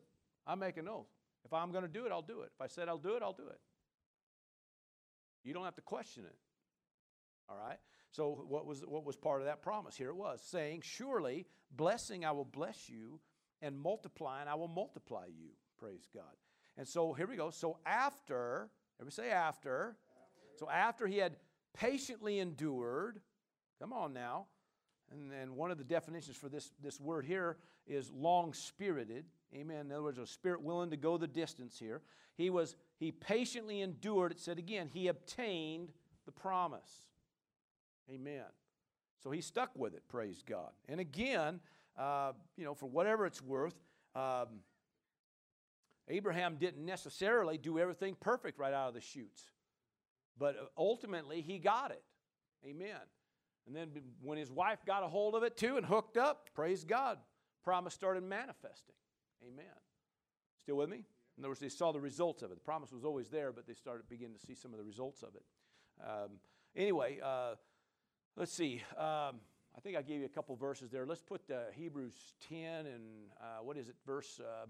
I 0.47 0.57
make 0.57 0.77
an 0.77 0.87
oath. 0.87 1.09
If 1.47 1.55
I'm 1.55 1.73
going 1.73 1.85
to 1.85 1.89
do 1.89 2.05
it, 2.05 2.13
I'll 2.13 2.21
do 2.21 2.43
it. 2.43 2.51
If 2.55 2.61
I 2.61 2.67
said 2.67 2.87
I'll 2.87 2.99
do 2.99 3.15
it, 3.17 3.23
I'll 3.23 3.33
do 3.33 3.49
it. 3.49 3.61
You 5.43 5.55
don't 5.55 5.65
have 5.65 5.77
to 5.77 5.83
question 5.83 6.25
it. 6.27 6.37
All 7.49 7.57
right." 7.57 7.79
So, 8.13 8.45
what 8.49 8.67
was, 8.67 8.81
what 8.87 9.05
was 9.05 9.17
part 9.17 9.41
of 9.41 9.47
that 9.47 9.63
promise? 9.63 9.97
Here 9.97 10.09
it 10.09 10.17
was 10.17 10.41
saying, 10.45 10.83
Surely, 10.83 11.47
blessing 11.71 12.25
I 12.25 12.33
will 12.33 12.45
bless 12.45 12.89
you, 12.89 13.21
and 13.63 13.79
multiplying 13.79 14.49
I 14.49 14.57
will 14.57 14.69
multiply 14.69 15.27
you. 15.27 15.51
Praise 15.79 16.09
God. 16.13 16.35
And 16.77 16.87
so, 16.87 17.13
here 17.13 17.27
we 17.29 17.37
go. 17.37 17.51
So, 17.51 17.79
after, 17.87 18.69
everybody 19.01 19.15
say 19.15 19.31
after. 19.31 19.97
after. 19.97 20.59
So, 20.59 20.69
after 20.69 21.07
he 21.07 21.19
had 21.19 21.37
patiently 21.73 22.41
endured, 22.41 23.21
come 23.81 23.93
on 23.93 24.13
now. 24.13 24.47
And 25.13 25.31
then 25.31 25.55
one 25.57 25.71
of 25.71 25.79
the 25.79 25.85
definitions 25.85 26.37
for 26.37 26.49
this, 26.49 26.71
this 26.83 27.01
word 27.01 27.25
here 27.25 27.57
is 27.87 28.11
long 28.13 28.53
spirited. 28.53 29.25
Amen. 29.55 29.87
In 29.87 29.93
other 29.93 30.03
words, 30.03 30.19
a 30.19 30.27
spirit 30.27 30.63
willing 30.63 30.91
to 30.91 30.97
go 30.97 31.17
the 31.17 31.27
distance 31.27 31.79
here. 31.79 32.03
He 32.37 32.51
was, 32.51 32.77
he 32.99 33.11
patiently 33.11 33.81
endured. 33.81 34.31
It 34.33 34.39
said 34.41 34.59
again, 34.59 34.89
he 34.93 35.09
obtained 35.09 35.91
the 36.27 36.33
promise. 36.33 37.03
Amen. 38.13 38.45
So 39.23 39.31
he 39.31 39.41
stuck 39.41 39.71
with 39.77 39.95
it, 39.95 40.03
praise 40.09 40.43
God. 40.47 40.71
And 40.89 41.01
again, 41.01 41.61
uh, 41.99 42.33
you 42.57 42.65
know, 42.65 42.75
for 42.75 42.87
whatever 42.87 43.27
it's 43.27 43.43
worth, 43.43 43.75
um, 44.15 44.61
Abraham 46.09 46.57
didn't 46.59 46.85
necessarily 46.85 47.59
do 47.59 47.79
everything 47.79 48.17
perfect 48.19 48.59
right 48.59 48.73
out 48.73 48.89
of 48.89 48.95
the 48.95 49.01
chutes, 49.01 49.43
but 50.39 50.73
ultimately 50.77 51.41
he 51.41 51.59
got 51.59 51.91
it. 51.91 52.03
Amen. 52.65 53.01
And 53.67 53.77
then 53.77 53.91
when 54.23 54.39
his 54.39 54.51
wife 54.51 54.81
got 54.87 55.05
a 55.05 55.09
hold 55.09 55.35
of 55.35 55.43
it 55.43 55.57
too 55.57 55.77
and 55.77 55.87
hooked 55.87 56.17
up, 56.17 56.49
praise 56.55 56.85
God, 56.85 57.19
promise 57.63 57.95
started 57.95 58.25
manifesting. 58.25 58.97
Amen. 59.47 59.67
Still 60.61 60.77
with 60.77 60.89
me? 60.89 61.05
In 61.39 61.45
other 61.45 61.51
words, 61.51 61.61
they 61.61 61.69
saw 61.69 61.93
the 61.93 62.01
results 62.01 62.43
of 62.43 62.51
it. 62.51 62.55
The 62.55 62.65
promise 62.65 62.93
was 62.93 63.05
always 63.05 63.29
there, 63.29 63.53
but 63.53 63.67
they 63.67 63.75
started 63.75 64.09
beginning 64.09 64.35
to 64.35 64.45
see 64.45 64.55
some 64.55 64.73
of 64.73 64.79
the 64.79 64.85
results 64.85 65.23
of 65.23 65.35
it. 65.35 65.45
Um, 66.03 66.33
anyway, 66.75 67.19
uh, 67.23 67.55
Let's 68.37 68.53
see. 68.53 68.83
Um, 68.97 69.41
I 69.77 69.81
think 69.83 69.97
I 69.97 70.03
gave 70.03 70.21
you 70.21 70.27
a 70.27 70.31
couple 70.31 70.55
verses 70.57 70.91
there. 70.91 71.05
Let's 71.05 71.21
put 71.21 71.43
uh, 71.51 71.73
Hebrews 71.73 72.15
10 72.49 72.87
and 72.87 73.03
uh, 73.41 73.63
what 73.63 73.77
is 73.77 73.89
it, 73.89 73.97
verse 74.07 74.41
uh, 74.41 74.67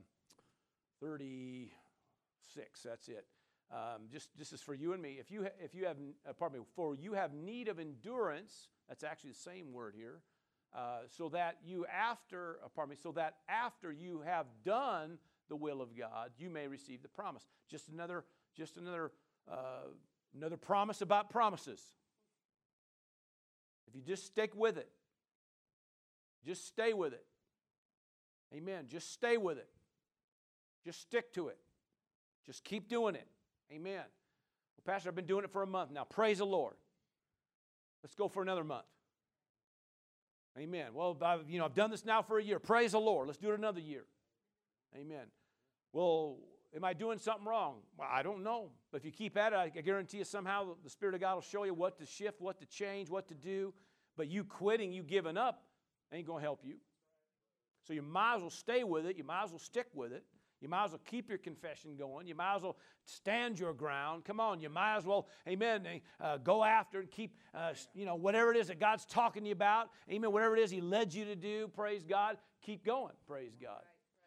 36. 1.00 2.82
That's 2.82 3.08
it. 3.08 3.26
Um, 3.70 4.08
just 4.10 4.30
this 4.36 4.52
is 4.52 4.60
for 4.60 4.74
you 4.74 4.94
and 4.94 5.02
me. 5.02 5.18
If 5.20 5.30
you 5.30 5.46
if 5.62 5.74
you 5.74 5.84
have 5.84 5.96
uh, 6.28 6.32
pardon 6.32 6.58
me, 6.58 6.64
for 6.74 6.96
you 6.96 7.12
have 7.12 7.32
need 7.32 7.68
of 7.68 7.78
endurance. 7.78 8.68
That's 8.88 9.04
actually 9.04 9.30
the 9.30 9.36
same 9.36 9.72
word 9.72 9.94
here. 9.96 10.22
Uh, 10.74 11.00
so 11.08 11.28
that 11.28 11.58
you 11.64 11.86
after 11.86 12.56
uh, 12.64 12.68
pardon 12.74 12.90
me, 12.90 12.96
so 13.00 13.12
that 13.12 13.36
after 13.48 13.92
you 13.92 14.22
have 14.24 14.46
done 14.64 15.18
the 15.48 15.54
will 15.54 15.80
of 15.80 15.96
God, 15.96 16.30
you 16.36 16.50
may 16.50 16.66
receive 16.66 17.02
the 17.02 17.08
promise. 17.08 17.46
Just 17.70 17.88
another 17.88 18.24
just 18.56 18.76
another 18.76 19.12
another 20.34 20.56
promise 20.56 21.00
about 21.02 21.30
promises. 21.30 21.80
If 23.90 23.96
you 23.96 24.02
just 24.02 24.24
stick 24.24 24.52
with 24.54 24.78
it, 24.78 24.88
just 26.46 26.66
stay 26.66 26.92
with 26.92 27.12
it. 27.12 27.24
Amen. 28.54 28.86
Just 28.88 29.12
stay 29.12 29.36
with 29.36 29.58
it. 29.58 29.68
Just 30.84 31.00
stick 31.00 31.32
to 31.34 31.48
it. 31.48 31.58
Just 32.46 32.64
keep 32.64 32.88
doing 32.88 33.14
it. 33.14 33.26
Amen. 33.72 33.94
Well, 33.96 34.84
Pastor, 34.94 35.08
I've 35.08 35.14
been 35.14 35.26
doing 35.26 35.44
it 35.44 35.50
for 35.50 35.62
a 35.62 35.66
month 35.66 35.90
now. 35.90 36.04
Praise 36.04 36.38
the 36.38 36.46
Lord. 36.46 36.74
Let's 38.02 38.14
go 38.14 38.28
for 38.28 38.42
another 38.42 38.64
month. 38.64 38.86
Amen. 40.58 40.94
Well, 40.94 41.16
I've, 41.22 41.48
you 41.48 41.58
know, 41.58 41.64
I've 41.64 41.74
done 41.74 41.90
this 41.90 42.04
now 42.04 42.22
for 42.22 42.38
a 42.38 42.42
year. 42.42 42.58
Praise 42.58 42.92
the 42.92 43.00
Lord. 43.00 43.26
Let's 43.26 43.38
do 43.38 43.50
it 43.50 43.58
another 43.58 43.80
year. 43.80 44.04
Amen. 44.96 45.26
Well, 45.92 46.38
am 46.74 46.84
I 46.84 46.92
doing 46.92 47.18
something 47.18 47.46
wrong? 47.46 47.76
Well, 47.96 48.08
I 48.10 48.22
don't 48.22 48.42
know. 48.42 48.70
But 48.90 48.98
if 48.98 49.04
you 49.04 49.12
keep 49.12 49.36
at 49.36 49.52
it, 49.52 49.56
I 49.56 49.68
guarantee 49.80 50.18
you 50.18 50.24
somehow 50.24 50.74
the 50.82 50.90
Spirit 50.90 51.14
of 51.14 51.20
God 51.20 51.34
will 51.34 51.42
show 51.42 51.64
you 51.64 51.74
what 51.74 51.98
to 51.98 52.06
shift, 52.06 52.40
what 52.40 52.58
to 52.60 52.66
change, 52.66 53.10
what 53.10 53.28
to 53.28 53.34
do. 53.34 53.74
But 54.16 54.28
you 54.28 54.44
quitting, 54.44 54.92
you 54.92 55.02
giving 55.02 55.36
up, 55.36 55.62
ain't 56.12 56.26
going 56.26 56.40
to 56.40 56.44
help 56.44 56.60
you. 56.64 56.76
So 57.86 57.92
you 57.92 58.02
might 58.02 58.36
as 58.36 58.40
well 58.42 58.50
stay 58.50 58.84
with 58.84 59.06
it. 59.06 59.16
You 59.16 59.24
might 59.24 59.44
as 59.44 59.50
well 59.50 59.58
stick 59.58 59.86
with 59.94 60.12
it. 60.12 60.24
You 60.60 60.68
might 60.68 60.84
as 60.84 60.90
well 60.90 61.00
keep 61.06 61.28
your 61.28 61.38
confession 61.38 61.96
going. 61.96 62.26
You 62.26 62.34
might 62.34 62.56
as 62.56 62.62
well 62.62 62.76
stand 63.04 63.58
your 63.58 63.72
ground. 63.72 64.24
Come 64.26 64.40
on, 64.40 64.60
you 64.60 64.68
might 64.68 64.96
as 64.96 65.06
well, 65.06 65.26
amen, 65.48 65.86
uh, 66.20 66.36
go 66.36 66.62
after 66.62 67.00
and 67.00 67.10
keep, 67.10 67.34
uh, 67.54 67.72
you 67.94 68.04
know, 68.04 68.14
whatever 68.14 68.52
it 68.52 68.58
is 68.58 68.68
that 68.68 68.78
God's 68.78 69.06
talking 69.06 69.42
to 69.44 69.48
you 69.48 69.54
about. 69.54 69.88
Amen, 70.10 70.30
whatever 70.30 70.56
it 70.56 70.62
is 70.62 70.70
He 70.70 70.82
led 70.82 71.14
you 71.14 71.24
to 71.24 71.34
do, 71.34 71.68
praise 71.68 72.04
God, 72.04 72.36
keep 72.60 72.84
going, 72.84 73.14
praise 73.26 73.56
God. 73.60 73.80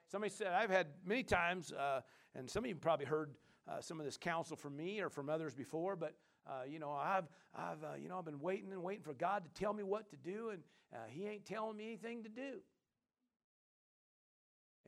Somebody 0.08 0.32
said, 0.32 0.48
I've 0.48 0.72
had 0.72 0.88
many 1.06 1.24
times, 1.24 1.72
uh, 1.72 2.02
and 2.36 2.50
some 2.50 2.64
of 2.64 2.70
you 2.70 2.76
probably 2.76 3.06
heard 3.06 3.32
uh, 3.68 3.82
some 3.82 4.00
of 4.00 4.06
this 4.06 4.18
counsel 4.18 4.58
from 4.58 4.76
me 4.76 5.00
or 5.00 5.10
from 5.10 5.30
others 5.30 5.54
before, 5.54 5.96
but 5.96 6.16
uh, 6.48 6.64
you 6.68 6.80
know, 6.80 6.92
I've, 6.92 7.26
I've, 7.56 7.84
uh, 7.84 7.96
you 8.02 8.10
know, 8.10 8.18
I've 8.18 8.26
been 8.26 8.42
waiting 8.42 8.72
and 8.72 8.84
waiting 8.84 9.04
for 9.04 9.14
God 9.14 9.44
to 9.46 9.50
tell 9.60 9.74
me 9.74 9.84
what 9.84 10.10
to 10.10 10.18
do, 10.18 10.50
and 10.50 10.62
uh, 10.94 10.98
He 11.10 11.28
ain't 11.28 11.46
telling 11.46 11.78
me 11.78 11.86
anything 11.86 12.24
to 12.24 12.30
do. 12.30 12.60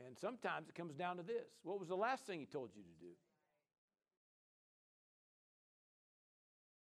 And 0.06 0.18
sometimes 0.18 0.68
it 0.68 0.76
comes 0.76 0.94
down 0.94 1.18
to 1.18 1.24
this 1.24 1.46
what 1.64 1.80
was 1.80 1.88
the 1.88 1.96
last 1.96 2.26
thing 2.26 2.40
he 2.40 2.46
told 2.46 2.70
you 2.76 2.84
to 2.84 3.06
do? 3.06 3.12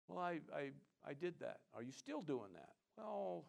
Well, 0.08 0.20
I, 0.20 0.40
I, 0.54 0.72
I 1.08 1.14
did 1.14 1.40
that. 1.40 1.60
Are 1.74 1.82
you 1.82 1.92
still 1.92 2.22
doing 2.22 2.52
that? 2.54 2.70
Well, 2.98 3.46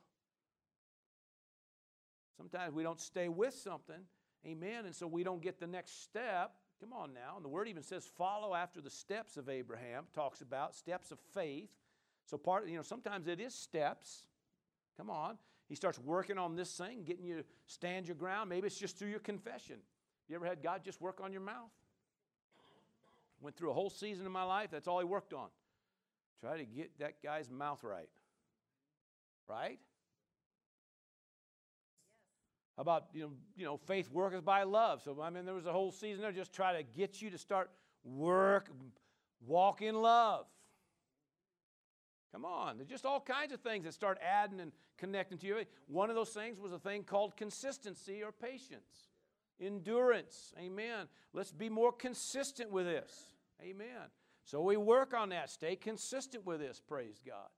sometimes 2.36 2.74
we 2.74 2.82
don't 2.82 3.00
stay 3.00 3.28
with 3.28 3.54
something. 3.54 4.00
Amen. 4.46 4.86
And 4.86 4.94
so 4.94 5.06
we 5.06 5.24
don't 5.24 5.42
get 5.42 5.58
the 5.58 5.66
next 5.66 6.04
step. 6.04 6.52
Come 6.80 6.92
on 6.92 7.14
now. 7.14 7.34
And 7.36 7.44
the 7.44 7.48
word 7.48 7.68
even 7.68 7.82
says 7.82 8.06
follow 8.16 8.54
after 8.54 8.80
the 8.80 8.90
steps 8.90 9.36
of 9.36 9.48
Abraham, 9.48 10.04
talks 10.14 10.40
about 10.40 10.74
steps 10.74 11.10
of 11.10 11.18
faith. 11.34 11.70
So 12.26 12.36
part, 12.36 12.68
you 12.68 12.76
know, 12.76 12.82
sometimes 12.82 13.28
it 13.28 13.40
is 13.40 13.54
steps. 13.54 14.26
Come 14.96 15.10
on. 15.10 15.38
He 15.68 15.74
starts 15.74 15.98
working 15.98 16.38
on 16.38 16.54
this 16.54 16.72
thing, 16.76 17.02
getting 17.04 17.24
you 17.24 17.38
to 17.38 17.44
stand 17.66 18.06
your 18.06 18.14
ground. 18.14 18.50
Maybe 18.50 18.66
it's 18.66 18.78
just 18.78 18.98
through 18.98 19.08
your 19.08 19.20
confession. 19.20 19.76
You 20.28 20.36
ever 20.36 20.46
had 20.46 20.62
God 20.62 20.82
just 20.84 21.00
work 21.00 21.20
on 21.22 21.32
your 21.32 21.40
mouth? 21.40 21.70
Went 23.40 23.56
through 23.56 23.70
a 23.70 23.74
whole 23.74 23.90
season 23.90 24.26
of 24.26 24.32
my 24.32 24.44
life, 24.44 24.70
that's 24.70 24.88
all 24.88 24.98
he 24.98 25.04
worked 25.04 25.32
on. 25.32 25.48
Try 26.40 26.58
to 26.58 26.64
get 26.64 26.98
that 26.98 27.22
guy's 27.22 27.50
mouth 27.50 27.82
right. 27.82 28.08
Right? 29.48 29.78
About 32.78 33.06
you 33.14 33.22
know, 33.22 33.30
you 33.56 33.64
know, 33.64 33.76
faith 33.76 34.10
worketh 34.10 34.44
by 34.44 34.64
love. 34.64 35.00
So 35.02 35.20
I 35.22 35.30
mean, 35.30 35.44
there 35.46 35.54
was 35.54 35.66
a 35.66 35.72
whole 35.72 35.90
season 35.90 36.20
there 36.20 36.32
just 36.32 36.52
try 36.52 36.76
to 36.76 36.82
get 36.82 37.22
you 37.22 37.30
to 37.30 37.38
start 37.38 37.70
work, 38.04 38.68
walk 39.46 39.82
in 39.82 39.94
love. 39.94 40.46
Come 42.32 42.44
on, 42.44 42.76
there's 42.76 42.88
just 42.88 43.06
all 43.06 43.20
kinds 43.20 43.52
of 43.52 43.60
things 43.60 43.84
that 43.84 43.94
start 43.94 44.18
adding 44.22 44.60
and 44.60 44.72
connecting 44.98 45.38
to 45.38 45.46
you. 45.46 45.62
One 45.86 46.10
of 46.10 46.16
those 46.16 46.30
things 46.30 46.60
was 46.60 46.72
a 46.72 46.78
thing 46.78 47.02
called 47.02 47.34
consistency 47.34 48.22
or 48.22 48.30
patience, 48.30 49.08
endurance. 49.58 50.52
Amen. 50.58 51.06
Let's 51.32 51.52
be 51.52 51.70
more 51.70 51.92
consistent 51.92 52.70
with 52.70 52.84
this. 52.84 53.10
Amen. 53.62 54.10
So 54.44 54.60
we 54.60 54.76
work 54.76 55.14
on 55.14 55.30
that. 55.30 55.48
Stay 55.48 55.76
consistent 55.76 56.44
with 56.44 56.60
this, 56.60 56.80
praise 56.86 57.22
God. 57.26 57.48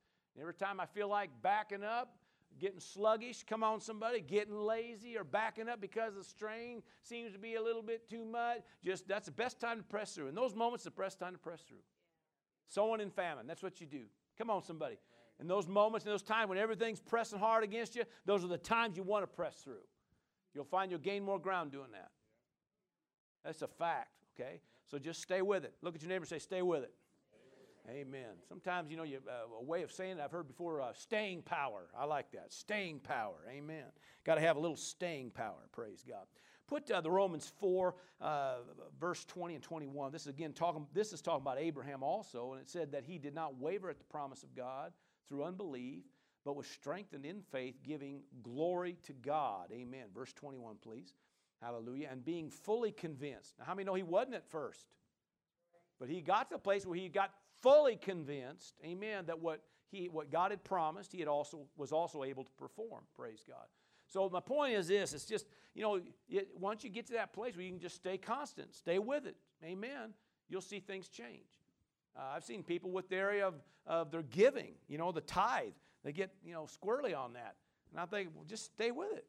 every 0.40 0.54
time 0.54 0.78
I 0.78 0.86
feel 0.86 1.08
like 1.08 1.30
backing 1.42 1.82
up, 1.82 2.17
getting 2.58 2.80
sluggish, 2.80 3.44
come 3.44 3.62
on, 3.62 3.80
somebody, 3.80 4.20
getting 4.20 4.58
lazy 4.58 5.16
or 5.16 5.24
backing 5.24 5.68
up 5.68 5.80
because 5.80 6.14
the 6.14 6.24
strain 6.24 6.82
seems 7.02 7.32
to 7.32 7.38
be 7.38 7.54
a 7.54 7.62
little 7.62 7.82
bit 7.82 8.08
too 8.08 8.24
much, 8.24 8.60
just 8.84 9.08
that's 9.08 9.26
the 9.26 9.32
best 9.32 9.60
time 9.60 9.78
to 9.78 9.82
press 9.84 10.14
through. 10.14 10.28
In 10.28 10.34
those 10.34 10.54
moments, 10.54 10.84
the 10.84 10.90
best 10.90 11.18
time 11.18 11.32
to 11.32 11.38
press 11.38 11.60
through. 11.62 11.82
Sowing 12.68 13.00
in 13.00 13.10
famine, 13.10 13.46
that's 13.46 13.62
what 13.62 13.80
you 13.80 13.86
do. 13.86 14.04
Come 14.36 14.50
on, 14.50 14.62
somebody. 14.62 14.98
In 15.40 15.46
those 15.46 15.68
moments, 15.68 16.04
in 16.04 16.10
those 16.10 16.22
times 16.22 16.48
when 16.48 16.58
everything's 16.58 17.00
pressing 17.00 17.38
hard 17.38 17.64
against 17.64 17.94
you, 17.96 18.04
those 18.26 18.44
are 18.44 18.48
the 18.48 18.58
times 18.58 18.96
you 18.96 19.02
want 19.02 19.22
to 19.22 19.26
press 19.26 19.56
through. 19.56 19.84
You'll 20.54 20.64
find 20.64 20.90
you'll 20.90 21.00
gain 21.00 21.24
more 21.24 21.38
ground 21.38 21.70
doing 21.70 21.92
that. 21.92 22.10
That's 23.44 23.62
a 23.62 23.68
fact, 23.68 24.10
okay? 24.34 24.60
So 24.90 24.98
just 24.98 25.22
stay 25.22 25.42
with 25.42 25.64
it. 25.64 25.74
Look 25.82 25.94
at 25.94 26.02
your 26.02 26.08
neighbor 26.08 26.22
and 26.22 26.28
say, 26.28 26.38
stay 26.38 26.62
with 26.62 26.82
it. 26.82 26.92
Amen. 27.90 28.36
Sometimes, 28.48 28.90
you 28.90 28.96
know, 28.98 29.02
you, 29.02 29.18
uh, 29.26 29.60
a 29.60 29.64
way 29.64 29.82
of 29.82 29.90
saying 29.90 30.18
it, 30.18 30.20
I've 30.22 30.30
heard 30.30 30.46
before, 30.46 30.82
uh, 30.82 30.92
staying 30.92 31.42
power. 31.42 31.88
I 31.98 32.04
like 32.04 32.30
that. 32.32 32.52
Staying 32.52 33.00
power. 33.00 33.36
Amen. 33.50 33.84
Got 34.24 34.34
to 34.34 34.42
have 34.42 34.56
a 34.56 34.60
little 34.60 34.76
staying 34.76 35.30
power. 35.30 35.68
Praise 35.72 36.04
God. 36.06 36.26
Put 36.66 36.90
uh, 36.90 37.00
the 37.00 37.10
Romans 37.10 37.50
4, 37.60 37.94
uh, 38.20 38.56
verse 39.00 39.24
20 39.24 39.54
and 39.54 39.64
21. 39.64 40.12
This 40.12 40.22
is 40.22 40.28
again 40.28 40.52
talking, 40.52 40.86
this 40.92 41.14
is 41.14 41.22
talking 41.22 41.40
about 41.40 41.58
Abraham 41.58 42.02
also, 42.02 42.52
and 42.52 42.60
it 42.60 42.68
said 42.68 42.92
that 42.92 43.04
he 43.04 43.16
did 43.16 43.34
not 43.34 43.58
waver 43.58 43.88
at 43.88 43.98
the 43.98 44.04
promise 44.04 44.42
of 44.42 44.54
God 44.54 44.92
through 45.26 45.44
unbelief, 45.44 46.02
but 46.44 46.56
was 46.56 46.66
strengthened 46.66 47.24
in 47.24 47.40
faith, 47.40 47.76
giving 47.82 48.20
glory 48.42 48.98
to 49.06 49.14
God. 49.14 49.70
Amen. 49.72 50.08
Verse 50.14 50.34
21, 50.34 50.76
please. 50.82 51.14
Hallelujah. 51.62 52.08
And 52.12 52.22
being 52.22 52.50
fully 52.50 52.92
convinced. 52.92 53.54
Now, 53.58 53.64
how 53.64 53.74
many 53.74 53.86
know 53.86 53.94
he 53.94 54.02
wasn't 54.02 54.34
at 54.34 54.46
first? 54.50 54.86
But 55.98 56.10
he 56.10 56.20
got 56.20 56.50
to 56.50 56.56
the 56.56 56.60
place 56.60 56.84
where 56.86 56.98
he 56.98 57.08
got 57.08 57.30
fully 57.62 57.96
convinced, 57.96 58.74
amen, 58.84 59.26
that 59.26 59.40
what 59.40 59.62
he 59.90 60.08
what 60.08 60.30
God 60.30 60.50
had 60.50 60.62
promised, 60.64 61.12
he 61.12 61.18
had 61.18 61.28
also 61.28 61.66
was 61.76 61.92
also 61.92 62.24
able 62.24 62.44
to 62.44 62.52
perform. 62.52 63.04
Praise 63.16 63.42
God. 63.46 63.66
So 64.06 64.28
my 64.28 64.40
point 64.40 64.74
is 64.74 64.88
this: 64.88 65.12
it's 65.12 65.24
just 65.24 65.46
you 65.74 65.82
know, 65.82 66.00
it, 66.28 66.48
once 66.58 66.84
you 66.84 66.90
get 66.90 67.06
to 67.06 67.14
that 67.14 67.32
place 67.32 67.54
where 67.56 67.64
you 67.64 67.70
can 67.70 67.80
just 67.80 67.96
stay 67.96 68.18
constant, 68.18 68.74
stay 68.74 68.98
with 68.98 69.26
it, 69.26 69.36
amen. 69.64 70.14
You'll 70.48 70.60
see 70.60 70.80
things 70.80 71.08
change. 71.08 71.46
Uh, 72.16 72.34
I've 72.34 72.44
seen 72.44 72.62
people 72.62 72.90
with 72.90 73.08
the 73.08 73.16
area 73.16 73.46
of, 73.46 73.54
of 73.86 74.10
their 74.10 74.22
giving, 74.22 74.72
you 74.88 74.98
know, 74.98 75.12
the 75.12 75.20
tithe. 75.20 75.72
They 76.04 76.12
get 76.12 76.30
you 76.44 76.52
know 76.52 76.66
squirrely 76.66 77.16
on 77.16 77.34
that, 77.34 77.56
and 77.90 78.00
I 78.00 78.06
think, 78.06 78.30
well, 78.34 78.44
just 78.44 78.66
stay 78.66 78.90
with 78.90 79.12
it. 79.12 79.26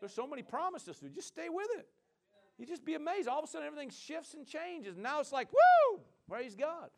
There's 0.00 0.12
so 0.12 0.26
many 0.26 0.42
promises 0.42 0.98
to 0.98 1.08
just 1.08 1.28
stay 1.28 1.48
with 1.48 1.68
it. 1.78 1.86
You 2.62 2.68
just 2.68 2.84
be 2.84 2.94
amazed. 2.94 3.26
All 3.26 3.40
of 3.40 3.44
a 3.44 3.48
sudden, 3.48 3.66
everything 3.66 3.90
shifts 3.90 4.34
and 4.34 4.46
changes. 4.46 4.96
Now 4.96 5.18
it's 5.18 5.32
like, 5.32 5.48
woo! 5.52 6.00
Praise 6.28 6.54
God. 6.54 6.90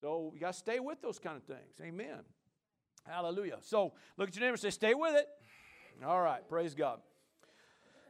So 0.00 0.32
you 0.32 0.40
got 0.40 0.54
to 0.54 0.58
stay 0.58 0.80
with 0.80 1.02
those 1.02 1.18
kind 1.18 1.36
of 1.36 1.42
things. 1.42 1.78
Amen. 1.82 2.20
Hallelujah. 3.06 3.58
So 3.60 3.92
look 4.16 4.30
at 4.30 4.34
your 4.34 4.40
neighbor 4.40 4.54
and 4.54 4.60
say, 4.60 4.70
stay 4.70 4.94
with 4.94 5.14
it. 5.14 5.26
All 6.06 6.22
right. 6.22 6.40
Praise 6.48 6.74
God. 6.74 7.00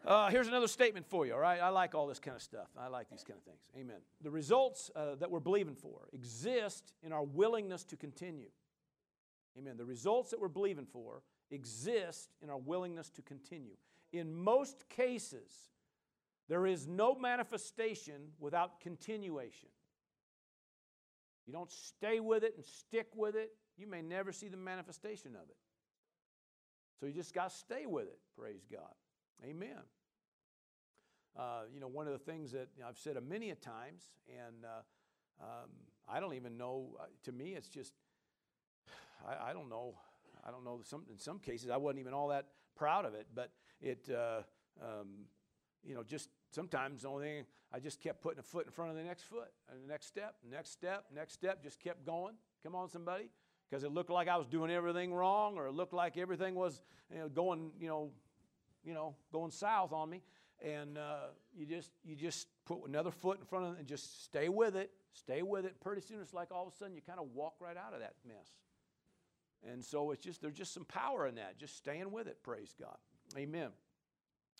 Uh, 0.06 0.30
here's 0.30 0.46
another 0.46 0.68
statement 0.68 1.04
for 1.10 1.26
you, 1.26 1.34
all 1.34 1.40
right? 1.40 1.60
I 1.60 1.70
like 1.70 1.96
all 1.96 2.06
this 2.06 2.20
kind 2.20 2.36
of 2.36 2.42
stuff. 2.42 2.68
I 2.78 2.86
like 2.86 3.10
these 3.10 3.24
kind 3.24 3.36
of 3.36 3.42
things. 3.42 3.58
Amen. 3.76 4.00
The 4.22 4.30
results 4.30 4.88
uh, 4.94 5.16
that 5.16 5.32
we're 5.32 5.40
believing 5.40 5.74
for 5.74 6.06
exist 6.12 6.92
in 7.02 7.12
our 7.12 7.24
willingness 7.24 7.82
to 7.86 7.96
continue. 7.96 8.50
Amen. 9.58 9.76
The 9.76 9.84
results 9.84 10.30
that 10.30 10.38
we're 10.38 10.46
believing 10.46 10.86
for 10.86 11.22
exist 11.50 12.28
in 12.40 12.50
our 12.50 12.58
willingness 12.58 13.10
to 13.10 13.22
continue. 13.22 13.74
In 14.12 14.32
most 14.32 14.88
cases, 14.88 15.70
there 16.50 16.66
is 16.66 16.86
no 16.86 17.14
manifestation 17.14 18.32
without 18.38 18.80
continuation. 18.80 19.70
You 21.46 21.54
don't 21.54 21.70
stay 21.70 22.20
with 22.20 22.44
it 22.44 22.52
and 22.56 22.64
stick 22.64 23.06
with 23.14 23.34
it 23.34 23.52
you 23.80 23.86
may 23.86 24.02
never 24.02 24.30
see 24.30 24.48
the 24.48 24.58
manifestation 24.58 25.34
of 25.34 25.48
it. 25.48 25.56
So 27.00 27.06
you 27.06 27.12
just 27.12 27.32
got 27.32 27.48
to 27.48 27.56
stay 27.56 27.86
with 27.86 28.06
it. 28.08 28.18
Praise 28.38 28.66
God. 28.70 28.92
Amen. 29.42 29.80
Uh, 31.36 31.62
you 31.72 31.80
know, 31.80 31.88
one 31.88 32.06
of 32.06 32.12
the 32.12 32.18
things 32.18 32.52
that 32.52 32.68
you 32.76 32.82
know, 32.82 32.88
I've 32.88 32.98
said 32.98 33.16
a 33.16 33.22
many 33.22 33.50
a 33.50 33.54
times, 33.54 34.02
and 34.28 34.66
uh, 34.66 35.42
um, 35.42 35.70
I 36.06 36.20
don't 36.20 36.34
even 36.34 36.58
know. 36.58 36.96
Uh, 37.00 37.04
to 37.24 37.32
me, 37.32 37.54
it's 37.54 37.68
just 37.68 37.94
I, 39.26 39.50
I, 39.50 39.52
don't 39.54 39.70
know. 39.70 39.94
I 40.46 40.50
don't 40.50 40.64
know. 40.64 40.80
Some 40.84 41.04
in 41.10 41.16
some 41.18 41.38
cases, 41.38 41.70
I 41.70 41.78
wasn't 41.78 42.00
even 42.00 42.12
all 42.12 42.28
that 42.28 42.46
proud 42.76 43.06
of 43.06 43.14
it, 43.14 43.28
but 43.34 43.50
it. 43.80 44.10
Uh, 44.10 44.42
um, 44.82 45.26
you 45.82 45.94
know, 45.94 46.02
just 46.02 46.28
sometimes 46.50 47.02
the 47.02 47.08
only 47.08 47.26
thing 47.26 47.44
I 47.72 47.78
just 47.80 48.00
kept 48.00 48.20
putting 48.22 48.38
a 48.38 48.42
foot 48.42 48.66
in 48.66 48.72
front 48.72 48.90
of 48.90 48.96
the 48.96 49.02
next 49.02 49.24
foot, 49.24 49.50
and 49.70 49.82
the 49.82 49.88
next 49.88 50.06
step, 50.06 50.34
next 50.50 50.72
step, 50.72 51.06
next 51.14 51.34
step, 51.34 51.62
just 51.62 51.80
kept 51.80 52.04
going. 52.04 52.34
Come 52.62 52.74
on, 52.74 52.88
somebody 52.88 53.30
because 53.70 53.84
it 53.84 53.92
looked 53.92 54.10
like 54.10 54.28
I 54.28 54.36
was 54.36 54.46
doing 54.46 54.70
everything 54.70 55.14
wrong 55.14 55.56
or 55.56 55.66
it 55.66 55.72
looked 55.72 55.92
like 55.92 56.18
everything 56.18 56.54
was 56.54 56.80
you 57.12 57.20
know, 57.20 57.28
going, 57.28 57.70
you 57.78 57.88
know, 57.88 58.10
you 58.84 58.94
know, 58.94 59.14
going 59.32 59.50
south 59.50 59.92
on 59.92 60.10
me. 60.10 60.22
And 60.62 60.98
uh, 60.98 61.28
you 61.56 61.64
just 61.64 61.90
you 62.04 62.14
just 62.14 62.48
put 62.66 62.86
another 62.86 63.10
foot 63.10 63.38
in 63.38 63.46
front 63.46 63.66
of 63.66 63.72
it 63.74 63.78
and 63.78 63.86
just 63.86 64.24
stay 64.24 64.50
with 64.50 64.76
it, 64.76 64.90
stay 65.12 65.42
with 65.42 65.64
it. 65.64 65.80
Pretty 65.80 66.02
soon 66.02 66.20
it's 66.20 66.34
like 66.34 66.50
all 66.50 66.66
of 66.66 66.74
a 66.74 66.76
sudden 66.76 66.94
you 66.94 67.00
kind 67.00 67.18
of 67.18 67.28
walk 67.32 67.54
right 67.60 67.76
out 67.76 67.94
of 67.94 68.00
that 68.00 68.14
mess. 68.26 68.50
And 69.66 69.82
so 69.82 70.10
it's 70.10 70.22
just 70.22 70.42
there's 70.42 70.54
just 70.54 70.74
some 70.74 70.84
power 70.84 71.26
in 71.26 71.36
that. 71.36 71.58
Just 71.58 71.76
staying 71.78 72.10
with 72.10 72.26
it. 72.26 72.42
Praise 72.42 72.74
God. 72.78 72.96
Amen. 73.38 73.70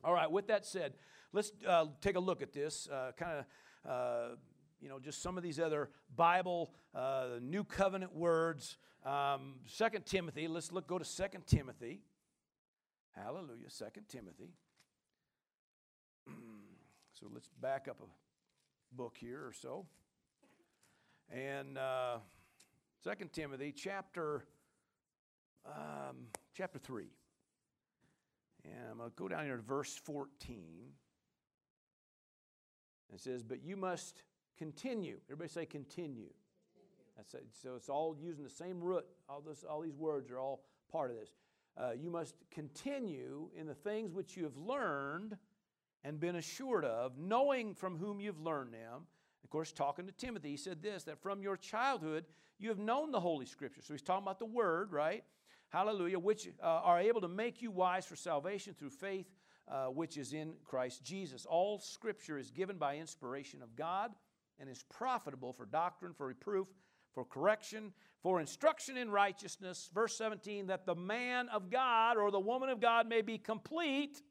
All 0.02 0.12
right. 0.12 0.30
With 0.30 0.46
that 0.48 0.64
said, 0.64 0.94
let's 1.32 1.52
uh, 1.66 1.86
take 2.00 2.16
a 2.16 2.20
look 2.20 2.42
at 2.42 2.52
this. 2.52 2.88
Uh, 2.88 3.12
kind 3.16 3.38
of, 3.38 3.90
uh, 3.90 4.36
you 4.80 4.88
know, 4.88 4.98
just 4.98 5.22
some 5.22 5.36
of 5.36 5.42
these 5.42 5.60
other 5.60 5.90
Bible 6.16 6.72
uh, 6.94 7.38
New 7.40 7.64
Covenant 7.64 8.14
words. 8.14 8.78
Um, 9.04 9.56
Second 9.66 10.06
Timothy. 10.06 10.48
Let's 10.48 10.72
look. 10.72 10.86
Go 10.86 10.98
to 10.98 11.04
Second 11.04 11.46
Timothy. 11.46 12.00
Hallelujah. 13.12 13.68
Second 13.68 14.08
Timothy. 14.08 14.54
so 17.12 17.26
let's 17.32 17.48
back 17.60 17.88
up 17.88 18.00
a 18.00 18.96
book 18.96 19.16
here 19.18 19.40
or 19.46 19.52
so. 19.52 19.86
And 21.30 21.78
uh, 21.78 22.18
Second 23.02 23.32
Timothy 23.32 23.72
chapter 23.72 24.44
um, 25.66 26.26
chapter 26.54 26.78
three. 26.78 27.10
And 28.64 28.90
I'm 28.90 28.98
going 28.98 29.10
to 29.10 29.16
go 29.16 29.28
down 29.28 29.44
here 29.44 29.56
to 29.56 29.62
verse 29.62 29.96
14. 30.04 30.62
It 33.12 33.20
says, 33.20 33.42
But 33.42 33.62
you 33.62 33.76
must 33.76 34.22
continue. 34.58 35.16
Everybody 35.28 35.48
say 35.48 35.66
continue. 35.66 36.30
That's. 37.16 37.34
So 37.62 37.74
it's 37.76 37.88
all 37.88 38.16
using 38.20 38.44
the 38.44 38.50
same 38.50 38.80
root. 38.80 39.04
All, 39.28 39.40
this, 39.40 39.64
all 39.68 39.80
these 39.80 39.96
words 39.96 40.30
are 40.30 40.38
all 40.38 40.62
part 40.90 41.10
of 41.10 41.16
this. 41.16 41.30
Uh, 41.76 41.92
you 41.92 42.10
must 42.10 42.34
continue 42.50 43.48
in 43.56 43.66
the 43.66 43.74
things 43.74 44.12
which 44.12 44.36
you 44.36 44.44
have 44.44 44.56
learned 44.56 45.36
and 46.02 46.18
been 46.18 46.36
assured 46.36 46.84
of, 46.84 47.18
knowing 47.18 47.74
from 47.74 47.96
whom 47.96 48.20
you've 48.20 48.40
learned 48.40 48.72
them. 48.72 49.06
Of 49.44 49.50
course, 49.50 49.72
talking 49.72 50.06
to 50.06 50.12
Timothy, 50.12 50.50
he 50.50 50.56
said 50.56 50.82
this 50.82 51.04
that 51.04 51.20
from 51.22 51.42
your 51.42 51.56
childhood 51.56 52.24
you 52.58 52.68
have 52.68 52.78
known 52.78 53.10
the 53.10 53.20
Holy 53.20 53.46
Scripture. 53.46 53.80
So 53.82 53.94
he's 53.94 54.02
talking 54.02 54.24
about 54.24 54.38
the 54.38 54.46
Word, 54.46 54.92
right? 54.92 55.24
Hallelujah, 55.70 56.18
which 56.18 56.48
uh, 56.62 56.66
are 56.66 57.00
able 57.00 57.20
to 57.20 57.28
make 57.28 57.62
you 57.62 57.70
wise 57.70 58.04
for 58.04 58.16
salvation 58.16 58.74
through 58.78 58.90
faith, 58.90 59.26
uh, 59.68 59.86
which 59.86 60.16
is 60.16 60.32
in 60.32 60.54
Christ 60.64 61.02
Jesus. 61.02 61.46
All 61.46 61.78
scripture 61.78 62.38
is 62.38 62.50
given 62.50 62.76
by 62.76 62.96
inspiration 62.96 63.62
of 63.62 63.74
God 63.74 64.12
and 64.58 64.68
is 64.68 64.84
profitable 64.90 65.52
for 65.52 65.64
doctrine, 65.64 66.12
for 66.12 66.26
reproof, 66.26 66.68
for 67.14 67.24
correction, 67.24 67.92
for 68.22 68.40
instruction 68.40 68.96
in 68.96 69.10
righteousness. 69.10 69.90
Verse 69.94 70.16
17, 70.16 70.66
that 70.66 70.86
the 70.86 70.94
man 70.94 71.48
of 71.48 71.70
God 71.70 72.16
or 72.16 72.30
the 72.30 72.40
woman 72.40 72.68
of 72.68 72.80
God 72.80 73.08
may 73.08 73.22
be 73.22 73.38
complete, 73.38 74.22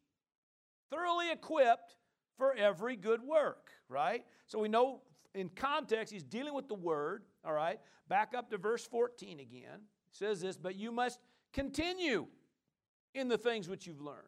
thoroughly 0.89 1.31
equipped 1.31 1.95
for 2.37 2.53
every 2.55 2.95
good 2.95 3.21
work, 3.21 3.71
right? 3.89 4.23
So 4.45 4.59
we 4.59 4.69
know 4.69 5.01
in 5.33 5.49
context, 5.49 6.11
he's 6.11 6.23
dealing 6.23 6.53
with 6.53 6.67
the 6.67 6.75
word, 6.75 7.23
all 7.45 7.53
right? 7.53 7.79
Back 8.07 8.33
up 8.35 8.49
to 8.51 8.57
verse 8.57 8.85
14 8.85 9.39
again. 9.39 9.81
It 10.11 10.15
says 10.15 10.41
this, 10.41 10.57
but 10.57 10.75
you 10.75 10.91
must 10.91 11.19
continue 11.53 12.27
in 13.13 13.27
the 13.27 13.37
things 13.37 13.67
which 13.67 13.87
you've 13.87 14.01
learned. 14.01 14.27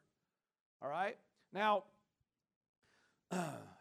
All 0.82 0.90
right? 0.90 1.18
Now, 1.54 1.84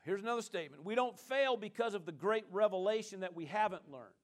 here's 0.05 0.22
another 0.22 0.42
statement. 0.42 0.85
We 0.85 0.94
don't 0.94 1.18
fail 1.18 1.57
because 1.57 1.94
of 1.94 2.05
the 2.05 2.12
great 2.12 2.44
revelation 2.50 3.20
that 3.20 3.35
we 3.35 3.46
haven't 3.46 3.90
learned. 3.90 4.14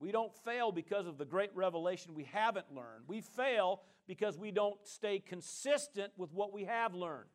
We 0.00 0.12
don't 0.12 0.34
fail 0.44 0.70
because 0.70 1.06
of 1.06 1.16
the 1.16 1.24
great 1.24 1.50
revelation 1.54 2.14
we 2.14 2.24
haven't 2.24 2.66
learned. 2.74 3.04
We 3.06 3.22
fail 3.22 3.82
because 4.06 4.36
we 4.36 4.50
don't 4.50 4.76
stay 4.86 5.18
consistent 5.18 6.12
with 6.16 6.32
what 6.32 6.52
we 6.52 6.64
have 6.64 6.94
learned. 6.94 7.30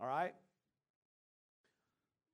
All 0.00 0.06
right? 0.06 0.34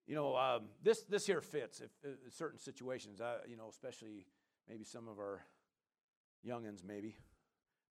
You 0.06 0.14
know, 0.14 0.36
um, 0.36 0.66
this 0.84 1.02
this 1.02 1.26
here 1.26 1.40
fits 1.40 1.80
if, 1.80 1.90
if 2.04 2.10
uh, 2.10 2.30
certain 2.30 2.60
situations. 2.60 3.20
I, 3.20 3.38
you 3.48 3.56
know, 3.56 3.68
especially 3.68 4.26
maybe 4.68 4.84
some 4.84 5.08
of 5.08 5.18
our 5.18 5.44
youngins, 6.46 6.84
maybe, 6.86 7.16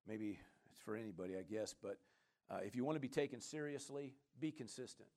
maybe 0.08 0.40
it's 0.72 0.80
for 0.80 0.96
anybody, 0.96 1.36
I 1.38 1.42
guess. 1.44 1.76
But 1.80 1.98
uh, 2.50 2.60
if 2.64 2.76
you 2.76 2.86
want 2.86 2.96
to 2.96 3.02
be 3.02 3.10
taken 3.10 3.42
seriously, 3.42 4.14
be 4.40 4.52
consistent. 4.52 5.10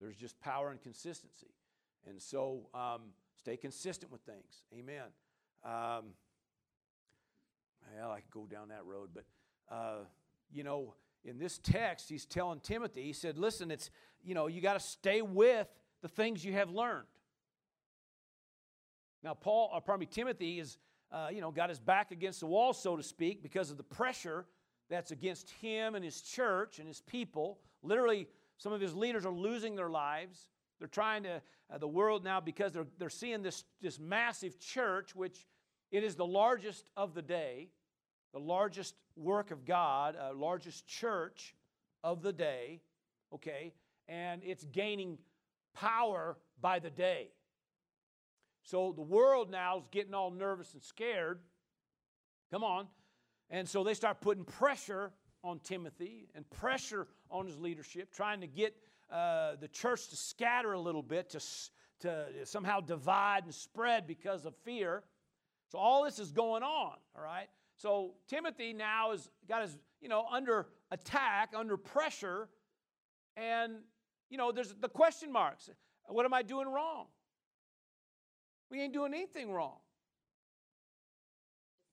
There's 0.00 0.16
just 0.16 0.40
power 0.40 0.70
and 0.70 0.80
consistency, 0.80 1.52
and 2.08 2.20
so 2.20 2.68
um, 2.74 3.02
stay 3.36 3.56
consistent 3.56 4.10
with 4.12 4.22
things. 4.22 4.62
Amen. 4.72 5.04
Um, 5.64 6.12
well, 7.98 8.10
I 8.10 8.20
could 8.20 8.30
go 8.30 8.46
down 8.46 8.68
that 8.68 8.84
road, 8.84 9.10
but 9.14 9.24
uh, 9.70 10.04
you 10.52 10.64
know 10.64 10.94
in 11.26 11.38
this 11.38 11.58
text, 11.58 12.08
he's 12.08 12.24
telling 12.24 12.60
Timothy, 12.60 13.02
he 13.02 13.12
said, 13.12 13.36
listen, 13.36 13.70
it's, 13.70 13.90
you 14.22 14.34
know, 14.34 14.46
you 14.46 14.60
got 14.60 14.74
to 14.74 14.80
stay 14.80 15.22
with 15.22 15.68
the 16.02 16.08
things 16.08 16.44
you 16.44 16.52
have 16.52 16.70
learned. 16.70 17.06
Now, 19.22 19.34
Paul, 19.34 19.70
or 19.72 19.80
pardon 19.80 20.00
me, 20.00 20.06
Timothy 20.06 20.60
is, 20.60 20.78
uh, 21.10 21.28
you 21.32 21.40
know, 21.40 21.50
got 21.50 21.68
his 21.68 21.80
back 21.80 22.12
against 22.12 22.40
the 22.40 22.46
wall, 22.46 22.72
so 22.72 22.96
to 22.96 23.02
speak, 23.02 23.42
because 23.42 23.70
of 23.70 23.76
the 23.76 23.82
pressure 23.82 24.46
that's 24.88 25.10
against 25.10 25.50
him 25.50 25.94
and 25.96 26.04
his 26.04 26.20
church 26.22 26.78
and 26.78 26.86
his 26.86 27.00
people. 27.00 27.58
Literally, 27.82 28.28
some 28.58 28.72
of 28.72 28.80
his 28.80 28.94
leaders 28.94 29.26
are 29.26 29.32
losing 29.32 29.74
their 29.74 29.90
lives. 29.90 30.48
They're 30.78 30.86
trying 30.86 31.24
to, 31.24 31.42
uh, 31.72 31.78
the 31.78 31.88
world 31.88 32.22
now, 32.22 32.40
because 32.40 32.72
they're, 32.72 32.86
they're 32.98 33.10
seeing 33.10 33.42
this, 33.42 33.64
this 33.82 33.98
massive 33.98 34.60
church, 34.60 35.16
which 35.16 35.46
it 35.90 36.04
is 36.04 36.14
the 36.14 36.26
largest 36.26 36.90
of 36.96 37.14
the 37.14 37.22
day 37.22 37.70
the 38.36 38.42
largest 38.42 38.94
work 39.16 39.50
of 39.50 39.64
God, 39.64 40.14
uh, 40.14 40.34
largest 40.34 40.86
church 40.86 41.54
of 42.04 42.20
the 42.20 42.34
day, 42.34 42.82
okay, 43.32 43.72
and 44.08 44.42
it's 44.44 44.62
gaining 44.64 45.16
power 45.72 46.36
by 46.60 46.78
the 46.78 46.90
day. 46.90 47.28
So 48.62 48.92
the 48.94 49.00
world 49.00 49.50
now 49.50 49.78
is 49.78 49.84
getting 49.90 50.12
all 50.12 50.30
nervous 50.30 50.74
and 50.74 50.82
scared. 50.82 51.38
Come 52.50 52.62
on. 52.62 52.88
And 53.48 53.66
so 53.66 53.82
they 53.82 53.94
start 53.94 54.20
putting 54.20 54.44
pressure 54.44 55.12
on 55.42 55.58
Timothy 55.60 56.28
and 56.34 56.44
pressure 56.50 57.06
on 57.30 57.46
his 57.46 57.56
leadership, 57.56 58.12
trying 58.12 58.42
to 58.42 58.46
get 58.46 58.76
uh, 59.10 59.56
the 59.58 59.68
church 59.68 60.08
to 60.08 60.16
scatter 60.16 60.74
a 60.74 60.80
little 60.80 61.02
bit, 61.02 61.30
to, 61.30 61.40
to 62.00 62.26
somehow 62.44 62.80
divide 62.80 63.44
and 63.44 63.54
spread 63.54 64.06
because 64.06 64.44
of 64.44 64.54
fear. 64.56 65.04
So 65.72 65.78
all 65.78 66.04
this 66.04 66.18
is 66.18 66.32
going 66.32 66.62
on, 66.62 66.96
all 67.16 67.24
right? 67.24 67.48
So 67.76 68.14
Timothy 68.28 68.72
now 68.72 69.10
has 69.10 69.28
got 69.48 69.62
his, 69.62 69.76
you 70.00 70.08
know, 70.08 70.26
under 70.30 70.68
attack, 70.90 71.50
under 71.54 71.76
pressure, 71.76 72.48
and 73.36 73.74
you 74.30 74.38
know, 74.38 74.50
there's 74.52 74.74
the 74.80 74.88
question 74.88 75.30
marks. 75.30 75.70
What 76.08 76.24
am 76.24 76.34
I 76.34 76.42
doing 76.42 76.68
wrong? 76.68 77.06
We 78.70 78.80
ain't 78.80 78.92
doing 78.92 79.14
anything 79.14 79.52
wrong. 79.52 79.76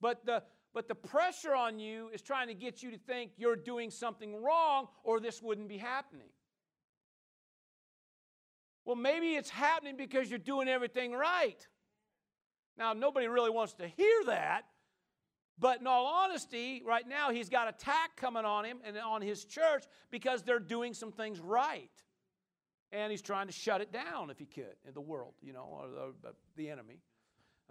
But 0.01 0.25
the 0.25 0.43
but 0.73 0.87
the 0.87 0.95
pressure 0.95 1.53
on 1.53 1.79
you 1.79 2.09
is 2.13 2.21
trying 2.21 2.47
to 2.47 2.55
get 2.55 2.81
you 2.81 2.91
to 2.91 2.97
think 2.97 3.31
you're 3.37 3.55
doing 3.55 3.91
something 3.91 4.41
wrong 4.41 4.87
or 5.03 5.19
this 5.19 5.41
wouldn't 5.41 5.69
be 5.69 5.77
happening. 5.77 6.29
Well, 8.85 8.95
maybe 8.95 9.35
it's 9.35 9.49
happening 9.49 9.95
because 9.95 10.29
you're 10.29 10.39
doing 10.39 10.67
everything 10.67 11.13
right. 11.13 11.65
Now, 12.77 12.93
nobody 12.93 13.27
really 13.27 13.51
wants 13.51 13.73
to 13.75 13.87
hear 13.87 14.23
that, 14.25 14.63
but 15.59 15.81
in 15.81 15.87
all 15.87 16.05
honesty, 16.05 16.81
right 16.85 17.07
now 17.07 17.31
he's 17.31 17.49
got 17.49 17.69
attack 17.69 18.15
coming 18.15 18.45
on 18.45 18.65
him 18.65 18.79
and 18.85 18.97
on 18.97 19.21
his 19.21 19.45
church 19.45 19.85
because 20.11 20.41
they're 20.41 20.59
doing 20.59 20.93
some 20.93 21.11
things 21.11 21.39
right. 21.39 21.91
And 22.91 23.11
he's 23.11 23.21
trying 23.21 23.47
to 23.47 23.53
shut 23.53 23.81
it 23.81 23.91
down 23.91 24.29
if 24.29 24.37
he 24.37 24.45
could 24.45 24.75
in 24.87 24.93
the 24.93 25.01
world, 25.01 25.33
you 25.41 25.53
know, 25.53 25.67
or 25.69 26.13
the, 26.21 26.33
the 26.55 26.69
enemy. 26.69 26.99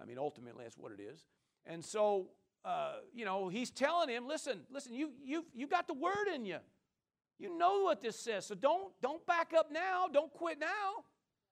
I 0.01 0.05
mean, 0.05 0.18
ultimately, 0.18 0.64
that's 0.64 0.79
what 0.79 0.92
it 0.92 1.01
is. 1.01 1.25
And 1.64 1.85
so, 1.85 2.29
uh, 2.64 2.95
you 3.14 3.25
know, 3.25 3.49
he's 3.49 3.71
telling 3.71 4.09
him, 4.09 4.27
listen, 4.27 4.61
listen, 4.71 4.95
you, 4.95 5.12
you've, 5.25 5.45
you 5.55 5.66
got 5.66 5.87
the 5.87 5.95
word 5.95 6.29
in 6.35 6.45
you. 6.45 6.59
You 7.38 7.57
know 7.57 7.83
what 7.83 8.01
this 8.01 8.18
says. 8.18 8.47
So 8.47 8.55
don't, 8.55 8.92
don't 9.01 9.25
back 9.27 9.53
up 9.57 9.71
now. 9.73 10.07
Don't 10.12 10.33
quit 10.33 10.59
now. 10.61 11.05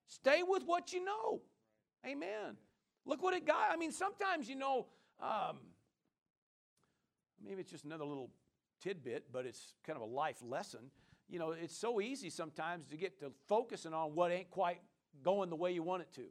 Stay 0.06 0.42
with 0.46 0.62
what 0.64 0.92
you 0.92 1.04
know. 1.04 1.40
Amen. 2.06 2.56
Look 3.06 3.22
what 3.22 3.34
it 3.34 3.46
got. 3.46 3.70
I 3.72 3.76
mean, 3.76 3.92
sometimes, 3.92 4.48
you 4.48 4.56
know, 4.56 4.86
um, 5.20 5.58
maybe 7.44 7.60
it's 7.60 7.70
just 7.70 7.84
another 7.84 8.04
little 8.04 8.30
tidbit, 8.82 9.26
but 9.32 9.46
it's 9.46 9.74
kind 9.86 9.96
of 9.96 10.02
a 10.02 10.12
life 10.12 10.38
lesson. 10.42 10.90
You 11.28 11.38
know, 11.38 11.52
it's 11.52 11.76
so 11.76 12.00
easy 12.00 12.30
sometimes 12.30 12.86
to 12.88 12.96
get 12.96 13.20
to 13.20 13.32
focusing 13.46 13.94
on 13.94 14.14
what 14.14 14.32
ain't 14.32 14.50
quite 14.50 14.80
going 15.22 15.50
the 15.50 15.56
way 15.56 15.72
you 15.72 15.82
want 15.82 16.02
it 16.02 16.12
to, 16.14 16.24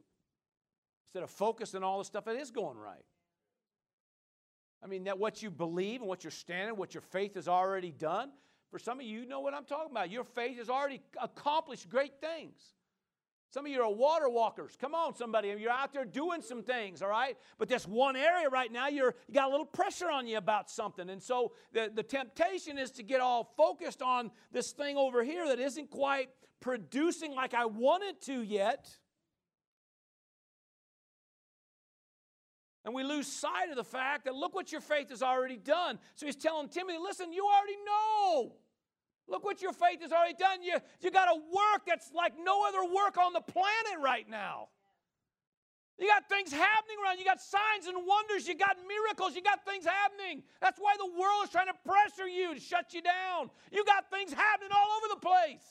instead 1.08 1.22
of 1.22 1.30
focusing 1.30 1.78
on 1.78 1.84
all 1.84 1.98
the 1.98 2.04
stuff 2.04 2.24
that 2.24 2.36
is 2.36 2.50
going 2.50 2.76
right. 2.76 3.04
I 4.82 4.86
mean, 4.86 5.04
that 5.04 5.18
what 5.18 5.42
you 5.42 5.50
believe 5.50 6.00
and 6.00 6.08
what 6.08 6.24
you're 6.24 6.30
standing, 6.30 6.76
what 6.76 6.94
your 6.94 7.02
faith 7.02 7.34
has 7.34 7.48
already 7.48 7.90
done. 7.90 8.30
For 8.70 8.78
some 8.78 9.00
of 9.00 9.04
you, 9.04 9.20
you 9.20 9.26
know 9.26 9.40
what 9.40 9.52
I'm 9.52 9.64
talking 9.64 9.90
about. 9.90 10.10
Your 10.10 10.24
faith 10.24 10.56
has 10.58 10.70
already 10.70 11.02
accomplished 11.20 11.88
great 11.90 12.12
things. 12.20 12.60
Some 13.52 13.66
of 13.66 13.72
you 13.72 13.82
are 13.82 13.92
water 13.92 14.28
walkers. 14.28 14.78
Come 14.80 14.94
on, 14.94 15.16
somebody. 15.16 15.48
You're 15.48 15.72
out 15.72 15.92
there 15.92 16.04
doing 16.04 16.40
some 16.40 16.62
things, 16.62 17.02
all 17.02 17.08
right? 17.08 17.36
But 17.58 17.68
this 17.68 17.86
one 17.86 18.14
area 18.14 18.48
right 18.48 18.70
now, 18.70 18.86
you're, 18.86 19.16
you 19.26 19.34
got 19.34 19.48
a 19.48 19.50
little 19.50 19.66
pressure 19.66 20.08
on 20.08 20.28
you 20.28 20.36
about 20.36 20.70
something. 20.70 21.10
And 21.10 21.20
so 21.20 21.52
the, 21.72 21.90
the 21.92 22.04
temptation 22.04 22.78
is 22.78 22.92
to 22.92 23.02
get 23.02 23.20
all 23.20 23.52
focused 23.56 24.02
on 24.02 24.30
this 24.52 24.70
thing 24.70 24.96
over 24.96 25.24
here 25.24 25.48
that 25.48 25.58
isn't 25.58 25.90
quite 25.90 26.28
producing 26.60 27.34
like 27.34 27.52
I 27.52 27.64
want 27.64 28.04
it 28.04 28.22
to 28.22 28.40
yet. 28.40 28.88
And 32.84 32.94
we 32.94 33.02
lose 33.02 33.26
sight 33.26 33.68
of 33.68 33.76
the 33.76 33.84
fact 33.84 34.26
that 34.26 34.34
look 34.34 34.54
what 34.54 34.70
your 34.70 34.80
faith 34.80 35.10
has 35.10 35.22
already 35.22 35.56
done. 35.56 35.98
So 36.14 36.24
he's 36.24 36.36
telling 36.36 36.68
Timothy, 36.68 36.98
listen, 37.02 37.32
you 37.32 37.44
already 37.44 37.78
know. 37.84 38.52
Look 39.30 39.44
what 39.44 39.62
your 39.62 39.72
faith 39.72 40.02
has 40.02 40.12
already 40.12 40.34
done. 40.34 40.62
You, 40.62 40.78
you 41.00 41.10
got 41.10 41.28
a 41.28 41.38
work 41.38 41.86
that's 41.86 42.10
like 42.12 42.32
no 42.42 42.66
other 42.66 42.82
work 42.82 43.16
on 43.16 43.32
the 43.32 43.40
planet 43.40 44.02
right 44.02 44.28
now. 44.28 44.68
You 45.98 46.08
got 46.08 46.28
things 46.28 46.50
happening 46.50 46.96
around. 47.04 47.18
You 47.18 47.24
got 47.24 47.40
signs 47.40 47.86
and 47.86 47.96
wonders. 48.06 48.48
You 48.48 48.56
got 48.56 48.76
miracles. 48.88 49.36
You 49.36 49.42
got 49.42 49.64
things 49.64 49.84
happening. 49.84 50.42
That's 50.60 50.80
why 50.80 50.96
the 50.98 51.06
world 51.06 51.44
is 51.44 51.50
trying 51.50 51.68
to 51.68 51.78
pressure 51.86 52.26
you 52.26 52.54
to 52.54 52.60
shut 52.60 52.92
you 52.92 53.02
down. 53.02 53.50
You 53.70 53.84
got 53.84 54.10
things 54.10 54.32
happening 54.32 54.70
all 54.74 54.88
over 54.98 55.14
the 55.14 55.20
place. 55.20 55.66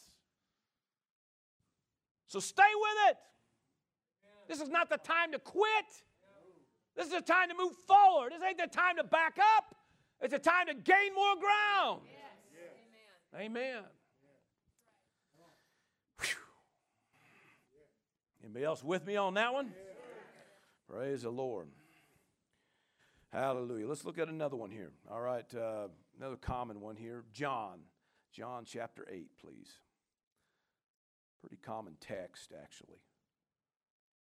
So 2.27 2.39
stay 2.39 2.71
with 2.75 3.11
it. 3.11 3.17
This 4.47 4.61
is 4.61 4.69
not 4.69 4.89
the 4.89 4.97
time 4.97 5.31
to 5.31 5.39
quit. 5.39 5.89
This 6.95 7.07
is 7.07 7.13
the 7.13 7.21
time 7.21 7.49
to 7.49 7.55
move 7.55 7.73
forward. 7.87 8.31
This 8.31 8.41
ain't 8.47 8.57
the 8.57 8.67
time 8.67 8.97
to 8.97 9.03
back 9.03 9.37
up. 9.57 9.75
It's 10.21 10.33
the 10.33 10.39
time 10.39 10.67
to 10.67 10.75
gain 10.75 11.15
more 11.15 11.35
ground. 11.35 12.01
Amen. 13.35 13.83
Whew. 16.19 16.27
Anybody 18.43 18.65
else 18.65 18.83
with 18.83 19.05
me 19.05 19.15
on 19.15 19.35
that 19.35 19.53
one? 19.53 19.71
Praise 20.89 21.21
the 21.21 21.29
Lord. 21.29 21.67
Hallelujah. 23.31 23.87
Let's 23.87 24.05
look 24.05 24.17
at 24.17 24.27
another 24.27 24.55
one 24.55 24.71
here. 24.71 24.91
All 25.09 25.21
right, 25.21 25.45
uh, 25.53 25.89
another 26.17 26.35
common 26.35 26.81
one 26.81 26.95
here. 26.95 27.23
John. 27.31 27.79
John 28.31 28.63
chapter 28.65 29.07
8, 29.09 29.29
please. 29.39 29.71
Pretty 31.41 31.57
common 31.57 31.93
text, 31.99 32.53
actually. 32.59 32.99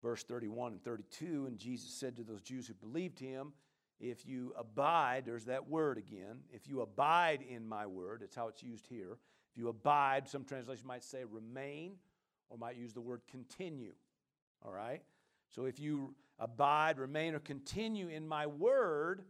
Verse 0.02 0.24
31 0.24 0.74
and 0.74 0.84
32 0.84 1.46
And 1.48 1.58
Jesus 1.58 1.90
said 1.92 2.16
to 2.18 2.24
those 2.24 2.42
Jews 2.42 2.68
who 2.68 2.74
believed 2.74 3.20
him, 3.20 3.54
if 4.00 4.26
you 4.26 4.54
abide, 4.58 5.24
there's 5.26 5.46
that 5.46 5.70
word 5.70 5.98
again. 5.98 6.40
If 6.52 6.68
you 6.68 6.82
abide 6.82 7.44
in 7.48 7.68
my 7.68 7.86
word, 7.86 8.22
that's 8.22 8.36
how 8.36 8.48
it's 8.48 8.64
used 8.64 8.88
here. 8.88 9.18
If 9.52 9.58
you 9.58 9.70
abide, 9.70 10.28
some 10.28 10.44
translations 10.44 10.86
might 10.86 11.04
say 11.04 11.24
remain 11.30 11.94
or 12.50 12.58
might 12.58 12.76
use 12.76 12.94
the 12.94 13.02
word 13.02 13.22
continue. 13.30 13.94
All 14.66 14.72
right? 14.72 15.02
So 15.50 15.66
if 15.66 15.80
you 15.80 16.16
abide, 16.40 16.98
remain, 16.98 17.36
or 17.36 17.40
continue 17.40 18.08
in 18.08 18.28
my 18.28 18.48
word, 18.48 19.24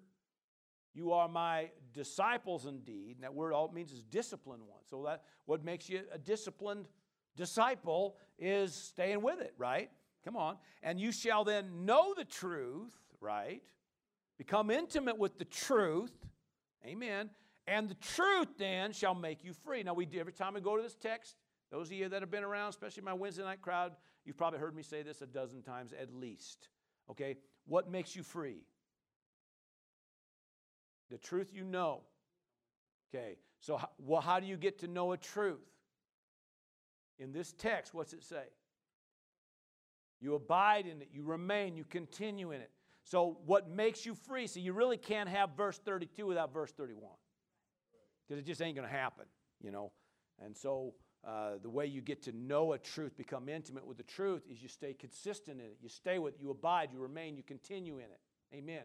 you 0.93 1.11
are 1.11 1.28
my 1.28 1.70
disciples 1.93 2.66
indeed. 2.66 3.16
And 3.16 3.24
that 3.24 3.34
word 3.34 3.53
all 3.53 3.72
means 3.72 3.91
is 3.91 4.03
disciplined 4.03 4.64
one. 4.68 4.82
So 4.89 5.03
that 5.03 5.24
what 5.45 5.64
makes 5.64 5.89
you 5.89 6.01
a 6.11 6.18
disciplined 6.18 6.88
disciple 7.36 8.16
is 8.38 8.74
staying 8.74 9.22
with 9.22 9.41
it, 9.41 9.53
right? 9.57 9.89
Come 10.24 10.38
on. 10.38 10.57
And 10.82 10.99
you 10.99 11.11
shall 11.11 11.43
then 11.43 11.86
know 11.86 12.14
the 12.16 12.26
truth, 12.26 12.93
right? 13.20 13.61
Become 14.38 14.71
intimate 14.71 15.17
with 15.17 15.38
the 15.38 15.45
truth. 15.45 16.13
Amen. 16.86 17.29
And 17.67 17.88
the 17.88 17.95
truth 17.95 18.49
then 18.57 18.91
shall 18.91 19.15
make 19.15 19.43
you 19.43 19.53
free. 19.53 19.84
Now, 19.84 19.93
we 19.93 20.05
do, 20.05 20.19
every 20.19 20.34
time 20.34 20.53
we 20.55 20.61
go 20.61 20.75
to 20.75 20.84
this 20.84 20.95
text, 20.95 21.36
those 21.71 21.88
of 21.88 21.93
you 21.93 22.09
that 22.09 22.21
have 22.21 22.31
been 22.31 22.43
around, 22.43 22.69
especially 22.69 23.03
my 23.03 23.13
Wednesday 23.13 23.43
night 23.43 23.61
crowd, 23.61 23.93
you've 24.25 24.38
probably 24.38 24.59
heard 24.59 24.75
me 24.75 24.84
say 24.84 25.01
this 25.01 25.21
a 25.21 25.25
dozen 25.25 25.61
times 25.61 25.93
at 25.93 26.13
least. 26.13 26.69
Okay? 27.09 27.38
What 27.65 27.89
makes 27.89 28.15
you 28.15 28.23
free? 28.23 28.63
The 31.09 31.17
truth 31.17 31.51
you 31.53 31.63
know. 31.63 32.01
Okay, 33.13 33.38
so 33.59 33.77
how, 33.77 33.89
well, 33.99 34.21
how 34.21 34.39
do 34.39 34.47
you 34.47 34.57
get 34.57 34.79
to 34.79 34.88
know 34.88 35.11
a 35.11 35.17
truth? 35.17 35.59
In 37.19 37.31
this 37.31 37.53
text, 37.53 37.93
what's 37.93 38.13
it 38.13 38.23
say? 38.23 38.45
You 40.19 40.34
abide 40.36 40.88
in 40.88 41.01
it, 41.01 41.09
you 41.13 41.23
remain, 41.23 41.75
you 41.75 41.84
continue 41.84 42.51
in 42.51 42.61
it. 42.61 42.71
So, 43.04 43.38
what 43.45 43.70
makes 43.70 44.06
you 44.06 44.16
free? 44.16 44.47
So, 44.47 44.60
you 44.60 44.74
really 44.74 44.97
can't 44.97 45.30
have 45.30 45.51
verse 45.58 45.78
32 45.78 46.26
without 46.26 46.54
verse 46.54 46.72
31 46.72 47.12
because 48.28 48.41
it 48.41 48.45
just 48.45 48.62
ain't 48.62 48.76
going 48.76 48.88
to 48.88 48.93
happen, 48.93 49.26
you 49.62 49.72
know. 49.72 49.91
And 50.43 50.56
so, 50.56 50.93
uh, 51.26 51.54
the 51.62 51.70
way 51.70 51.86
you 51.86 52.01
get 52.01 52.24
to 52.24 52.32
know 52.32 52.74
a 52.74 52.78
truth, 52.78 53.16
become 53.16 53.47
intimate 53.49 53.86
with 53.86 53.97
the 53.97 54.04
truth, 54.04 54.43
is 54.49 54.62
you 54.62 54.68
stay 54.68 54.93
consistent 54.93 55.60
in 55.60 55.66
it. 55.66 55.78
You 55.82 55.89
stay 55.89 56.20
with 56.20 56.36
it, 56.36 56.41
you 56.41 56.49
abide, 56.49 56.89
you 56.93 56.99
remain, 56.99 57.38
you 57.38 57.43
continue 57.43 57.95
in 57.95 58.06
it. 58.06 58.20
Amen. 58.54 58.84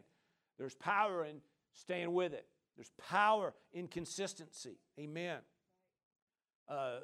There's 0.57 0.75
power 0.75 1.25
in 1.25 1.37
staying 1.73 2.13
with 2.13 2.33
it, 2.33 2.45
there's 2.75 2.91
power 3.09 3.53
in 3.73 3.87
consistency. 3.87 4.77
Amen. 4.99 5.39
Uh, 6.67 6.99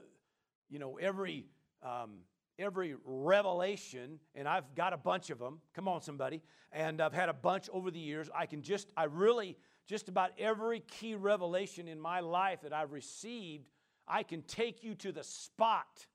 you 0.70 0.80
know, 0.80 0.98
every. 0.98 1.46
Um, 1.84 2.20
every 2.58 2.96
revelation, 3.04 4.20
and 4.34 4.48
I've 4.48 4.76
got 4.76 4.94
a 4.94 4.98
bunch 4.98 5.30
of 5.30 5.40
them. 5.40 5.60
Come 5.74 5.88
on, 5.88 6.02
somebody. 6.02 6.42
And 6.72 7.02
I've 7.02 7.14
had 7.14 7.30
a 7.30 7.34
bunch 7.34 7.70
over 7.72 7.92
the 7.92 8.00
years. 8.00 8.30
I 8.36 8.46
can 8.46 8.62
just, 8.62 8.92
I 8.96 9.06
really, 9.06 9.58
just 9.88 10.10
about 10.10 10.32
every 10.38 10.80
key 10.80 11.16
revelation 11.16 11.88
in 11.88 12.00
my 12.00 12.20
life 12.20 12.62
that 12.64 12.74
I've 12.74 12.92
received, 12.92 13.68
I 14.08 14.24
can 14.24 14.42
take 14.44 14.84
you 14.84 14.96
to 14.96 15.12
the 15.12 15.24
spot 15.24 16.06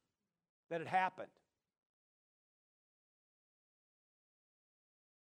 that 0.70 0.80
it 0.80 0.86
happened. 0.86 1.28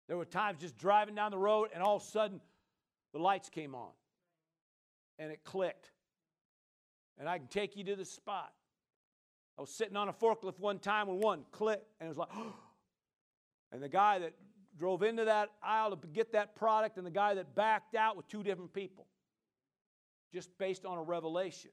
There 0.07 0.17
were 0.17 0.25
times 0.25 0.61
just 0.61 0.77
driving 0.77 1.15
down 1.15 1.31
the 1.31 1.37
road, 1.37 1.69
and 1.73 1.83
all 1.83 1.97
of 1.97 2.01
a 2.01 2.05
sudden, 2.05 2.39
the 3.13 3.19
lights 3.19 3.49
came 3.49 3.75
on 3.75 3.91
and 5.19 5.31
it 5.31 5.43
clicked. 5.43 5.91
And 7.17 7.27
I 7.27 7.37
can 7.39 7.47
take 7.47 7.75
you 7.75 7.83
to 7.85 7.95
the 7.95 8.05
spot. 8.05 8.53
I 9.57 9.61
was 9.61 9.71
sitting 9.71 9.95
on 9.95 10.07
a 10.07 10.13
forklift 10.13 10.59
one 10.59 10.79
time 10.79 11.07
when 11.07 11.19
one 11.19 11.43
clicked, 11.51 11.91
and 11.99 12.07
it 12.07 12.09
was 12.09 12.17
like, 12.17 12.29
and 13.71 13.81
the 13.81 13.89
guy 13.89 14.19
that 14.19 14.33
drove 14.77 15.01
into 15.01 15.25
that 15.25 15.49
aisle 15.63 15.95
to 15.95 16.07
get 16.07 16.33
that 16.33 16.55
product 16.55 16.97
and 16.97 17.05
the 17.05 17.11
guy 17.11 17.33
that 17.33 17.55
backed 17.55 17.95
out 17.95 18.15
with 18.15 18.27
two 18.27 18.43
different 18.43 18.71
people, 18.73 19.07
just 20.31 20.55
based 20.59 20.85
on 20.85 20.97
a 20.97 21.03
revelation. 21.03 21.71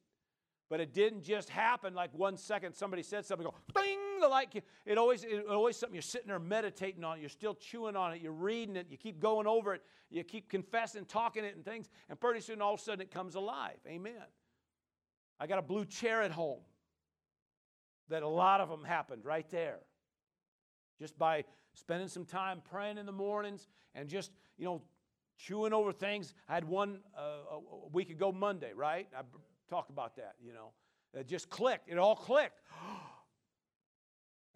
But 0.70 0.80
it 0.80 0.94
didn't 0.94 1.22
just 1.22 1.50
happen 1.50 1.94
like 1.94 2.10
one 2.14 2.38
second 2.38 2.72
somebody 2.74 3.02
said 3.02 3.26
something, 3.26 3.46
go, 3.46 3.54
bing, 3.74 3.98
the 4.20 4.28
light. 4.28 4.64
It 4.86 4.96
always, 4.96 5.22
it 5.22 5.44
always 5.46 5.76
something 5.76 5.94
you're 5.94 6.00
sitting 6.00 6.28
there 6.28 6.38
meditating 6.38 7.04
on. 7.04 7.20
You're 7.20 7.28
still 7.28 7.54
chewing 7.54 7.96
on 7.96 8.14
it. 8.14 8.22
You're 8.22 8.32
reading 8.32 8.76
it. 8.76 8.86
You 8.88 8.96
keep 8.96 9.20
going 9.20 9.46
over 9.46 9.74
it. 9.74 9.82
You 10.10 10.24
keep 10.24 10.48
confessing, 10.48 11.04
talking 11.04 11.44
it, 11.44 11.54
and 11.54 11.64
things. 11.64 11.90
And 12.08 12.18
pretty 12.18 12.40
soon, 12.40 12.62
all 12.62 12.74
of 12.74 12.80
a 12.80 12.82
sudden, 12.82 13.02
it 13.02 13.10
comes 13.10 13.34
alive. 13.34 13.76
Amen. 13.86 14.14
I 15.38 15.46
got 15.46 15.58
a 15.58 15.62
blue 15.62 15.84
chair 15.84 16.22
at 16.22 16.30
home 16.30 16.60
that 18.08 18.22
a 18.22 18.28
lot 18.28 18.60
of 18.60 18.68
them 18.68 18.84
happened 18.84 19.24
right 19.24 19.48
there. 19.50 19.78
Just 20.98 21.18
by 21.18 21.44
spending 21.72 22.08
some 22.08 22.24
time 22.24 22.62
praying 22.70 22.98
in 22.98 23.06
the 23.06 23.12
mornings 23.12 23.68
and 23.94 24.08
just, 24.08 24.30
you 24.56 24.64
know, 24.64 24.82
chewing 25.36 25.72
over 25.72 25.92
things. 25.92 26.34
I 26.48 26.54
had 26.54 26.64
one 26.64 27.00
uh, 27.18 27.56
a 27.56 27.88
week 27.92 28.10
ago 28.10 28.32
Monday, 28.32 28.72
right? 28.74 29.08
I 29.16 29.22
talked 29.68 29.90
about 29.90 30.16
that, 30.16 30.34
you 30.40 30.52
know. 30.52 30.70
It 31.12 31.28
just 31.28 31.50
clicked. 31.50 31.88
It 31.88 31.98
all 31.98 32.16
clicked. 32.16 32.60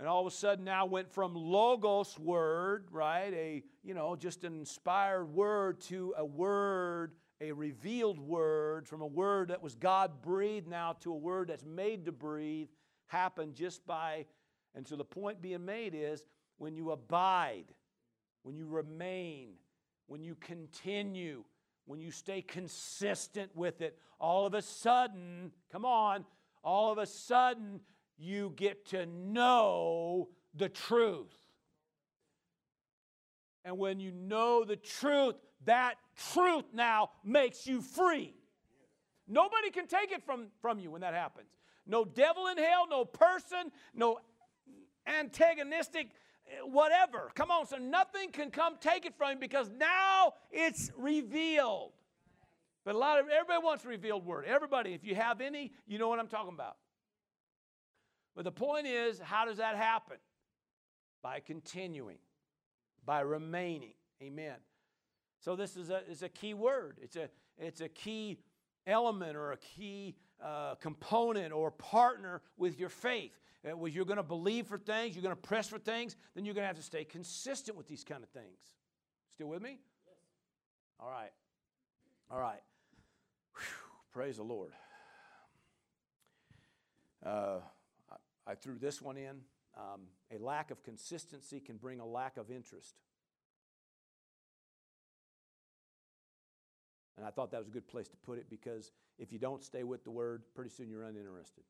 And 0.01 0.07
all 0.07 0.21
of 0.25 0.33
a 0.33 0.37
sudden 0.37 0.65
now 0.65 0.87
went 0.87 1.13
from 1.13 1.35
logos 1.35 2.17
word, 2.21 2.87
right? 2.93 3.35
A, 3.35 3.65
you 3.83 3.95
know, 3.95 4.15
just 4.15 4.45
an 4.45 4.57
inspired 4.61 5.25
word 5.25 5.81
to 5.89 6.15
a 6.17 6.25
word, 6.25 7.15
a 7.41 7.51
revealed 7.51 8.21
word, 8.21 8.87
from 8.87 9.01
a 9.01 9.07
word 9.09 9.49
that 9.49 9.61
was 9.61 9.75
God 9.75 10.23
breathed 10.23 10.69
now 10.69 10.93
to 11.01 11.13
a 11.13 11.17
word 11.17 11.49
that's 11.49 11.65
made 11.65 12.05
to 12.05 12.13
breathe 12.13 12.69
happen 13.09 13.55
just 13.55 13.87
by, 13.87 14.27
and 14.75 14.87
so 14.87 14.97
the 14.97 15.05
point 15.05 15.43
being 15.43 15.65
made 15.65 15.95
is 15.95 16.25
when 16.59 16.77
you 16.77 16.93
abide, 16.93 17.67
when 18.43 18.57
you 18.57 18.67
remain, 18.67 19.51
when 20.07 20.23
you 20.23 20.35
continue, 20.37 21.45
when 21.87 22.01
you 22.01 22.11
stay 22.11 22.43
consistent 22.43 23.55
with 23.57 23.81
it, 23.81 23.99
all 24.21 24.47
of 24.47 24.55
a 24.55 24.63
sudden, 24.63 25.53
come 25.73 25.85
on, 25.85 26.25
all 26.63 26.93
of 26.93 26.99
a 26.99 27.07
sudden, 27.07 27.81
you 28.19 28.53
get 28.57 28.87
to 28.87 29.07
know 29.07 30.29
the 30.55 30.69
truth. 30.69 31.35
And 33.65 33.79
when 33.79 34.01
you 34.01 34.13
know 34.13 34.65
the 34.65 34.77
truth, 34.77 35.35
that 35.65 35.97
truth 36.33 36.65
now 36.73 37.11
makes 37.25 37.67
you 37.67 37.81
free. 37.81 38.35
Nobody 39.27 39.71
can 39.71 39.87
take 39.87 40.11
it 40.11 40.23
from, 40.25 40.47
from 40.63 40.79
you 40.79 40.91
when 40.91 41.03
that 41.03 41.15
happens. 41.15 41.51
No 41.89 42.05
devil 42.05 42.47
in 42.47 42.59
hell, 42.59 42.87
no 42.89 43.05
person, 43.05 43.73
no 43.95 44.21
antagonistic 45.07 46.11
whatever. 46.65 47.31
Come 47.35 47.51
on, 47.51 47.67
so 47.67 47.77
nothing 47.77 48.31
can 48.31 48.51
come 48.51 48.77
take 48.81 49.05
it 49.05 49.15
from 49.17 49.33
you 49.33 49.37
because 49.39 49.71
now 49.71 50.35
it's 50.51 50.91
revealed. 50.97 51.93
But 52.85 52.95
a 52.95 52.99
lot 52.99 53.19
of 53.19 53.27
everybody 53.29 53.65
wants 53.65 53.85
revealed 53.85 54.25
word. 54.25 54.45
Everybody, 54.47 54.95
if 54.95 55.05
you 55.05 55.15
have 55.15 55.41
any, 55.41 55.73
you 55.87 55.99
know 55.99 56.09
what 56.09 56.19
I'm 56.19 56.29
talking 56.29 56.55
about. 56.55 56.77
But 58.37 58.45
the 58.45 58.53
point 58.53 58.87
is, 58.87 59.19
how 59.19 59.45
does 59.45 59.57
that 59.57 59.77
happen? 59.77 60.19
by 61.23 61.41
continuing, 61.41 62.19
by 63.05 63.21
remaining. 63.21 63.95
Amen. 64.23 64.57
So 65.41 65.57
this 65.57 65.77
is 65.77 65.91
a, 65.91 66.03
is 66.09 66.23
a 66.23 66.29
key 66.29 66.55
word. 66.55 66.99
It's 67.01 67.17
a, 67.17 67.29
it's 67.57 67.81
a 67.81 67.89
key 67.89 68.39
element 68.87 69.37
or 69.37 69.53
a 69.53 69.57
key 69.57 70.17
uh, 70.43 70.75
component 70.77 71.53
or 71.53 71.71
partner 71.71 72.43
with 72.57 72.79
your 72.79 72.89
faith. 72.89 73.39
Uh, 73.69 73.77
well, 73.77 73.89
you're 73.89 74.05
going 74.05 74.19
to 74.19 74.23
believe 74.23 74.67
for 74.67 74.79
things, 74.79 75.15
you're 75.15 75.23
going 75.23 75.35
to 75.35 75.41
press 75.41 75.69
for 75.69 75.79
things, 75.79 76.17
then 76.35 76.45
you're 76.45 76.55
going 76.55 76.63
to 76.63 76.69
have 76.69 76.77
to 76.77 76.83
stay 76.83 77.05
consistent 77.05 77.77
with 77.77 77.89
these 77.89 78.05
kind 78.05 78.23
of 78.23 78.29
things. 78.31 78.59
Still 79.35 79.49
with 79.49 79.63
me? 79.63 79.79
Yes. 80.07 80.17
All 81.01 81.11
right. 81.11 81.33
All 82.31 82.41
right. 82.41 82.63
Whew. 83.55 83.63
Praise 84.13 84.37
the 84.37 84.43
Lord. 84.43 84.73
Uh, 87.25 87.59
I, 88.11 88.53
I, 88.53 88.55
threw 88.55 88.79
this 88.79 89.03
one 89.03 89.17
in. 89.17 89.41
Um, 89.77 90.03
a 90.35 90.43
lack 90.43 90.71
of 90.71 90.83
consistency 90.83 91.61
can 91.61 91.77
bring 91.77 92.01
a 92.01 92.07
lack 92.07 92.37
of 92.37 92.51
interest. 92.51 92.95
And 97.19 97.27
I 97.27 97.31
thought 97.31 97.51
that 97.51 97.59
was 97.59 97.67
a 97.67 97.73
good 97.73 97.89
place 97.89 98.07
to 98.09 98.17
put 98.17 98.39
it 98.39 98.47
because 98.49 98.93
if 99.19 99.33
you 99.33 99.41
don't 99.41 99.65
stay 99.65 99.83
with 99.83 100.05
the 100.05 100.11
word, 100.11 100.43
pretty 100.55 100.71
soon 100.71 100.89
you're 100.89 101.03
uninterested. 101.03 101.65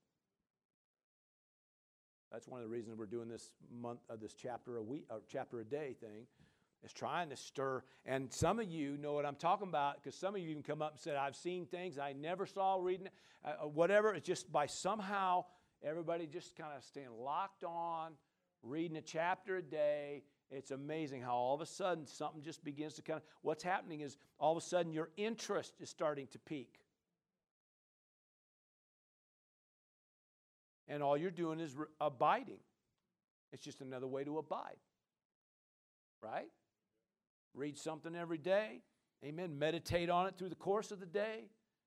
That's 2.30 2.46
one 2.46 2.60
of 2.60 2.68
the 2.68 2.70
reasons 2.70 2.98
we're 2.98 3.06
doing 3.06 3.30
this 3.30 3.52
month 3.80 4.00
of 4.10 4.18
uh, 4.18 4.18
this 4.20 4.34
chapter 4.34 4.76
a 4.76 4.82
week, 4.82 5.06
uh, 5.10 5.14
chapter 5.26 5.60
a 5.60 5.64
day 5.64 5.96
thing, 5.98 6.26
is 6.84 6.92
trying 6.92 7.30
to 7.30 7.36
stir. 7.36 7.82
And 8.04 8.30
some 8.30 8.60
of 8.60 8.68
you 8.68 8.98
know 8.98 9.14
what 9.14 9.24
I'm 9.24 9.36
talking 9.36 9.68
about 9.68 9.96
because 9.96 10.14
some 10.14 10.34
of 10.34 10.42
you 10.42 10.50
even 10.50 10.62
come 10.62 10.82
up 10.82 10.92
and 10.92 11.00
said, 11.00 11.16
"I've 11.16 11.34
seen 11.34 11.64
things 11.64 11.98
I 11.98 12.12
never 12.12 12.44
saw 12.44 12.76
reading, 12.76 13.08
uh, 13.42 13.64
uh, 13.64 13.68
whatever." 13.68 14.12
It's 14.14 14.26
just 14.26 14.52
by 14.52 14.66
somehow 14.66 15.46
everybody 15.82 16.26
just 16.26 16.54
kind 16.54 16.76
of 16.76 16.84
staying 16.84 17.16
locked 17.18 17.64
on, 17.64 18.12
reading 18.62 18.98
a 18.98 19.02
chapter 19.02 19.56
a 19.56 19.62
day. 19.62 20.24
It's 20.50 20.70
amazing 20.70 21.22
how 21.22 21.34
all 21.34 21.54
of 21.54 21.60
a 21.60 21.66
sudden 21.66 22.06
something 22.06 22.42
just 22.42 22.64
begins 22.64 22.94
to 22.94 23.02
kind 23.02 23.18
of. 23.18 23.22
What's 23.42 23.62
happening 23.62 24.00
is 24.00 24.16
all 24.38 24.52
of 24.52 24.58
a 24.58 24.66
sudden 24.66 24.92
your 24.92 25.10
interest 25.16 25.74
is 25.80 25.90
starting 25.90 26.26
to 26.28 26.38
peak. 26.38 26.80
and 30.88 31.02
all 31.02 31.16
you're 31.16 31.30
doing 31.30 31.60
is 31.60 31.76
re- 31.76 31.86
abiding. 32.00 32.60
It's 33.52 33.62
just 33.62 33.80
another 33.80 34.06
way 34.06 34.24
to 34.24 34.38
abide. 34.38 34.76
Right? 36.22 36.48
Read 37.54 37.78
something 37.78 38.14
every 38.14 38.38
day. 38.38 38.80
Amen. 39.24 39.58
Meditate 39.58 40.10
on 40.10 40.26
it 40.26 40.36
through 40.38 40.48
the 40.48 40.54
course 40.54 40.90
of 40.90 41.00
the 41.00 41.06
day. 41.06 41.44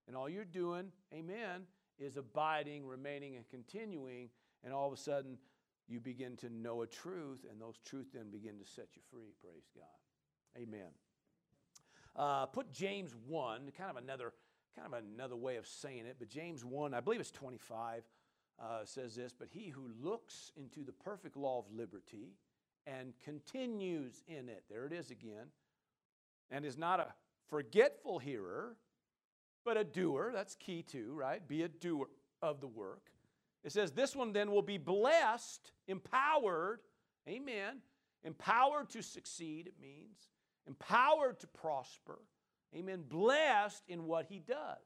And 0.07 0.15
all 0.15 0.29
you're 0.29 0.45
doing, 0.45 0.91
amen, 1.13 1.63
is 1.99 2.17
abiding, 2.17 2.85
remaining, 2.85 3.35
and 3.35 3.47
continuing. 3.49 4.29
And 4.63 4.73
all 4.73 4.87
of 4.87 4.93
a 4.93 4.97
sudden, 4.97 5.37
you 5.91 5.99
begin 5.99 6.35
to 6.37 6.49
know 6.49 6.81
a 6.81 6.87
truth, 6.87 7.45
and 7.49 7.61
those 7.61 7.77
truths 7.85 8.11
then 8.13 8.29
begin 8.31 8.57
to 8.59 8.65
set 8.65 8.87
you 8.95 9.01
free. 9.11 9.33
Praise 9.41 9.69
God. 9.75 10.61
Amen. 10.61 10.89
Uh, 12.15 12.45
put 12.45 12.71
James 12.71 13.15
1, 13.27 13.71
kind 13.77 13.89
of 13.89 13.97
another 13.97 14.33
kind 14.75 14.93
of 14.93 15.03
another 15.03 15.35
way 15.35 15.57
of 15.57 15.67
saying 15.67 16.05
it, 16.05 16.15
but 16.17 16.29
James 16.29 16.63
1, 16.63 16.93
I 16.93 17.01
believe 17.01 17.19
it's 17.19 17.31
25 17.31 18.03
uh, 18.61 18.85
says 18.85 19.15
this, 19.15 19.33
but 19.37 19.49
he 19.51 19.69
who 19.69 19.89
looks 20.01 20.51
into 20.55 20.83
the 20.83 20.91
perfect 20.91 21.35
law 21.35 21.59
of 21.59 21.65
liberty 21.73 22.35
and 22.87 23.13
continues 23.23 24.23
in 24.27 24.49
it, 24.49 24.63
there 24.69 24.85
it 24.85 24.93
is 24.93 25.11
again, 25.11 25.47
and 26.49 26.65
is 26.65 26.77
not 26.77 26.99
a 26.99 27.07
forgetful 27.49 28.19
hearer, 28.19 28.75
but 29.65 29.77
a 29.77 29.83
doer, 29.83 30.31
that's 30.33 30.55
key 30.55 30.81
too, 30.81 31.13
right? 31.13 31.45
Be 31.47 31.63
a 31.63 31.67
doer 31.67 32.07
of 32.41 32.61
the 32.61 32.67
work. 32.67 33.11
It 33.63 33.71
says, 33.71 33.91
This 33.91 34.15
one 34.15 34.33
then 34.33 34.51
will 34.51 34.61
be 34.61 34.77
blessed, 34.77 35.71
empowered, 35.87 36.79
amen, 37.27 37.81
empowered 38.23 38.89
to 38.91 39.01
succeed, 39.01 39.67
it 39.67 39.75
means, 39.81 40.29
empowered 40.67 41.39
to 41.39 41.47
prosper, 41.47 42.19
amen, 42.75 43.03
blessed 43.07 43.83
in 43.87 44.05
what 44.05 44.25
he 44.27 44.39
does, 44.39 44.77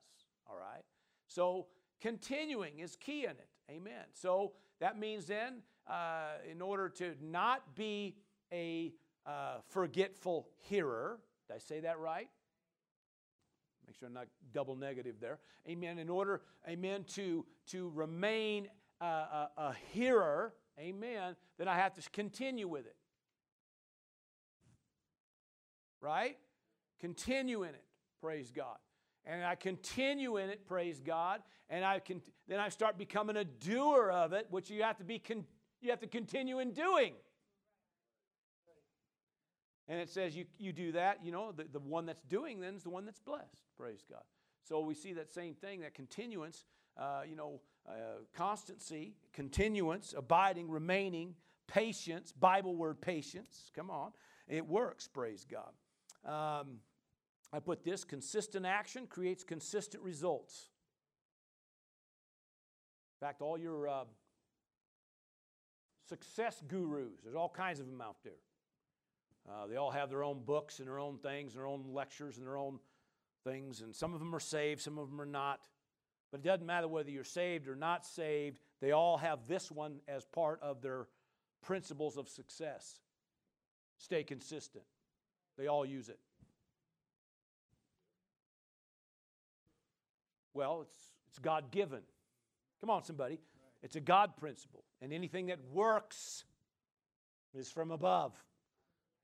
all 0.47 0.57
right? 0.57 0.83
So 1.27 1.67
continuing 2.01 2.79
is 2.79 2.95
key 2.95 3.25
in 3.25 3.31
it. 3.31 3.49
Amen. 3.69 4.05
So 4.13 4.53
that 4.79 4.99
means 4.99 5.25
then, 5.25 5.61
uh, 5.87 6.33
in 6.49 6.61
order 6.61 6.89
to 6.89 7.15
not 7.21 7.75
be 7.75 8.15
a 8.51 8.93
uh, 9.25 9.57
forgetful 9.69 10.47
hearer, 10.69 11.19
did 11.47 11.55
I 11.55 11.57
say 11.57 11.79
that 11.81 11.99
right? 11.99 12.29
Make 13.87 13.97
sure 13.97 14.07
I'm 14.07 14.13
not 14.13 14.27
double 14.53 14.75
negative 14.75 15.15
there. 15.19 15.39
Amen. 15.67 15.99
In 15.99 16.09
order, 16.09 16.41
amen, 16.67 17.05
to, 17.15 17.45
to 17.67 17.89
remain 17.93 18.67
a, 19.01 19.05
a, 19.05 19.49
a 19.57 19.75
hearer, 19.91 20.53
amen, 20.79 21.35
then 21.57 21.67
I 21.67 21.75
have 21.75 21.93
to 21.93 22.09
continue 22.09 22.67
with 22.67 22.85
it. 22.85 22.95
Right? 26.01 26.37
Continue 26.99 27.63
in 27.63 27.69
it. 27.69 27.83
Praise 28.21 28.51
God 28.51 28.77
and 29.25 29.43
I 29.43 29.55
continue 29.55 30.37
in 30.37 30.49
it, 30.49 30.65
praise 30.67 31.01
God, 31.01 31.41
and 31.69 31.83
I 31.83 31.99
can 31.99 32.21
then 32.47 32.59
I 32.59 32.69
start 32.69 32.97
becoming 32.97 33.37
a 33.37 33.43
doer 33.43 34.11
of 34.11 34.33
it, 34.33 34.47
which 34.49 34.69
you 34.69 34.83
have 34.83 34.97
to 34.97 35.03
be 35.03 35.19
con, 35.19 35.45
you 35.81 35.89
have 35.89 35.99
to 36.01 36.07
continue 36.07 36.59
in 36.59 36.71
doing. 36.71 37.13
And 39.87 39.99
it 39.99 40.09
says 40.09 40.35
you, 40.35 40.45
you 40.57 40.73
do 40.73 40.91
that, 40.93 41.23
you 41.23 41.31
know, 41.31 41.51
the, 41.51 41.65
the 41.71 41.79
one 41.79 42.05
that's 42.05 42.23
doing 42.23 42.59
then 42.59 42.75
is 42.75 42.83
the 42.83 42.89
one 42.89 43.05
that's 43.05 43.19
blessed. 43.19 43.63
Praise 43.77 44.03
God. 44.09 44.23
So 44.63 44.79
we 44.79 44.95
see 44.95 45.13
that 45.13 45.31
same 45.31 45.53
thing, 45.53 45.81
that 45.81 45.93
continuance, 45.93 46.65
uh, 46.97 47.21
you 47.29 47.35
know, 47.35 47.61
uh, 47.87 48.23
constancy, 48.35 49.13
continuance, 49.31 50.15
abiding, 50.17 50.69
remaining, 50.69 51.35
patience, 51.67 52.31
Bible 52.31 52.75
word 52.75 52.99
patience. 52.99 53.69
Come 53.75 53.91
on. 53.91 54.11
It 54.47 54.65
works, 54.65 55.07
praise 55.07 55.45
God. 55.45 55.71
Um, 56.25 56.77
I 57.53 57.59
put 57.59 57.83
this 57.83 58.03
consistent 58.03 58.65
action 58.65 59.05
creates 59.07 59.43
consistent 59.43 60.03
results. 60.03 60.69
In 63.21 63.27
fact, 63.27 63.41
all 63.41 63.57
your 63.57 63.87
uh, 63.87 64.03
success 66.09 66.61
gurus, 66.67 67.21
there's 67.23 67.35
all 67.35 67.49
kinds 67.49 67.79
of 67.79 67.85
them 67.85 68.01
out 68.01 68.17
there. 68.23 68.33
Uh, 69.49 69.67
they 69.67 69.75
all 69.75 69.91
have 69.91 70.09
their 70.09 70.23
own 70.23 70.41
books 70.43 70.79
and 70.79 70.87
their 70.87 70.99
own 70.99 71.17
things, 71.17 71.53
and 71.53 71.59
their 71.59 71.67
own 71.67 71.83
lectures 71.93 72.37
and 72.37 72.45
their 72.45 72.57
own 72.57 72.79
things, 73.43 73.81
and 73.81 73.95
some 73.95 74.13
of 74.13 74.19
them 74.19 74.33
are 74.35 74.39
saved, 74.39 74.81
some 74.81 74.97
of 74.97 75.09
them 75.09 75.21
are 75.21 75.25
not. 75.25 75.67
But 76.31 76.39
it 76.39 76.43
doesn't 76.43 76.65
matter 76.65 76.87
whether 76.87 77.11
you're 77.11 77.23
saved 77.23 77.67
or 77.67 77.75
not 77.75 78.05
saved, 78.05 78.59
they 78.81 78.91
all 78.91 79.17
have 79.17 79.47
this 79.47 79.71
one 79.71 79.99
as 80.07 80.25
part 80.25 80.59
of 80.61 80.81
their 80.81 81.07
principles 81.61 82.17
of 82.17 82.27
success. 82.27 82.99
Stay 83.97 84.23
consistent. 84.23 84.83
They 85.57 85.67
all 85.67 85.85
use 85.85 86.09
it. 86.09 86.19
Well, 90.53 90.81
it's, 90.81 90.97
it's 91.29 91.39
God 91.39 91.71
given. 91.71 92.01
Come 92.81 92.89
on, 92.89 93.03
somebody. 93.03 93.39
It's 93.83 93.95
a 93.95 94.01
God 94.01 94.37
principle. 94.37 94.83
And 95.01 95.13
anything 95.13 95.47
that 95.47 95.59
works 95.71 96.45
is 97.53 97.71
from 97.71 97.91
above. 97.91 98.33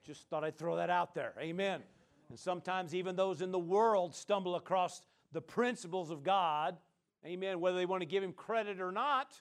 Just 0.04 0.30
thought 0.30 0.44
I'd 0.44 0.58
throw 0.58 0.78
that 0.78 0.90
out 0.90 1.14
there. 1.14 1.34
Amen. 1.40 1.82
And 2.30 2.40
sometimes 2.40 2.96
even 2.96 3.16
those 3.16 3.42
in 3.42 3.52
the 3.52 3.60
world 3.60 4.16
stumble 4.16 4.56
across 4.56 5.02
the 5.32 5.42
principles 5.42 6.10
of 6.10 6.24
God. 6.24 6.78
Amen. 7.26 7.60
Whether 7.60 7.78
they 7.78 7.86
want 7.86 8.02
to 8.02 8.08
give 8.08 8.24
him 8.24 8.34
credit 8.34 8.80
or 8.80 8.92
not. 8.92 9.40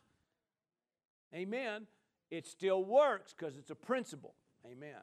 Amen. 1.35 1.87
It 2.31 2.47
still 2.47 2.85
works 2.85 3.33
because 3.33 3.57
it's 3.57 3.71
a 3.71 3.75
principle. 3.75 4.35
Amen. 4.67 4.97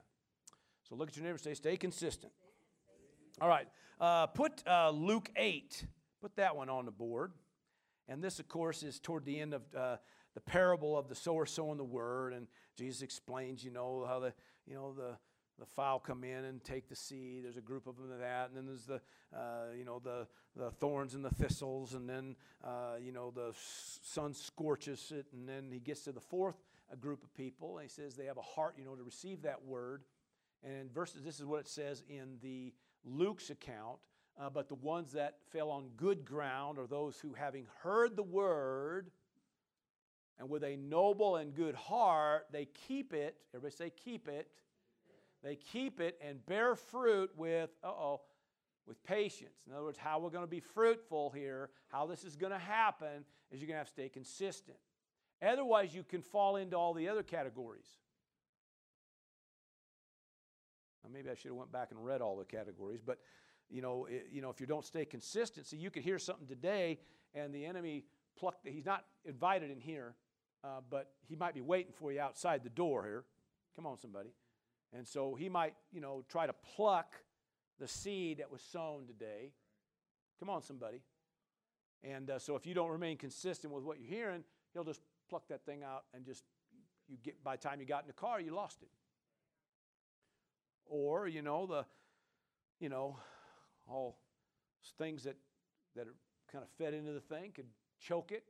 So 0.87 0.95
look 0.95 1.09
at 1.09 1.15
your 1.15 1.23
neighbor 1.23 1.33
and 1.33 1.41
say, 1.41 1.53
stay 1.53 1.77
consistent. 1.77 2.31
All 3.41 3.49
right. 3.49 3.67
Uh, 3.99 4.27
put 4.27 4.63
uh, 4.67 4.89
Luke 4.91 5.29
8. 5.35 5.85
Put 6.21 6.35
that 6.35 6.55
one 6.55 6.69
on 6.69 6.85
the 6.85 6.91
board. 6.91 7.33
And 8.07 8.23
this, 8.23 8.39
of 8.39 8.47
course, 8.47 8.83
is 8.83 8.99
toward 8.99 9.25
the 9.25 9.39
end 9.39 9.53
of 9.53 9.61
uh, 9.75 9.97
the 10.33 10.41
parable 10.41 10.97
of 10.97 11.09
the 11.09 11.15
sower 11.15 11.45
sowing 11.45 11.77
the 11.77 11.83
word. 11.83 12.33
And 12.33 12.47
Jesus 12.77 13.01
explains, 13.01 13.63
you 13.63 13.71
know, 13.71 14.05
how 14.07 14.19
the, 14.19 14.33
you 14.65 14.75
know, 14.75 14.93
the, 14.93 15.17
the 15.59 15.65
fowl 15.65 15.99
come 15.99 16.23
in 16.23 16.45
and 16.45 16.63
take 16.63 16.87
the 16.87 16.95
seed. 16.95 17.43
There's 17.43 17.57
a 17.57 17.61
group 17.61 17.87
of 17.87 17.97
them 17.97 18.11
of 18.11 18.19
that, 18.19 18.49
and 18.49 18.57
then 18.57 18.65
there's 18.65 18.85
the, 18.85 19.01
uh, 19.35 19.73
you 19.77 19.85
know, 19.85 19.99
the, 20.03 20.27
the 20.55 20.71
thorns 20.71 21.15
and 21.15 21.25
the 21.25 21.29
thistles, 21.31 21.93
and 21.93 22.07
then, 22.07 22.35
uh, 22.63 22.95
you 23.01 23.11
know, 23.11 23.31
the 23.31 23.53
sun 23.55 24.33
scorches 24.33 25.11
it, 25.15 25.25
and 25.33 25.47
then 25.47 25.69
he 25.71 25.79
gets 25.79 26.01
to 26.01 26.11
the 26.11 26.21
fourth 26.21 26.55
group 26.99 27.23
of 27.23 27.33
people, 27.35 27.77
and 27.77 27.89
he 27.89 27.89
says 27.89 28.15
they 28.15 28.25
have 28.25 28.37
a 28.37 28.41
heart, 28.41 28.75
you 28.77 28.85
know, 28.85 28.95
to 28.95 29.03
receive 29.03 29.41
that 29.41 29.63
word. 29.65 30.03
And 30.63 30.91
verses, 30.93 31.23
this 31.23 31.39
is 31.39 31.45
what 31.45 31.59
it 31.59 31.67
says 31.67 32.03
in 32.09 32.37
the 32.41 32.73
Luke's 33.03 33.49
account. 33.49 33.97
Uh, 34.39 34.51
but 34.51 34.69
the 34.69 34.75
ones 34.75 35.13
that 35.13 35.37
fell 35.51 35.71
on 35.71 35.89
good 35.97 36.23
ground 36.23 36.77
are 36.77 36.85
those 36.85 37.19
who, 37.19 37.33
having 37.33 37.65
heard 37.81 38.15
the 38.15 38.23
word, 38.23 39.09
and 40.39 40.47
with 40.47 40.63
a 40.63 40.77
noble 40.77 41.37
and 41.37 41.55
good 41.55 41.73
heart, 41.73 42.45
they 42.51 42.65
keep 42.87 43.13
it. 43.13 43.35
Everybody 43.55 43.75
say, 43.75 43.89
keep 43.89 44.27
it. 44.27 44.47
They 45.43 45.55
keep 45.55 45.99
it 45.99 46.19
and 46.25 46.45
bear 46.45 46.75
fruit 46.75 47.29
with, 47.35 47.69
oh, 47.83 48.21
with 48.87 49.03
patience. 49.03 49.63
In 49.67 49.73
other 49.73 49.83
words, 49.83 49.97
how 49.97 50.19
we're 50.19 50.29
going 50.29 50.43
to 50.43 50.49
be 50.49 50.59
fruitful 50.59 51.29
here, 51.31 51.69
how 51.89 52.05
this 52.07 52.23
is 52.23 52.35
going 52.35 52.53
to 52.53 52.59
happen, 52.59 53.25
is 53.51 53.59
you're 53.59 53.67
going 53.67 53.75
to 53.75 53.79
have 53.79 53.87
to 53.87 53.93
stay 53.93 54.09
consistent. 54.09 54.77
Otherwise, 55.41 55.93
you 55.93 56.03
can 56.03 56.21
fall 56.21 56.55
into 56.55 56.75
all 56.75 56.93
the 56.93 57.07
other 57.07 57.23
categories. 57.23 57.85
maybe 61.11 61.29
I 61.29 61.35
should 61.35 61.49
have 61.49 61.55
went 61.55 61.71
back 61.71 61.91
and 61.91 62.03
read 62.03 62.21
all 62.21 62.35
the 62.35 62.43
categories, 62.43 62.99
but 63.05 63.19
you 63.69 63.81
know, 63.81 64.07
it, 64.09 64.27
you 64.31 64.41
know, 64.41 64.49
if 64.49 64.59
you 64.59 64.67
don't 64.67 64.85
stay 64.85 65.05
consistent, 65.05 65.65
see, 65.65 65.77
you 65.77 65.89
could 65.89 66.03
hear 66.03 66.19
something 66.19 66.47
today, 66.47 66.99
and 67.33 67.53
the 67.53 67.65
enemy 67.65 68.05
plucked. 68.37 68.67
He's 68.67 68.85
not 68.85 69.05
invited 69.25 69.71
in 69.71 69.79
here, 69.79 70.15
uh, 70.63 70.81
but 70.89 71.11
he 71.27 71.35
might 71.35 71.53
be 71.53 71.61
waiting 71.61 71.91
for 71.93 72.11
you 72.11 72.19
outside 72.19 72.63
the 72.63 72.69
door 72.69 73.03
here. 73.03 73.23
Come 73.75 73.85
on, 73.85 73.97
somebody. 73.97 74.29
And 74.93 75.07
so 75.07 75.35
he 75.35 75.49
might, 75.49 75.75
you 75.91 76.01
know, 76.01 76.23
try 76.29 76.47
to 76.47 76.53
pluck 76.75 77.15
the 77.79 77.87
seed 77.87 78.39
that 78.39 78.51
was 78.51 78.61
sown 78.61 79.05
today. 79.05 79.51
Come 80.39 80.49
on, 80.49 80.61
somebody. 80.61 81.01
And 82.03 82.29
uh, 82.29 82.39
so 82.39 82.55
if 82.55 82.65
you 82.65 82.73
don't 82.73 82.91
remain 82.91 83.17
consistent 83.17 83.73
with 83.73 83.83
what 83.83 83.99
you're 83.99 84.09
hearing, 84.09 84.43
he'll 84.73 84.83
just 84.83 85.01
pluck 85.29 85.47
that 85.49 85.65
thing 85.65 85.83
out 85.83 86.03
and 86.13 86.25
just 86.25 86.43
you 87.07 87.17
get 87.23 87.43
by 87.43 87.55
the 87.55 87.61
time 87.61 87.79
you 87.79 87.85
got 87.85 88.03
in 88.03 88.07
the 88.07 88.13
car, 88.13 88.39
you 88.39 88.53
lost 88.53 88.81
it. 88.81 88.89
Or, 90.85 91.27
you 91.27 91.41
know, 91.41 91.65
the 91.65 91.85
you 92.79 92.89
know, 92.89 93.17
all 93.89 94.17
things 94.97 95.23
that 95.23 95.35
that 95.95 96.07
are 96.07 96.15
kind 96.51 96.63
of 96.63 96.69
fed 96.77 96.93
into 96.93 97.11
the 97.11 97.19
thing 97.19 97.51
could 97.51 97.65
choke 97.99 98.31
it. 98.31 98.43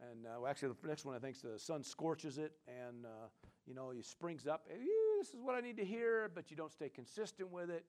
And 0.00 0.26
uh, 0.26 0.40
well, 0.40 0.50
actually, 0.50 0.74
the 0.80 0.88
next 0.88 1.04
one 1.04 1.16
I 1.16 1.18
think 1.18 1.36
is 1.36 1.42
the 1.42 1.58
sun 1.58 1.82
scorches 1.82 2.38
it, 2.38 2.52
and 2.68 3.04
uh, 3.04 3.28
you 3.66 3.74
know, 3.74 3.90
it 3.90 4.04
springs 4.04 4.46
up. 4.46 4.66
This 5.18 5.30
is 5.30 5.40
what 5.42 5.56
I 5.56 5.60
need 5.60 5.76
to 5.78 5.84
hear, 5.84 6.30
but 6.32 6.48
you 6.48 6.56
don't 6.56 6.72
stay 6.72 6.88
consistent 6.88 7.50
with 7.50 7.70
it 7.70 7.84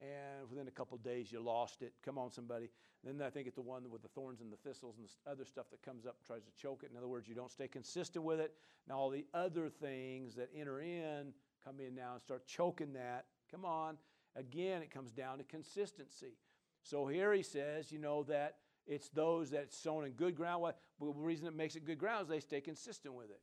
and 0.00 0.50
within 0.50 0.66
a 0.66 0.70
couple 0.72 0.98
days 0.98 1.30
you 1.30 1.40
lost 1.40 1.80
it. 1.82 1.92
Come 2.04 2.18
on, 2.18 2.32
somebody. 2.32 2.70
Then 3.04 3.22
I 3.24 3.30
think 3.30 3.46
it's 3.46 3.54
the 3.54 3.62
one 3.62 3.88
with 3.88 4.02
the 4.02 4.08
thorns 4.08 4.40
and 4.40 4.52
the 4.52 4.56
thistles 4.56 4.96
and 4.98 5.06
the 5.06 5.30
other 5.30 5.44
stuff 5.44 5.66
that 5.70 5.80
comes 5.82 6.06
up 6.06 6.16
and 6.18 6.26
tries 6.26 6.42
to 6.42 6.50
choke 6.60 6.82
it. 6.82 6.90
In 6.90 6.96
other 6.96 7.06
words, 7.06 7.28
you 7.28 7.36
don't 7.36 7.52
stay 7.52 7.68
consistent 7.68 8.24
with 8.24 8.40
it. 8.40 8.54
Now, 8.88 8.98
all 8.98 9.10
the 9.10 9.26
other 9.32 9.68
things 9.68 10.34
that 10.34 10.50
enter 10.56 10.80
in 10.80 11.32
come 11.64 11.78
in 11.78 11.94
now 11.94 12.14
and 12.14 12.20
start 12.20 12.46
choking 12.46 12.94
that. 12.94 13.26
Come 13.48 13.64
on. 13.64 13.96
Again, 14.34 14.82
it 14.82 14.90
comes 14.90 15.12
down 15.12 15.38
to 15.38 15.44
consistency. 15.44 16.36
So 16.82 17.06
here 17.06 17.32
he 17.32 17.44
says, 17.44 17.92
you 17.92 17.98
know, 17.98 18.24
that 18.24 18.56
it's 18.88 19.08
those 19.10 19.50
that 19.50 19.72
sown 19.72 20.04
in 20.04 20.12
good 20.12 20.34
ground. 20.34 20.62
Well, 20.62 20.74
the 21.00 21.12
reason 21.12 21.46
it 21.46 21.54
makes 21.54 21.76
it 21.76 21.84
good 21.86 21.98
ground 21.98 22.22
is 22.22 22.28
they 22.28 22.40
stay 22.40 22.60
consistent 22.60 23.14
with 23.14 23.30
it. 23.30 23.40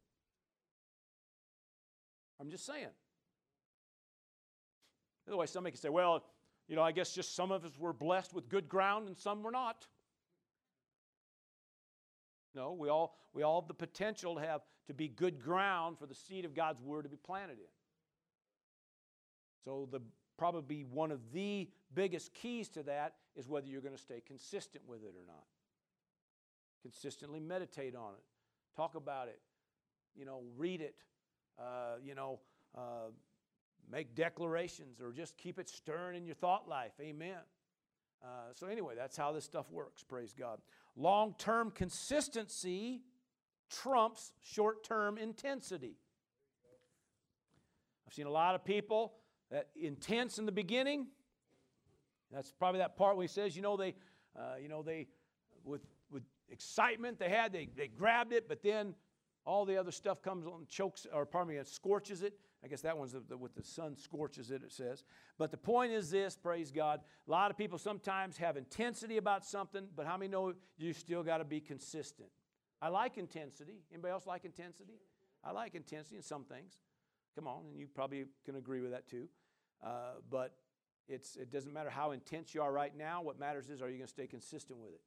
I'm 2.42 2.50
just 2.50 2.66
saying. 2.66 2.88
Otherwise, 5.28 5.52
somebody 5.52 5.72
can 5.72 5.82
say, 5.82 5.90
well, 5.90 6.24
you 6.68 6.76
know, 6.76 6.82
I 6.82 6.92
guess 6.92 7.14
just 7.14 7.36
some 7.36 7.52
of 7.52 7.66
us 7.66 7.78
were 7.78 7.94
blessed 7.94 8.34
with 8.34 8.50
good 8.50 8.70
ground 8.70 9.08
and 9.08 9.18
some 9.18 9.44
were 9.44 9.52
not. 9.52 9.88
No, 12.56 12.74
we 12.74 12.90
all, 12.90 13.18
we 13.34 13.44
all 13.44 13.62
have 13.62 13.68
the 13.68 13.74
potential 13.74 14.36
to 14.36 14.42
have 14.42 14.62
to 14.88 14.94
be 14.94 15.08
good 15.08 15.42
ground 15.42 15.98
for 16.00 16.06
the 16.06 16.16
seed 16.16 16.46
of 16.46 16.56
God's 16.56 16.82
word 16.82 17.04
to 17.04 17.10
be 17.10 17.18
planted 17.18 17.60
in. 17.60 17.70
So 19.64 19.88
the 19.92 20.02
probably 20.38 20.86
one 20.90 21.12
of 21.12 21.20
the 21.34 21.70
biggest 21.94 22.34
keys 22.34 22.70
to 22.70 22.84
that 22.84 23.16
is 23.36 23.48
whether 23.48 23.68
you're 23.68 23.82
going 23.82 23.96
to 23.96 24.02
stay 24.02 24.22
consistent 24.26 24.84
with 24.88 25.04
it 25.04 25.14
or 25.16 25.26
not. 25.28 25.44
Consistently 26.82 27.40
meditate 27.40 27.96
on 27.96 28.14
it, 28.14 28.24
talk 28.76 28.96
about 28.96 29.28
it, 29.28 29.40
you 30.16 30.26
know, 30.26 30.42
read 30.58 30.82
it, 30.82 30.96
uh, 31.60 31.96
you 32.02 32.16
know, 32.16 32.40
uh, 32.76 33.12
make 33.92 34.16
declarations 34.16 35.02
or 35.02 35.12
just 35.12 35.38
keep 35.38 35.60
it 35.60 35.70
stern 35.70 36.16
in 36.16 36.26
your 36.26 36.36
thought 36.36 36.68
life. 36.68 36.94
Amen. 37.02 37.40
Uh, 38.24 38.52
so, 38.54 38.68
anyway, 38.68 38.94
that's 38.96 39.16
how 39.16 39.32
this 39.32 39.46
stuff 39.46 39.72
works. 39.72 40.04
Praise 40.04 40.34
God. 40.38 40.60
Long 40.96 41.36
term 41.38 41.72
consistency 41.72 43.02
trumps 43.70 44.34
short 44.42 44.84
term 44.84 45.18
intensity. 45.18 45.96
I've 48.06 48.14
seen 48.14 48.26
a 48.26 48.32
lot 48.32 48.56
of 48.56 48.66
people 48.66 49.14
that 49.52 49.68
intense 49.76 50.40
in 50.40 50.46
the 50.46 50.52
beginning. 50.52 51.08
That's 52.32 52.52
probably 52.52 52.80
that 52.80 52.98
part 52.98 53.16
where 53.16 53.24
he 53.24 53.28
says, 53.28 53.56
you 53.56 53.62
know, 53.62 53.78
they, 53.78 53.96
uh, 54.38 54.56
you 54.62 54.68
know, 54.68 54.84
they, 54.84 55.08
with, 55.64 55.82
with 56.12 56.24
excitement 56.50 57.20
they 57.20 57.30
had, 57.30 57.54
they, 57.54 57.70
they 57.76 57.88
grabbed 57.88 58.34
it, 58.34 58.48
but 58.48 58.62
then 58.62 58.94
all 59.46 59.66
the 59.66 59.78
other 59.78 59.92
stuff 59.92 60.22
comes 60.22 60.46
and 60.46 60.68
chokes, 60.68 61.08
or 61.12 61.26
pardon 61.26 61.56
me, 61.56 61.62
scorches 61.64 62.22
it. 62.22 62.34
I 62.64 62.68
guess 62.68 62.82
that 62.82 62.98
one's 62.98 63.14
the, 63.14 63.22
the, 63.22 63.38
what 63.38 63.56
the 63.56 63.64
sun 63.64 63.96
scorches 63.96 64.52
it, 64.52 64.64
it 64.64 64.72
says. 64.74 65.06
But 65.38 65.52
the 65.52 65.58
point 65.58 65.94
is 65.94 66.10
this, 66.10 66.36
praise 66.36 66.72
God. 66.72 67.00
A 67.28 67.32
lot 67.32 67.52
of 67.52 67.58
people 67.58 67.78
sometimes 67.78 68.38
have 68.38 68.58
intensity 68.58 69.18
about 69.18 69.46
something, 69.46 69.88
but 69.96 70.06
how 70.06 70.18
many 70.18 70.30
know 70.30 70.54
you 70.78 70.92
still 70.94 71.24
got 71.24 71.38
to 71.38 71.46
be 71.46 71.62
consistent? 71.62 72.30
I 72.82 72.90
like 72.90 73.18
intensity. 73.18 73.84
Anybody 73.94 74.12
else 74.12 74.28
like 74.28 74.44
intensity? 74.44 75.00
I 75.44 75.52
like 75.52 75.76
intensity 75.76 76.18
in 76.18 76.22
some 76.22 76.44
things. 76.44 76.80
Come 77.36 77.48
on, 77.48 77.66
and 77.70 77.80
you 77.80 77.88
probably 77.88 78.26
can 78.46 78.56
agree 78.56 78.82
with 78.82 78.92
that 78.92 79.08
too. 79.08 79.30
Uh, 79.82 80.16
but 80.30 80.56
it's, 81.08 81.38
it 81.38 81.52
doesn't 81.52 81.74
matter 81.74 81.90
how 81.90 82.12
intense 82.12 82.54
you 82.54 82.62
are 82.62 82.72
right 82.72 82.96
now. 82.98 83.22
What 83.22 83.40
matters 83.40 83.70
is, 83.70 83.82
are 83.82 83.90
you 83.90 83.98
going 83.98 84.08
to 84.08 84.12
stay 84.14 84.28
consistent 84.28 84.80
with 84.80 84.92
it? 84.92 85.02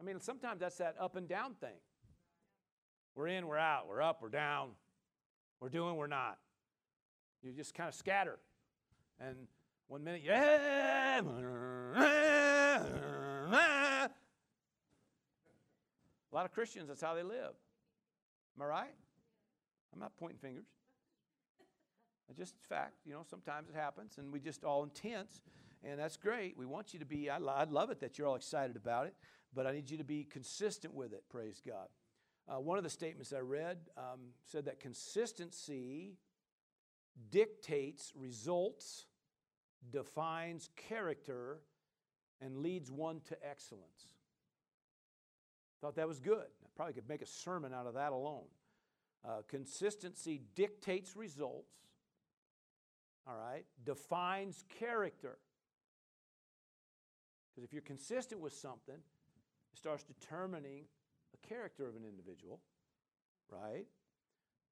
I 0.00 0.04
mean, 0.04 0.20
sometimes 0.20 0.60
that's 0.60 0.78
that 0.78 0.96
up 1.00 1.16
and 1.16 1.28
down 1.28 1.54
thing. 1.54 1.76
We're 3.14 3.28
in, 3.28 3.46
we're 3.46 3.58
out, 3.58 3.88
we're 3.88 4.02
up, 4.02 4.22
we're 4.22 4.28
down. 4.28 4.70
We're 5.60 5.68
doing, 5.68 5.96
we're 5.96 6.06
not. 6.06 6.38
You 7.42 7.52
just 7.52 7.74
kind 7.74 7.88
of 7.88 7.94
scatter. 7.94 8.38
And 9.20 9.36
one 9.88 10.04
minute, 10.04 10.22
yeah. 10.24 11.20
A 16.30 16.34
lot 16.34 16.44
of 16.44 16.52
Christians, 16.52 16.88
that's 16.88 17.00
how 17.00 17.14
they 17.14 17.22
live. 17.22 17.54
Am 18.56 18.62
I 18.62 18.66
right? 18.66 18.94
I'm 19.92 20.00
not 20.00 20.16
pointing 20.18 20.38
fingers. 20.38 20.66
It's 22.28 22.38
just 22.38 22.54
fact. 22.68 22.94
You 23.06 23.12
know, 23.14 23.22
sometimes 23.28 23.68
it 23.70 23.74
happens, 23.74 24.18
and 24.18 24.32
we 24.32 24.38
just 24.38 24.62
all 24.62 24.82
intense, 24.82 25.40
and 25.82 25.98
that's 25.98 26.16
great. 26.16 26.56
We 26.56 26.66
want 26.66 26.92
you 26.92 26.98
to 26.98 27.06
be, 27.06 27.30
I, 27.30 27.38
I 27.38 27.64
love 27.64 27.90
it 27.90 28.00
that 28.00 28.18
you're 28.18 28.26
all 28.26 28.36
excited 28.36 28.76
about 28.76 29.06
it, 29.06 29.14
but 29.54 29.66
I 29.66 29.72
need 29.72 29.90
you 29.90 29.96
to 29.96 30.04
be 30.04 30.24
consistent 30.24 30.94
with 30.94 31.12
it, 31.12 31.24
praise 31.30 31.62
God. 31.66 31.88
Uh, 32.48 32.60
one 32.60 32.78
of 32.78 32.84
the 32.84 32.90
statements 32.90 33.32
I 33.32 33.40
read 33.40 33.78
um, 33.98 34.20
said 34.44 34.64
that 34.64 34.80
consistency 34.80 36.14
dictates 37.30 38.12
results, 38.16 39.06
defines 39.90 40.70
character, 40.76 41.58
and 42.40 42.58
leads 42.58 42.90
one 42.90 43.20
to 43.28 43.36
excellence. 43.46 44.06
Thought 45.80 45.96
that 45.96 46.08
was 46.08 46.20
good. 46.20 46.46
I 46.64 46.68
probably 46.74 46.94
could 46.94 47.08
make 47.08 47.22
a 47.22 47.26
sermon 47.26 47.74
out 47.74 47.86
of 47.86 47.94
that 47.94 48.12
alone. 48.12 48.46
Uh, 49.26 49.42
consistency 49.46 50.40
dictates 50.54 51.16
results, 51.16 51.74
all 53.26 53.36
right, 53.36 53.64
defines 53.84 54.64
character. 54.78 55.38
Because 57.50 57.64
if 57.64 57.72
you're 57.72 57.82
consistent 57.82 58.40
with 58.40 58.54
something, 58.54 58.94
it 58.94 59.78
starts 59.78 60.02
determining 60.02 60.84
character 61.36 61.86
of 61.86 61.96
an 61.96 62.04
individual, 62.04 62.60
right? 63.50 63.86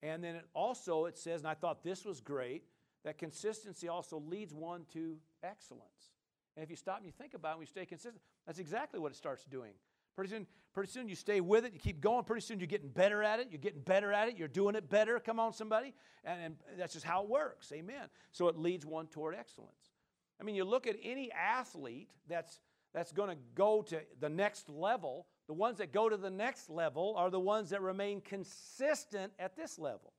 And 0.02 0.22
then 0.22 0.36
it 0.36 0.44
also 0.54 1.06
it 1.06 1.16
says, 1.16 1.40
and 1.40 1.48
I 1.48 1.54
thought 1.54 1.82
this 1.82 2.04
was 2.04 2.20
great, 2.20 2.64
that 3.04 3.18
consistency 3.18 3.88
also 3.88 4.18
leads 4.18 4.52
one 4.52 4.84
to 4.92 5.16
excellence. 5.42 6.14
And 6.56 6.64
if 6.64 6.70
you 6.70 6.76
stop 6.76 6.96
and 6.98 7.06
you 7.06 7.12
think 7.12 7.34
about 7.34 7.50
it, 7.50 7.52
and 7.54 7.62
you 7.62 7.66
stay 7.66 7.86
consistent, 7.86 8.22
that's 8.46 8.58
exactly 8.58 8.98
what 8.98 9.12
it 9.12 9.16
starts 9.16 9.44
doing. 9.44 9.72
Pretty 10.14 10.30
soon, 10.30 10.46
pretty 10.72 10.90
soon 10.90 11.08
you 11.08 11.14
stay 11.14 11.42
with 11.42 11.66
it, 11.66 11.74
you 11.74 11.78
keep 11.78 12.00
going. 12.00 12.24
Pretty 12.24 12.40
soon 12.40 12.58
you're 12.58 12.66
getting 12.66 12.88
better 12.88 13.22
at 13.22 13.38
it, 13.38 13.48
you're 13.50 13.60
getting 13.60 13.82
better 13.82 14.12
at 14.12 14.28
it, 14.28 14.38
you're 14.38 14.48
doing 14.48 14.74
it 14.74 14.88
better. 14.88 15.20
Come 15.20 15.38
on, 15.38 15.52
somebody. 15.52 15.92
And, 16.24 16.42
and 16.42 16.56
that's 16.78 16.94
just 16.94 17.04
how 17.04 17.22
it 17.22 17.28
works. 17.28 17.70
Amen. 17.72 18.08
So 18.32 18.48
it 18.48 18.56
leads 18.56 18.86
one 18.86 19.06
toward 19.06 19.34
excellence. 19.34 19.92
I 20.40 20.44
mean, 20.44 20.54
you 20.54 20.64
look 20.64 20.86
at 20.86 20.96
any 21.02 21.30
athlete 21.32 22.08
that's 22.28 22.60
that's 22.94 23.12
going 23.12 23.28
to 23.28 23.36
go 23.54 23.82
to 23.82 24.00
the 24.20 24.30
next 24.30 24.70
level, 24.70 25.26
the 25.46 25.54
ones 25.54 25.78
that 25.78 25.92
go 25.92 26.08
to 26.08 26.16
the 26.16 26.30
next 26.30 26.70
level 26.70 27.14
are 27.16 27.30
the 27.30 27.40
ones 27.40 27.70
that 27.70 27.80
remain 27.82 28.20
consistent 28.20 29.32
at 29.38 29.56
this 29.56 29.78
level. 29.78 30.12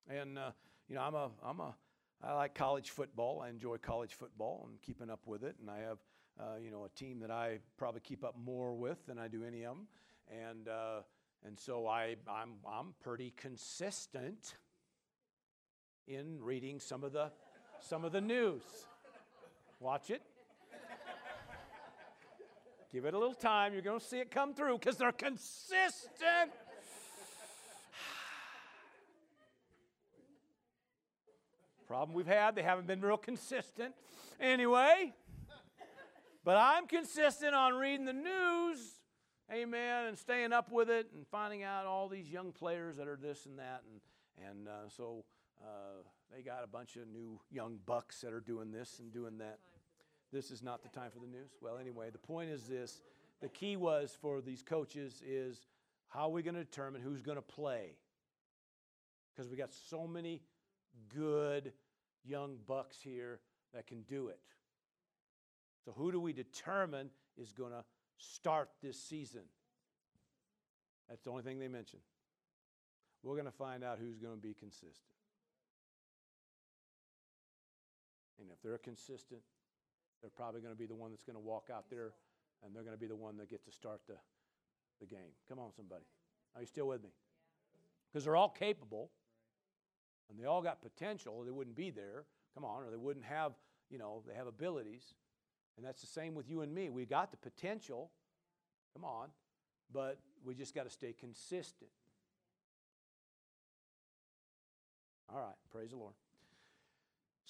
and 0.09 0.37
uh, 0.37 0.51
you 0.89 0.95
know, 0.95 1.01
I'm 1.01 1.15
a, 1.15 1.29
I'm 1.43 1.59
a, 1.59 1.75
I 2.23 2.33
like 2.33 2.53
college 2.53 2.89
football. 2.89 3.41
I 3.41 3.49
enjoy 3.49 3.77
college 3.77 4.13
football 4.13 4.67
and 4.69 4.81
keeping 4.81 5.09
up 5.09 5.25
with 5.25 5.43
it. 5.43 5.55
And 5.61 5.69
I 5.69 5.79
have, 5.79 5.97
uh, 6.39 6.57
you 6.61 6.69
know, 6.69 6.85
a 6.85 6.89
team 6.89 7.19
that 7.21 7.31
I 7.31 7.59
probably 7.77 8.01
keep 8.01 8.23
up 8.23 8.35
more 8.37 8.73
with 8.73 9.05
than 9.07 9.17
I 9.17 9.27
do 9.27 9.43
any 9.43 9.63
of 9.63 9.75
them. 9.75 9.87
And 10.29 10.67
uh, 10.67 11.01
and 11.43 11.59
so 11.59 11.87
I, 11.87 12.17
I'm, 12.29 12.53
I'm 12.67 12.93
pretty 13.01 13.33
consistent 13.35 14.55
in 16.07 16.39
reading 16.39 16.79
some 16.79 17.03
of 17.03 17.13
the, 17.13 17.31
some 17.79 18.05
of 18.05 18.11
the 18.11 18.21
news. 18.21 18.61
Watch 19.81 20.09
it. 20.11 20.21
Give 22.93 23.03
it 23.05 23.13
a 23.13 23.17
little 23.17 23.33
time. 23.33 23.73
You're 23.73 23.81
going 23.81 23.99
to 23.99 24.05
see 24.05 24.19
it 24.19 24.31
come 24.31 24.53
through 24.53 24.77
because 24.77 24.95
they're 24.95 25.11
consistent. 25.11 25.81
Problem 31.87 32.15
we've 32.15 32.25
had, 32.27 32.55
they 32.55 32.63
haven't 32.63 32.87
been 32.87 33.01
real 33.01 33.17
consistent. 33.17 33.93
Anyway, 34.39 35.13
but 36.45 36.55
I'm 36.57 36.87
consistent 36.87 37.53
on 37.53 37.73
reading 37.73 38.05
the 38.05 38.13
news 38.13 39.01
amen, 39.53 40.05
and 40.07 40.17
staying 40.17 40.53
up 40.53 40.71
with 40.71 40.89
it 40.89 41.07
and 41.13 41.27
finding 41.27 41.63
out 41.63 41.85
all 41.85 42.07
these 42.07 42.29
young 42.29 42.51
players 42.51 42.95
that 42.97 43.07
are 43.07 43.17
this 43.21 43.45
and 43.45 43.59
that. 43.59 43.83
And, 43.89 44.49
and 44.49 44.67
uh, 44.67 44.89
so 44.95 45.25
uh, 45.63 46.03
they 46.33 46.41
got 46.41 46.63
a 46.63 46.67
bunch 46.67 46.95
of 46.95 47.07
new 47.07 47.39
young 47.49 47.79
bucks 47.85 48.21
that 48.21 48.33
are 48.33 48.39
doing 48.39 48.71
this 48.71 48.99
and 48.99 49.13
doing 49.13 49.37
that. 49.39 49.59
This 50.31 50.49
is 50.49 50.63
not 50.63 50.81
the 50.81 50.89
time 50.89 51.11
for 51.11 51.19
the 51.19 51.27
news. 51.27 51.51
Well, 51.61 51.77
anyway, 51.77 52.09
the 52.09 52.17
point 52.17 52.49
is 52.49 52.63
this 52.63 53.01
the 53.41 53.49
key 53.49 53.75
was 53.75 54.15
for 54.21 54.41
these 54.41 54.61
coaches 54.61 55.21
is 55.25 55.67
how 56.09 56.23
are 56.23 56.29
we 56.29 56.43
going 56.43 56.55
to 56.55 56.63
determine 56.63 57.01
who's 57.01 57.21
going 57.21 57.37
to 57.37 57.41
play? 57.41 57.95
Because 59.33 59.49
we 59.49 59.57
got 59.57 59.71
so 59.73 60.07
many 60.07 60.41
good 61.13 61.73
young 62.23 62.57
bucks 62.67 62.97
here 63.01 63.39
that 63.73 63.87
can 63.87 64.01
do 64.03 64.27
it. 64.27 64.39
So, 65.83 65.91
who 65.91 66.11
do 66.11 66.19
we 66.19 66.33
determine 66.33 67.09
is 67.37 67.51
going 67.51 67.71
to 67.71 67.83
start 68.17 68.69
this 68.81 69.01
season? 69.01 69.41
That's 71.09 71.23
the 71.23 71.31
only 71.31 71.43
thing 71.43 71.59
they 71.59 71.67
mention. 71.67 71.99
We're 73.23 73.35
going 73.35 73.45
to 73.45 73.51
find 73.51 73.83
out 73.83 73.99
who's 73.99 74.19
going 74.19 74.35
to 74.35 74.41
be 74.41 74.53
consistent. 74.53 75.20
And 78.41 78.49
if 78.51 78.61
they're 78.63 78.77
consistent, 78.77 79.41
they're 80.21 80.31
probably 80.31 80.61
going 80.61 80.73
to 80.73 80.77
be 80.77 80.85
the 80.85 80.95
one 80.95 81.11
that's 81.11 81.23
going 81.23 81.35
to 81.35 81.39
walk 81.39 81.69
out 81.73 81.85
there 81.89 82.13
and 82.63 82.75
they're 82.75 82.83
going 82.83 82.95
to 82.95 82.99
be 82.99 83.07
the 83.07 83.15
one 83.15 83.37
that 83.37 83.49
get 83.49 83.63
to 83.65 83.71
start 83.71 84.01
the, 84.07 84.15
the 84.99 85.05
game. 85.05 85.33
Come 85.47 85.59
on, 85.59 85.71
somebody. 85.75 86.05
Are 86.55 86.61
you 86.61 86.67
still 86.67 86.87
with 86.87 87.03
me? 87.03 87.09
Because 88.11 88.25
they're 88.25 88.35
all 88.35 88.49
capable 88.49 89.11
and 90.29 90.39
they 90.39 90.45
all 90.45 90.61
got 90.61 90.81
potential. 90.81 91.43
They 91.43 91.51
wouldn't 91.51 91.75
be 91.75 91.89
there. 91.89 92.25
Come 92.53 92.65
on, 92.65 92.83
or 92.83 92.91
they 92.91 92.97
wouldn't 92.97 93.25
have, 93.25 93.53
you 93.89 93.97
know, 93.97 94.23
they 94.27 94.33
have 94.33 94.47
abilities. 94.47 95.15
And 95.77 95.85
that's 95.85 96.01
the 96.01 96.07
same 96.07 96.35
with 96.35 96.49
you 96.49 96.61
and 96.61 96.73
me. 96.73 96.89
We 96.89 97.05
got 97.05 97.31
the 97.31 97.37
potential. 97.37 98.11
Come 98.93 99.05
on. 99.05 99.29
But 99.93 100.19
we 100.43 100.53
just 100.53 100.75
got 100.75 100.83
to 100.83 100.89
stay 100.89 101.13
consistent. 101.17 101.89
All 105.29 105.39
right. 105.39 105.55
Praise 105.71 105.91
the 105.91 105.97
Lord. 105.97 106.13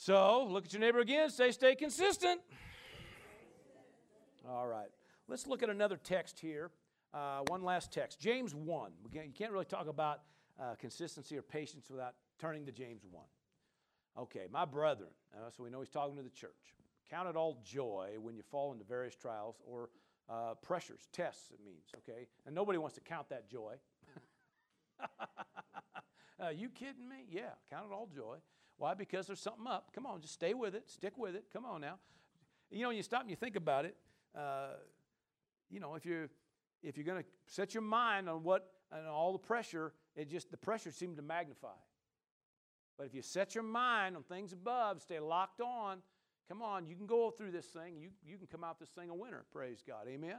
So 0.01 0.47
look 0.49 0.65
at 0.65 0.73
your 0.73 0.79
neighbor 0.79 0.99
again. 0.99 1.29
Say, 1.29 1.51
stay 1.51 1.75
consistent. 1.75 2.41
All 4.49 4.65
right. 4.65 4.89
Let's 5.27 5.45
look 5.45 5.61
at 5.61 5.69
another 5.69 5.95
text 5.95 6.39
here. 6.39 6.71
Uh, 7.13 7.41
one 7.49 7.61
last 7.61 7.93
text 7.93 8.19
James 8.19 8.55
1. 8.55 8.93
You 9.13 9.21
can't 9.31 9.51
really 9.51 9.65
talk 9.65 9.87
about 9.87 10.21
uh, 10.59 10.73
consistency 10.79 11.37
or 11.37 11.43
patience 11.43 11.87
without 11.87 12.15
turning 12.39 12.65
to 12.65 12.71
James 12.71 13.03
1. 13.11 13.23
Okay, 14.17 14.47
my 14.51 14.65
brethren, 14.65 15.11
uh, 15.35 15.51
so 15.55 15.61
we 15.61 15.69
know 15.69 15.81
he's 15.81 15.89
talking 15.89 16.15
to 16.15 16.23
the 16.23 16.31
church. 16.31 16.73
Count 17.07 17.29
it 17.29 17.35
all 17.35 17.61
joy 17.63 18.13
when 18.19 18.35
you 18.35 18.41
fall 18.41 18.71
into 18.71 18.83
various 18.83 19.13
trials 19.13 19.61
or 19.63 19.91
uh, 20.27 20.55
pressures, 20.63 21.09
tests, 21.13 21.51
it 21.51 21.59
means, 21.63 21.85
okay? 21.97 22.25
And 22.47 22.55
nobody 22.55 22.79
wants 22.79 22.95
to 22.95 23.01
count 23.01 23.29
that 23.29 23.47
joy. 23.47 23.75
uh, 26.43 26.49
you 26.49 26.69
kidding 26.69 27.07
me? 27.07 27.27
Yeah, 27.29 27.51
count 27.69 27.85
it 27.91 27.93
all 27.93 28.09
joy. 28.11 28.37
Why? 28.81 28.95
Because 28.95 29.27
there's 29.27 29.39
something 29.39 29.67
up. 29.67 29.91
Come 29.93 30.07
on, 30.07 30.21
just 30.21 30.33
stay 30.33 30.55
with 30.55 30.73
it, 30.73 30.89
stick 30.89 31.15
with 31.15 31.35
it. 31.35 31.43
Come 31.53 31.65
on 31.65 31.81
now. 31.81 31.99
You 32.71 32.81
know, 32.81 32.87
when 32.87 32.97
you 32.97 33.03
stop 33.03 33.21
and 33.21 33.29
you 33.29 33.35
think 33.35 33.55
about 33.55 33.85
it. 33.85 33.95
Uh, 34.35 34.69
you 35.69 35.79
know, 35.79 35.93
if 35.93 36.03
you're 36.03 36.29
if 36.81 36.97
you're 36.97 37.05
going 37.05 37.21
to 37.21 37.29
set 37.45 37.75
your 37.75 37.83
mind 37.83 38.27
on 38.27 38.41
what 38.41 38.71
and 38.91 39.05
all 39.05 39.33
the 39.33 39.37
pressure, 39.37 39.93
it 40.15 40.31
just 40.31 40.49
the 40.49 40.57
pressure 40.57 40.89
seems 40.89 41.17
to 41.17 41.21
magnify. 41.21 41.77
But 42.97 43.05
if 43.05 43.13
you 43.13 43.21
set 43.21 43.53
your 43.53 43.63
mind 43.63 44.15
on 44.15 44.23
things 44.23 44.51
above, 44.51 45.03
stay 45.03 45.19
locked 45.19 45.61
on, 45.61 45.99
come 46.47 46.63
on, 46.63 46.87
you 46.87 46.95
can 46.95 47.05
go 47.05 47.29
through 47.29 47.51
this 47.51 47.67
thing. 47.67 47.99
You, 47.99 48.09
you 48.25 48.39
can 48.39 48.47
come 48.47 48.63
out 48.63 48.79
this 48.79 48.89
thing 48.89 49.11
a 49.11 49.15
winner. 49.15 49.45
Praise 49.53 49.83
God. 49.87 50.07
Amen. 50.07 50.37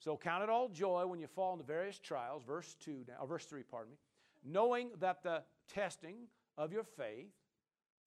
So 0.00 0.16
count 0.16 0.42
it 0.42 0.50
all 0.50 0.68
joy 0.68 1.06
when 1.06 1.20
you 1.20 1.28
fall 1.28 1.52
into 1.52 1.64
various 1.64 2.00
trials. 2.00 2.42
Verse 2.44 2.74
2 2.84 3.04
now, 3.06 3.24
verse 3.24 3.44
3, 3.44 3.62
pardon 3.62 3.92
me. 3.92 3.98
Knowing 4.44 4.90
that 4.98 5.22
the 5.22 5.44
testing 5.72 6.16
of 6.58 6.72
your 6.72 6.82
faith 6.82 7.30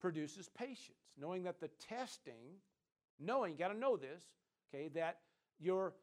produces 0.00 0.48
patience. 0.48 0.98
Knowing 1.18 1.42
that 1.44 1.60
the 1.60 1.68
testing, 1.88 2.56
knowing, 3.18 3.52
you 3.52 3.58
got 3.58 3.68
to 3.68 3.78
know 3.78 3.96
this, 3.96 4.24
okay, 4.72 4.88
that 4.88 5.18
your 5.58 5.94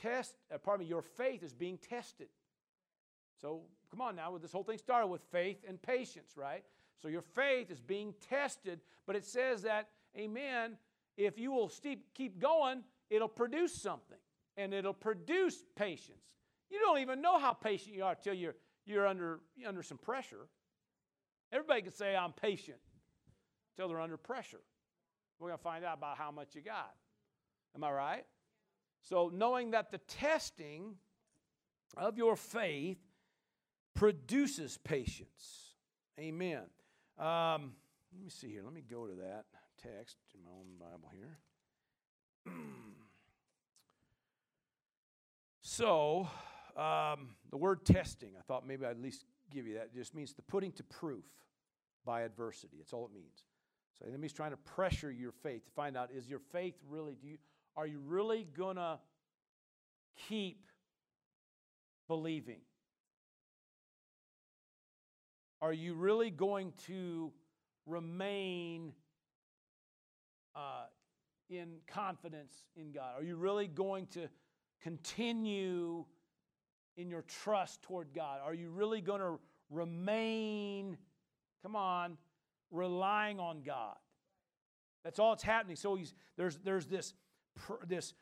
test, 0.00 0.34
uh, 0.52 0.58
pardon 0.58 0.84
me, 0.84 0.90
your 0.90 1.02
faith 1.02 1.42
is 1.42 1.52
being 1.52 1.78
tested. 1.78 2.28
So 3.40 3.62
come 3.90 4.00
on 4.00 4.16
now, 4.16 4.32
with 4.32 4.42
this 4.42 4.52
whole 4.52 4.64
thing 4.64 4.78
started 4.78 5.08
with 5.08 5.22
faith 5.30 5.58
and 5.68 5.80
patience, 5.80 6.32
right? 6.36 6.64
So 7.00 7.08
your 7.08 7.22
faith 7.22 7.70
is 7.70 7.80
being 7.80 8.14
tested, 8.28 8.80
but 9.06 9.16
it 9.16 9.24
says 9.24 9.62
that, 9.62 9.88
amen, 10.16 10.78
if 11.16 11.38
you 11.38 11.52
will 11.52 11.70
keep 12.14 12.40
going, 12.40 12.82
it'll 13.10 13.28
produce 13.28 13.74
something, 13.74 14.18
and 14.56 14.72
it'll 14.72 14.94
produce 14.94 15.64
patience. 15.76 16.34
You 16.70 16.80
don't 16.80 16.98
even 16.98 17.20
know 17.20 17.38
how 17.38 17.52
patient 17.52 17.94
you 17.94 18.04
are 18.04 18.14
till 18.14 18.34
you're, 18.34 18.54
you're 18.86 19.06
under, 19.06 19.40
under 19.66 19.82
some 19.82 19.98
pressure. 19.98 20.48
Everybody 21.52 21.82
can 21.82 21.92
say, 21.92 22.16
I'm 22.16 22.32
patient, 22.32 22.78
till 23.76 23.88
they're 23.88 24.00
under 24.00 24.16
pressure. 24.16 24.60
We're 25.38 25.48
going 25.48 25.58
to 25.58 25.62
find 25.62 25.84
out 25.84 25.98
about 25.98 26.16
how 26.16 26.30
much 26.30 26.54
you 26.54 26.60
got. 26.60 26.94
Am 27.74 27.82
I 27.82 27.90
right? 27.90 28.26
So, 29.02 29.30
knowing 29.32 29.72
that 29.72 29.90
the 29.90 29.98
testing 29.98 30.94
of 31.96 32.16
your 32.16 32.36
faith 32.36 32.98
produces 33.94 34.78
patience. 34.78 35.74
Amen. 36.18 36.62
Um, 37.18 37.74
let 38.12 38.22
me 38.22 38.28
see 38.28 38.48
here. 38.48 38.62
Let 38.64 38.72
me 38.72 38.82
go 38.88 39.06
to 39.06 39.14
that 39.14 39.44
text 39.82 40.16
in 40.34 40.44
my 40.44 40.50
own 40.50 40.78
Bible 40.78 41.10
here. 41.12 41.38
so, 45.60 46.28
um, 46.76 47.30
the 47.50 47.56
word 47.56 47.84
testing, 47.84 48.30
I 48.38 48.42
thought 48.42 48.66
maybe 48.66 48.86
I'd 48.86 48.92
at 48.92 49.00
least 49.00 49.24
give 49.50 49.66
you 49.66 49.74
that. 49.74 49.90
It 49.92 49.94
just 49.94 50.14
means 50.14 50.32
the 50.32 50.42
putting 50.42 50.72
to 50.72 50.82
proof 50.84 51.24
by 52.04 52.22
adversity. 52.22 52.76
That's 52.78 52.92
all 52.92 53.06
it 53.06 53.14
means. 53.14 53.44
So, 53.98 54.06
the 54.06 54.10
enemy's 54.10 54.32
trying 54.32 54.50
to 54.50 54.56
pressure 54.56 55.10
your 55.10 55.32
faith 55.32 55.64
to 55.66 55.70
find 55.72 55.96
out 55.96 56.10
is 56.14 56.28
your 56.28 56.40
faith 56.52 56.74
really, 56.88 57.16
do 57.20 57.28
you, 57.28 57.38
are 57.76 57.86
you 57.86 58.00
really 58.04 58.46
going 58.56 58.76
to 58.76 58.98
keep 60.28 60.66
believing? 62.08 62.60
Are 65.62 65.72
you 65.72 65.94
really 65.94 66.30
going 66.30 66.72
to 66.86 67.32
remain 67.86 68.92
uh, 70.54 70.84
in 71.48 71.76
confidence 71.86 72.54
in 72.76 72.92
God? 72.92 73.12
Are 73.18 73.22
you 73.22 73.36
really 73.36 73.66
going 73.66 74.06
to 74.08 74.28
continue 74.82 76.04
in 76.96 77.08
your 77.08 77.22
trust 77.22 77.82
toward 77.82 78.08
God? 78.14 78.40
Are 78.44 78.54
you 78.54 78.70
really 78.70 79.00
going 79.00 79.20
to 79.20 79.38
remain, 79.70 80.96
come 81.62 81.76
on, 81.76 82.16
relying 82.70 83.40
on 83.40 83.62
God? 83.62 83.96
That's 85.04 85.18
all 85.18 85.32
that's 85.32 85.42
happening. 85.42 85.76
So 85.76 85.94
he's, 85.94 86.14
there's, 86.36 86.58
there's 86.64 86.86
this 86.86 87.14
this 87.86 88.14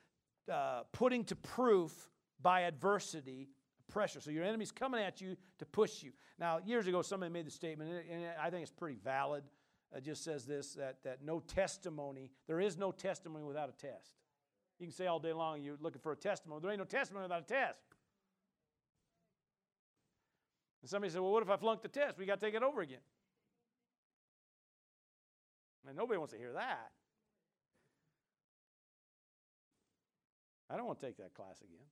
uh, 0.53 0.83
putting 0.93 1.25
to 1.25 1.37
proof 1.37 2.11
by 2.41 2.63
adversity 2.63 3.49
pressure. 3.89 4.21
So 4.21 4.31
your 4.31 4.45
enemy's 4.45 4.73
coming 4.73 5.03
at 5.03 5.21
you 5.21 5.37
to 5.59 5.67
push 5.67 6.03
you. 6.03 6.13
Now, 6.39 6.59
years 6.65 6.87
ago, 6.87 7.03
somebody 7.03 7.33
made 7.33 7.47
the 7.47 7.51
statement, 7.51 8.05
and 8.11 8.25
I 8.41 8.51
think 8.51 8.63
it's 8.63 8.73
pretty 8.73 8.99
valid. 9.03 9.45
It 9.95 10.05
just 10.05 10.25
says 10.25 10.47
this 10.47 10.75
that, 10.75 10.97
that 11.05 11.19
no 11.23 11.41
testimony, 11.41 12.31
there 12.47 12.61
is 12.61 12.79
no 12.79 12.93
testimony 12.93 13.45
without 13.45 13.69
a 13.69 13.73
test. 13.73 14.15
You 14.79 14.87
can 14.87 14.95
say 14.95 15.07
all 15.07 15.21
day 15.21 15.33
long 15.33 15.63
you're 15.63 15.77
looking 15.81 16.01
for 16.01 16.13
a 16.13 16.17
testimony. 16.17 16.61
There 16.63 16.71
ain't 16.71 16.81
no 16.81 16.85
testimony 16.85 17.25
without 17.25 17.43
a 17.43 17.47
test. 17.47 17.83
And 20.81 20.91
somebody 20.91 21.13
said, 21.13 21.21
Well, 21.21 21.31
what 21.31 21.43
if 21.43 21.51
I 21.51 21.57
flunked 21.57 21.83
the 21.83 21.89
test? 21.89 22.19
We 22.19 22.27
got 22.27 22.41
to 22.41 22.47
take 22.47 22.55
it 22.55 22.63
over 22.63 22.81
again. 22.81 22.99
And 25.87 25.97
nobody 25.97 26.19
wants 26.19 26.33
to 26.33 26.39
hear 26.39 26.53
that. 26.53 26.93
I 30.71 30.77
don't 30.77 30.87
want 30.87 31.01
to 31.01 31.07
take 31.07 31.19
that 31.19 31.35
class 31.35 31.61
again. 31.61 31.87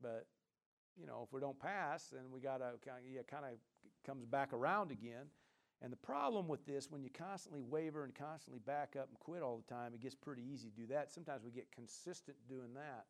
But, 0.00 0.26
you 0.98 1.06
know, 1.06 1.22
if 1.26 1.32
we 1.32 1.40
don't 1.40 1.58
pass, 1.58 2.06
then 2.12 2.30
we 2.32 2.40
got 2.40 2.58
to 2.58 2.72
yeah, 3.12 3.22
kind 3.28 3.44
of 3.44 3.52
comes 4.06 4.24
back 4.24 4.52
around 4.52 4.90
again. 4.90 5.26
And 5.82 5.92
the 5.92 5.96
problem 5.96 6.48
with 6.48 6.64
this, 6.64 6.90
when 6.90 7.02
you 7.02 7.10
constantly 7.10 7.60
waver 7.60 8.04
and 8.04 8.14
constantly 8.14 8.60
back 8.64 8.96
up 8.98 9.08
and 9.10 9.18
quit 9.18 9.42
all 9.42 9.58
the 9.58 9.74
time, 9.74 9.92
it 9.92 10.00
gets 10.00 10.14
pretty 10.14 10.42
easy 10.42 10.70
to 10.70 10.74
do 10.74 10.86
that. 10.86 11.12
Sometimes 11.12 11.44
we 11.44 11.50
get 11.50 11.70
consistent 11.70 12.36
doing 12.48 12.72
that, 12.74 13.04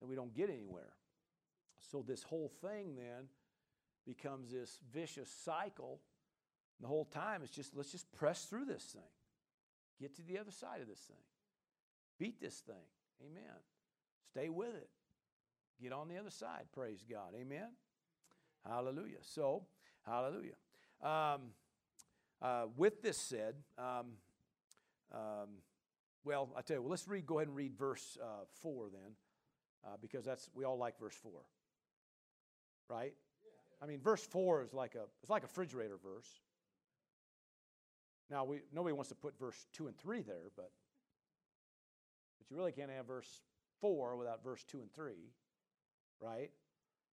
and 0.00 0.10
we 0.10 0.16
don't 0.16 0.34
get 0.34 0.50
anywhere. 0.50 0.94
So 1.90 2.04
this 2.04 2.24
whole 2.24 2.50
thing 2.60 2.96
then 2.96 3.28
becomes 4.04 4.50
this 4.50 4.78
vicious 4.92 5.30
cycle. 5.30 6.00
The 6.80 6.86
whole 6.86 7.04
time 7.04 7.42
it's 7.42 7.54
just 7.54 7.76
let's 7.76 7.92
just 7.92 8.10
press 8.12 8.44
through 8.44 8.66
this 8.66 8.82
thing. 8.84 9.02
Get 10.00 10.16
to 10.16 10.22
the 10.22 10.38
other 10.38 10.50
side 10.50 10.80
of 10.80 10.88
this 10.88 11.00
thing. 11.00 11.16
Beat 12.18 12.40
this 12.40 12.58
thing. 12.60 12.74
Amen. 13.22 13.54
Stay 14.30 14.48
with 14.48 14.74
it. 14.74 14.88
Get 15.80 15.92
on 15.92 16.08
the 16.08 16.18
other 16.18 16.30
side. 16.30 16.64
Praise 16.72 17.04
God. 17.08 17.34
Amen. 17.38 17.68
Hallelujah. 18.66 19.18
So, 19.22 19.66
hallelujah. 20.06 20.54
Um, 21.02 21.52
uh, 22.40 22.66
with 22.76 23.02
this 23.02 23.18
said, 23.18 23.54
um, 23.78 24.06
um, 25.12 25.48
well, 26.24 26.50
I 26.56 26.62
tell 26.62 26.76
you, 26.76 26.82
well, 26.82 26.90
let's 26.90 27.06
read. 27.06 27.26
Go 27.26 27.38
ahead 27.38 27.48
and 27.48 27.56
read 27.56 27.76
verse 27.76 28.16
uh, 28.22 28.44
four 28.62 28.88
then, 28.90 29.12
uh, 29.84 29.96
because 30.00 30.24
that's 30.24 30.48
we 30.54 30.64
all 30.64 30.78
like 30.78 30.98
verse 30.98 31.14
four, 31.14 31.42
right? 32.88 33.12
I 33.82 33.86
mean, 33.86 34.00
verse 34.00 34.24
four 34.24 34.62
is 34.62 34.72
like 34.72 34.94
a 34.94 35.04
it's 35.22 35.30
like 35.30 35.42
a 35.42 35.46
refrigerator 35.46 35.98
verse. 36.02 36.28
Now 38.30 38.44
we 38.44 38.60
nobody 38.72 38.92
wants 38.92 39.08
to 39.10 39.14
put 39.14 39.38
verse 39.38 39.66
two 39.72 39.86
and 39.86 39.96
three 39.98 40.22
there, 40.22 40.50
but 40.56 40.70
but 42.38 42.50
you 42.50 42.56
really 42.56 42.72
can't 42.72 42.90
have 42.90 43.06
verse 43.06 43.42
four 43.80 44.16
without 44.16 44.42
verse 44.42 44.64
two 44.64 44.80
and 44.80 44.92
three, 44.92 45.32
right? 46.20 46.50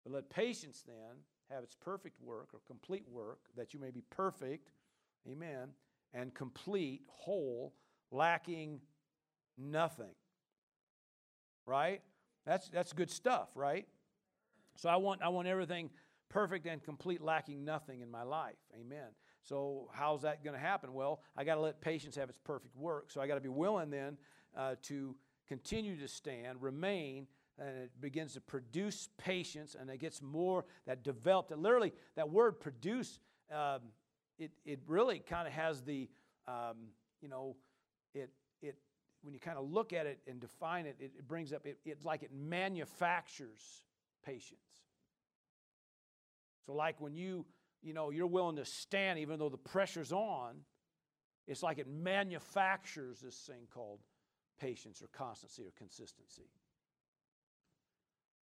But 0.04 0.12
let 0.12 0.30
patience 0.30 0.82
then 0.86 1.16
have 1.50 1.62
its 1.64 1.74
perfect 1.74 2.20
work 2.22 2.48
or 2.52 2.60
complete 2.66 3.04
work, 3.08 3.40
that 3.56 3.74
you 3.74 3.80
may 3.80 3.90
be 3.90 4.02
perfect, 4.10 4.70
amen, 5.28 5.70
and 6.14 6.34
complete, 6.34 7.02
whole, 7.08 7.74
lacking 8.10 8.80
nothing. 9.58 10.14
Right? 11.66 12.02
That's, 12.46 12.68
that's 12.68 12.92
good 12.92 13.10
stuff, 13.10 13.48
right? 13.54 13.86
So 14.76 14.88
I 14.88 14.96
want, 14.96 15.22
I 15.22 15.28
want 15.28 15.46
everything 15.46 15.90
perfect 16.28 16.66
and 16.66 16.82
complete, 16.82 17.20
lacking 17.20 17.64
nothing 17.64 18.00
in 18.00 18.10
my 18.10 18.22
life. 18.22 18.56
Amen. 18.80 19.08
So 19.42 19.88
how's 19.92 20.22
that 20.22 20.44
going 20.44 20.54
to 20.54 20.60
happen? 20.60 20.92
Well, 20.92 21.20
I 21.36 21.44
got 21.44 21.54
to 21.54 21.60
let 21.60 21.80
patience 21.80 22.16
have 22.16 22.28
its 22.28 22.38
perfect 22.44 22.76
work. 22.76 23.10
So 23.10 23.20
I 23.20 23.26
got 23.26 23.36
to 23.36 23.40
be 23.40 23.48
willing 23.48 23.90
then 23.90 24.16
uh, 24.56 24.74
to 24.82 25.16
continue 25.48 25.96
to 25.96 26.08
stand, 26.08 26.62
remain, 26.62 27.26
and 27.58 27.76
it 27.76 27.90
begins 28.00 28.34
to 28.34 28.40
produce 28.40 29.08
patience, 29.18 29.76
and 29.78 29.90
it 29.90 29.98
gets 29.98 30.22
more 30.22 30.64
that 30.86 31.04
developed. 31.04 31.50
And 31.50 31.62
literally, 31.62 31.92
that 32.16 32.30
word 32.30 32.60
produce, 32.60 33.18
um, 33.52 33.80
it, 34.38 34.52
it 34.64 34.80
really 34.86 35.18
kind 35.18 35.46
of 35.46 35.52
has 35.52 35.82
the, 35.82 36.08
um, 36.48 36.88
you 37.20 37.28
know, 37.28 37.56
it, 38.14 38.30
it, 38.62 38.76
when 39.22 39.34
you 39.34 39.40
kind 39.40 39.58
of 39.58 39.70
look 39.70 39.92
at 39.92 40.06
it 40.06 40.20
and 40.26 40.40
define 40.40 40.86
it, 40.86 40.96
it, 40.98 41.12
it 41.18 41.28
brings 41.28 41.52
up, 41.52 41.66
it, 41.66 41.78
it's 41.84 42.04
like 42.04 42.22
it 42.22 42.30
manufactures 42.32 43.84
patience. 44.24 44.60
So, 46.64 46.72
like 46.72 47.00
when 47.00 47.14
you, 47.14 47.44
you 47.82 47.94
know, 47.94 48.10
you're 48.10 48.26
willing 48.26 48.56
to 48.56 48.64
stand 48.64 49.18
even 49.18 49.38
though 49.38 49.48
the 49.48 49.56
pressure's 49.56 50.12
on, 50.12 50.56
it's 51.46 51.62
like 51.62 51.78
it 51.78 51.88
manufactures 51.88 53.20
this 53.20 53.36
thing 53.36 53.66
called 53.72 54.00
patience 54.60 55.02
or 55.02 55.08
constancy 55.08 55.62
or 55.62 55.72
consistency. 55.76 56.50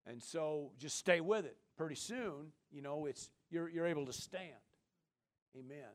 And 0.07 0.23
so 0.23 0.73
just 0.79 0.97
stay 0.97 1.21
with 1.21 1.45
it. 1.45 1.57
Pretty 1.77 1.95
soon, 1.95 2.53
you 2.71 2.81
know, 2.81 3.07
it's 3.07 3.29
you're, 3.51 3.69
you're 3.69 3.87
able 3.87 4.07
to 4.07 4.13
stand. 4.13 4.53
Amen. 5.57 5.93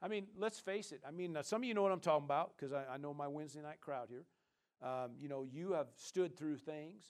I 0.00 0.08
mean, 0.08 0.26
let's 0.36 0.60
face 0.60 0.92
it. 0.92 1.00
I 1.06 1.10
mean, 1.10 1.36
some 1.42 1.62
of 1.62 1.64
you 1.68 1.74
know 1.74 1.82
what 1.82 1.92
I'm 1.92 2.00
talking 2.00 2.24
about 2.24 2.52
because 2.56 2.72
I, 2.72 2.84
I, 2.94 2.96
know 2.98 3.14
my 3.14 3.26
Wednesday 3.26 3.62
night 3.62 3.80
crowd 3.80 4.08
here. 4.10 4.24
Um, 4.82 5.12
you 5.18 5.28
know, 5.28 5.44
you 5.50 5.72
have 5.72 5.86
stood 5.96 6.36
through 6.36 6.58
things, 6.58 7.04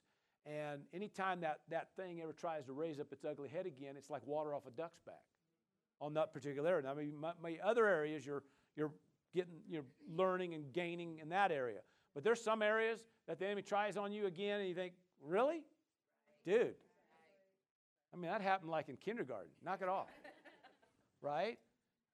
and 0.47 0.83
anytime 0.93 1.41
that, 1.41 1.61
that 1.71 1.89
thing 1.97 2.21
ever 2.23 2.33
tries 2.33 2.67
to 2.67 2.73
raise 2.73 3.01
up 3.01 3.13
its 3.13 3.25
ugly 3.25 3.49
head 3.49 3.67
again, 3.67 3.95
it's 3.97 4.11
like 4.11 4.25
water 4.27 4.55
off 4.55 4.67
a 4.67 4.71
duck's 4.71 5.01
back 5.01 5.25
on 6.01 6.15
that 6.15 6.33
particular 6.33 6.71
area. 6.71 6.91
I 6.91 6.95
mean, 6.95 7.15
my, 7.19 7.33
my 7.43 7.57
other 7.65 7.87
areas, 7.87 8.27
you're, 8.27 8.43
you're 8.77 8.93
getting, 9.35 9.55
you're 9.69 9.85
learning 10.09 10.55
and 10.55 10.73
gaining 10.73 11.19
in 11.21 11.29
that 11.31 11.51
area. 11.51 11.81
But 12.15 12.25
there's 12.25 12.41
some 12.41 12.63
areas 12.63 13.01
that 13.27 13.39
the 13.39 13.47
enemy 13.47 13.63
tries 13.63 13.97
on 13.97 14.13
you 14.13 14.27
again, 14.27 14.61
and 14.61 14.69
you 14.69 14.75
think, 14.75 14.95
really? 15.23 15.63
Dude. 16.45 16.75
I 18.13 18.17
mean, 18.17 18.31
that 18.31 18.41
happened 18.41 18.71
like 18.71 18.89
in 18.89 18.97
kindergarten. 18.97 19.51
Knock 19.65 19.83
it 19.83 19.89
off. 19.89 20.09
right? 21.23 21.59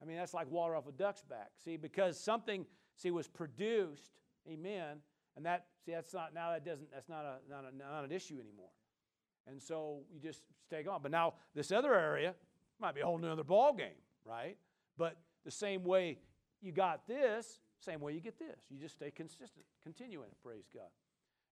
I 0.00 0.04
mean, 0.06 0.16
that's 0.16 0.32
like 0.32 0.50
water 0.50 0.74
off 0.74 0.86
a 0.86 0.92
duck's 0.92 1.22
back. 1.22 1.50
See, 1.62 1.76
because 1.76 2.18
something, 2.18 2.64
see, 2.96 3.10
was 3.10 3.28
produced, 3.28 4.12
amen, 4.50 4.98
and 5.36 5.44
that, 5.44 5.66
see, 5.84 5.92
that's 5.92 6.14
not, 6.14 6.32
now 6.34 6.50
that 6.52 6.64
doesn't, 6.64 6.90
that's 6.90 7.08
not, 7.08 7.24
a, 7.24 7.50
not, 7.50 7.64
a, 7.70 7.76
not 7.76 8.04
an 8.04 8.12
issue 8.12 8.34
anymore. 8.40 8.70
And 9.46 9.60
so 9.60 10.00
you 10.12 10.20
just 10.20 10.42
stay 10.66 10.84
on. 10.86 11.02
But 11.02 11.10
now, 11.10 11.34
this 11.54 11.72
other 11.72 11.94
area 11.94 12.34
might 12.80 12.94
be 12.94 13.00
a 13.00 13.06
whole 13.06 13.18
nother 13.18 13.44
ball 13.44 13.72
game, 13.72 13.88
right? 14.24 14.56
But 14.96 15.16
the 15.44 15.50
same 15.50 15.84
way 15.84 16.18
you 16.60 16.72
got 16.72 17.06
this, 17.06 17.58
same 17.80 18.00
way 18.00 18.12
you 18.12 18.20
get 18.20 18.38
this. 18.38 18.60
You 18.70 18.78
just 18.78 18.94
stay 18.94 19.10
consistent, 19.10 19.64
continue 19.82 20.20
in 20.20 20.26
it, 20.26 20.36
praise 20.42 20.68
God. 20.74 20.88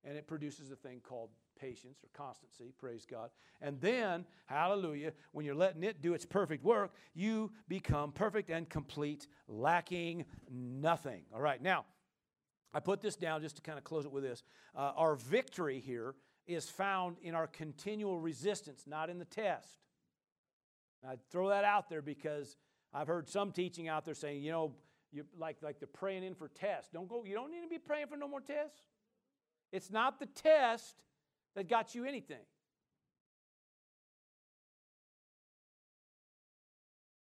And 0.05 0.17
it 0.17 0.27
produces 0.27 0.71
a 0.71 0.77
thing 0.77 1.01
called 1.01 1.31
patience 1.61 1.99
or 2.05 2.09
constancy, 2.13 2.73
praise 2.79 3.05
God. 3.05 3.31
And 3.61 3.81
then, 3.81 4.25
hallelujah, 4.47 5.13
when 5.33 5.45
you're 5.45 5.57
letting 5.57 5.83
it 5.83 6.01
do 6.01 6.15
its 6.15 6.25
perfect 6.25 6.65
work, 6.65 6.95
you 7.15 7.51
become 7.67 8.13
perfect 8.13 8.49
and 8.51 8.69
complete, 8.69 9.27
lacking 9.49 10.25
nothing. 10.51 11.23
All 11.35 11.41
right, 11.41 11.61
now, 11.61 11.85
I 12.73 12.81
put 12.81 13.01
this 13.01 13.17
down 13.17 13.43
just 13.43 13.57
to 13.57 13.63
kind 13.63 13.79
of 13.79 13.85
close 13.85 14.05
it 14.05 14.13
with 14.13 14.23
this. 14.23 14.45
Uh, 14.77 14.93
our 14.97 15.17
victory 15.17 15.81
here 15.81 16.15
is 16.47 16.69
found 16.69 17.17
in 17.23 17.35
our 17.35 17.47
continual 17.47 18.19
resistance, 18.19 18.85
not 18.87 19.11
in 19.11 19.19
the 19.19 19.25
test. 19.25 19.79
I 21.07 21.15
throw 21.31 21.49
that 21.49 21.65
out 21.65 21.89
there 21.89 22.03
because 22.03 22.57
I've 22.93 23.07
heard 23.07 23.29
some 23.29 23.53
teaching 23.53 23.89
out 23.89 24.05
there 24.05 24.15
saying, 24.15 24.43
you 24.43 24.51
know, 24.51 24.73
you 25.13 25.25
like 25.39 25.57
like 25.63 25.81
the 25.81 25.87
praying 25.87 26.25
in 26.25 26.35
for 26.35 26.49
tests. 26.49 26.91
Don't 26.93 27.09
go. 27.09 27.25
You 27.25 27.35
don't 27.35 27.51
need 27.51 27.63
to 27.63 27.69
be 27.69 27.79
praying 27.79 28.09
for 28.09 28.17
no 28.17 28.29
more 28.29 28.41
tests. 28.41 28.83
It's 29.73 29.91
not 29.91 30.19
the 30.19 30.27
test 30.27 30.97
that 31.55 31.69
got 31.69 31.95
you 31.95 32.05
anything. 32.05 32.45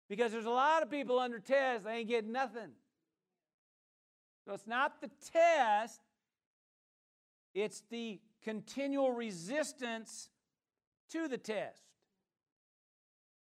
Because 0.09 0.31
there's 0.31 0.45
a 0.45 0.49
lot 0.49 0.83
of 0.83 0.89
people 0.89 1.19
under 1.19 1.39
test, 1.39 1.83
they 1.83 1.97
ain't 1.97 2.07
getting 2.07 2.31
nothing. 2.31 2.71
So 4.45 4.53
it's 4.53 4.67
not 4.67 5.01
the 5.01 5.09
test, 5.33 5.99
it's 7.53 7.83
the 7.89 8.21
continual 8.41 9.11
resistance 9.11 10.29
to 11.11 11.27
the 11.27 11.37
test. 11.37 11.86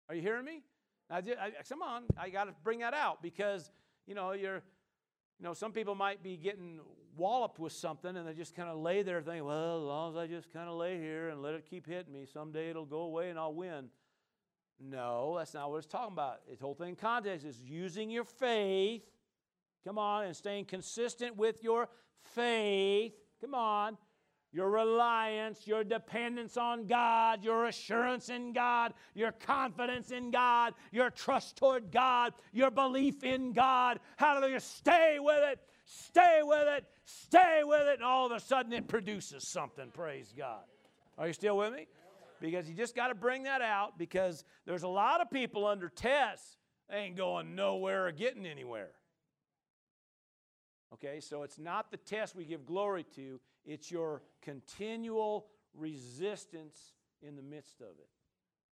Are 0.08 0.14
you 0.14 0.22
hearing 0.22 0.44
me? 0.44 0.62
Now, 1.10 1.20
come 1.68 1.82
on, 1.82 2.04
I 2.18 2.30
got 2.30 2.44
to 2.44 2.54
bring 2.62 2.80
that 2.80 2.94
out 2.94 3.22
because 3.22 3.70
you 4.06 4.14
know 4.14 4.32
you're, 4.32 4.62
you 5.38 5.44
know, 5.44 5.54
some 5.54 5.72
people 5.72 5.94
might 5.94 6.22
be 6.22 6.36
getting 6.36 6.80
walloped 7.16 7.58
with 7.58 7.72
something 7.72 8.16
and 8.16 8.26
they 8.26 8.32
just 8.32 8.54
kind 8.54 8.68
of 8.68 8.78
lay 8.78 9.02
there 9.02 9.20
thinking, 9.20 9.44
well, 9.44 9.78
as 9.78 9.82
long 9.84 10.12
as 10.12 10.16
I 10.16 10.26
just 10.26 10.52
kind 10.52 10.68
of 10.68 10.76
lay 10.76 10.98
here 10.98 11.28
and 11.28 11.42
let 11.42 11.54
it 11.54 11.66
keep 11.68 11.86
hitting 11.86 12.12
me, 12.12 12.26
someday 12.32 12.70
it'll 12.70 12.86
go 12.86 13.00
away 13.00 13.30
and 13.30 13.38
I'll 13.38 13.54
win. 13.54 13.88
No, 14.80 15.34
that's 15.36 15.54
not 15.54 15.70
what 15.70 15.78
it's 15.78 15.86
talking 15.86 16.12
about. 16.12 16.40
The 16.48 16.56
whole 16.60 16.74
thing 16.74 16.90
in 16.90 16.96
context 16.96 17.44
is 17.44 17.60
using 17.60 18.10
your 18.10 18.24
faith, 18.24 19.02
come 19.84 19.98
on, 19.98 20.24
and 20.24 20.36
staying 20.36 20.66
consistent 20.66 21.36
with 21.36 21.64
your 21.64 21.88
faith. 22.34 23.12
Come 23.40 23.54
on, 23.54 23.98
your 24.52 24.70
reliance, 24.70 25.66
your 25.66 25.84
dependence 25.84 26.56
on 26.56 26.86
God, 26.86 27.44
your 27.44 27.66
assurance 27.66 28.30
in 28.30 28.52
God, 28.52 28.94
your 29.14 29.32
confidence 29.32 30.10
in 30.10 30.30
God, 30.30 30.74
your 30.90 31.10
trust 31.10 31.56
toward 31.56 31.90
God, 31.92 32.32
your 32.52 32.70
belief 32.70 33.22
in 33.24 33.52
God. 33.52 34.00
Hallelujah. 34.16 34.60
Stay 34.60 35.18
with 35.20 35.42
it, 35.52 35.60
stay 35.84 36.40
with 36.42 36.66
it, 36.66 36.84
stay 37.04 37.60
with 37.62 37.86
it, 37.86 37.94
and 37.94 38.04
all 38.04 38.26
of 38.26 38.32
a 38.32 38.40
sudden 38.40 38.72
it 38.72 38.88
produces 38.88 39.46
something. 39.46 39.90
Praise 39.90 40.32
God. 40.36 40.64
Are 41.18 41.26
you 41.26 41.32
still 41.32 41.58
with 41.58 41.74
me? 41.74 41.86
Because 42.40 42.68
you 42.68 42.74
just 42.74 42.94
got 42.94 43.08
to 43.08 43.14
bring 43.14 43.42
that 43.42 43.60
out 43.60 43.98
because 43.98 44.44
there's 44.64 44.84
a 44.84 44.88
lot 44.88 45.20
of 45.20 45.30
people 45.30 45.66
under 45.66 45.88
tests, 45.88 46.56
they 46.88 46.96
ain't 46.98 47.16
going 47.16 47.54
nowhere 47.54 48.06
or 48.06 48.12
getting 48.12 48.46
anywhere. 48.46 48.90
Okay, 50.94 51.20
so 51.20 51.42
it's 51.42 51.58
not 51.58 51.90
the 51.90 51.96
test 51.96 52.34
we 52.34 52.44
give 52.44 52.64
glory 52.64 53.04
to, 53.16 53.40
it's 53.68 53.90
your 53.90 54.22
continual 54.40 55.46
resistance 55.74 56.94
in 57.22 57.36
the 57.36 57.42
midst 57.42 57.80
of 57.80 57.98
it, 57.98 58.08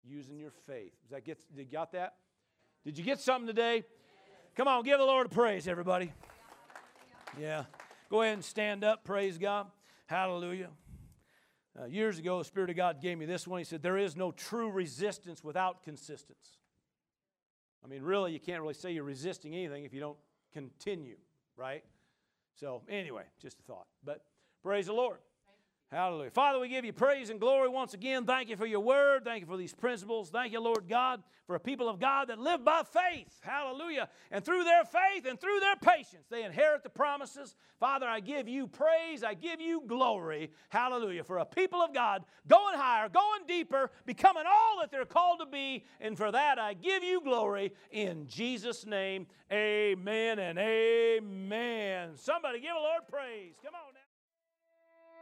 using 0.03 0.37
your 0.37 0.51
faith. 0.67 0.91
Does 1.01 1.11
that 1.11 1.25
get, 1.25 1.39
Did 1.55 1.67
you 1.67 1.71
got 1.71 1.93
that? 1.93 2.15
Did 2.83 2.97
you 2.97 3.03
get 3.03 3.19
something 3.19 3.47
today? 3.47 3.85
Come 4.55 4.67
on, 4.67 4.83
give 4.83 4.99
the 4.99 5.05
Lord 5.05 5.27
a 5.27 5.29
praise, 5.29 5.67
everybody. 5.67 6.11
Yeah. 7.39 7.63
Go 8.09 8.21
ahead 8.21 8.33
and 8.33 8.43
stand 8.43 8.83
up. 8.83 9.05
Praise 9.05 9.37
God. 9.37 9.67
Hallelujah. 10.07 10.69
Uh, 11.79 11.85
years 11.85 12.19
ago, 12.19 12.39
the 12.39 12.43
Spirit 12.43 12.69
of 12.69 12.75
God 12.75 13.01
gave 13.01 13.17
me 13.17 13.25
this 13.25 13.47
one. 13.47 13.59
He 13.59 13.63
said, 13.63 13.81
There 13.81 13.97
is 13.97 14.17
no 14.17 14.33
true 14.33 14.69
resistance 14.69 15.41
without 15.41 15.83
consistence. 15.83 16.57
I 17.83 17.87
mean, 17.87 18.03
really, 18.03 18.33
you 18.33 18.39
can't 18.41 18.61
really 18.61 18.73
say 18.73 18.91
you're 18.91 19.05
resisting 19.05 19.55
anything 19.55 19.85
if 19.85 19.93
you 19.93 20.01
don't 20.01 20.17
continue, 20.51 21.15
right? 21.55 21.83
So, 22.59 22.81
anyway, 22.89 23.23
just 23.41 23.59
a 23.59 23.63
thought. 23.63 23.87
But 24.03 24.25
praise 24.63 24.87
the 24.87 24.93
Lord. 24.93 25.17
Hallelujah. 25.91 26.31
Father, 26.31 26.57
we 26.57 26.69
give 26.69 26.85
you 26.85 26.93
praise 26.93 27.29
and 27.29 27.37
glory 27.37 27.67
once 27.67 27.93
again. 27.93 28.25
Thank 28.25 28.47
you 28.47 28.55
for 28.55 28.65
your 28.65 28.79
word. 28.79 29.25
Thank 29.25 29.41
you 29.41 29.45
for 29.45 29.57
these 29.57 29.73
principles. 29.73 30.29
Thank 30.29 30.53
you, 30.53 30.61
Lord 30.61 30.87
God, 30.87 31.21
for 31.47 31.55
a 31.57 31.59
people 31.59 31.89
of 31.89 31.99
God 31.99 32.29
that 32.29 32.39
live 32.39 32.63
by 32.63 32.83
faith. 32.83 33.41
Hallelujah. 33.41 34.07
And 34.31 34.41
through 34.45 34.63
their 34.63 34.85
faith 34.85 35.25
and 35.27 35.37
through 35.37 35.59
their 35.59 35.75
patience, 35.75 36.27
they 36.29 36.45
inherit 36.45 36.83
the 36.83 36.89
promises. 36.89 37.57
Father, 37.77 38.07
I 38.07 38.21
give 38.21 38.47
you 38.47 38.67
praise. 38.67 39.21
I 39.21 39.33
give 39.33 39.59
you 39.59 39.83
glory. 39.85 40.51
Hallelujah. 40.69 41.25
For 41.25 41.39
a 41.39 41.45
people 41.45 41.81
of 41.81 41.93
God 41.93 42.23
going 42.47 42.77
higher, 42.77 43.09
going 43.09 43.41
deeper, 43.45 43.91
becoming 44.05 44.43
all 44.47 44.79
that 44.79 44.91
they're 44.91 45.03
called 45.03 45.39
to 45.41 45.45
be. 45.45 45.83
And 45.99 46.17
for 46.17 46.31
that, 46.31 46.57
I 46.57 46.73
give 46.73 47.03
you 47.03 47.19
glory 47.19 47.73
in 47.91 48.27
Jesus' 48.27 48.85
name. 48.85 49.27
Amen 49.51 50.39
and 50.39 50.57
amen. 50.57 52.11
Somebody 52.15 52.61
give 52.61 52.77
a 52.77 52.79
Lord 52.79 53.01
praise. 53.09 53.55
Come 53.61 53.73
on. 53.75 53.90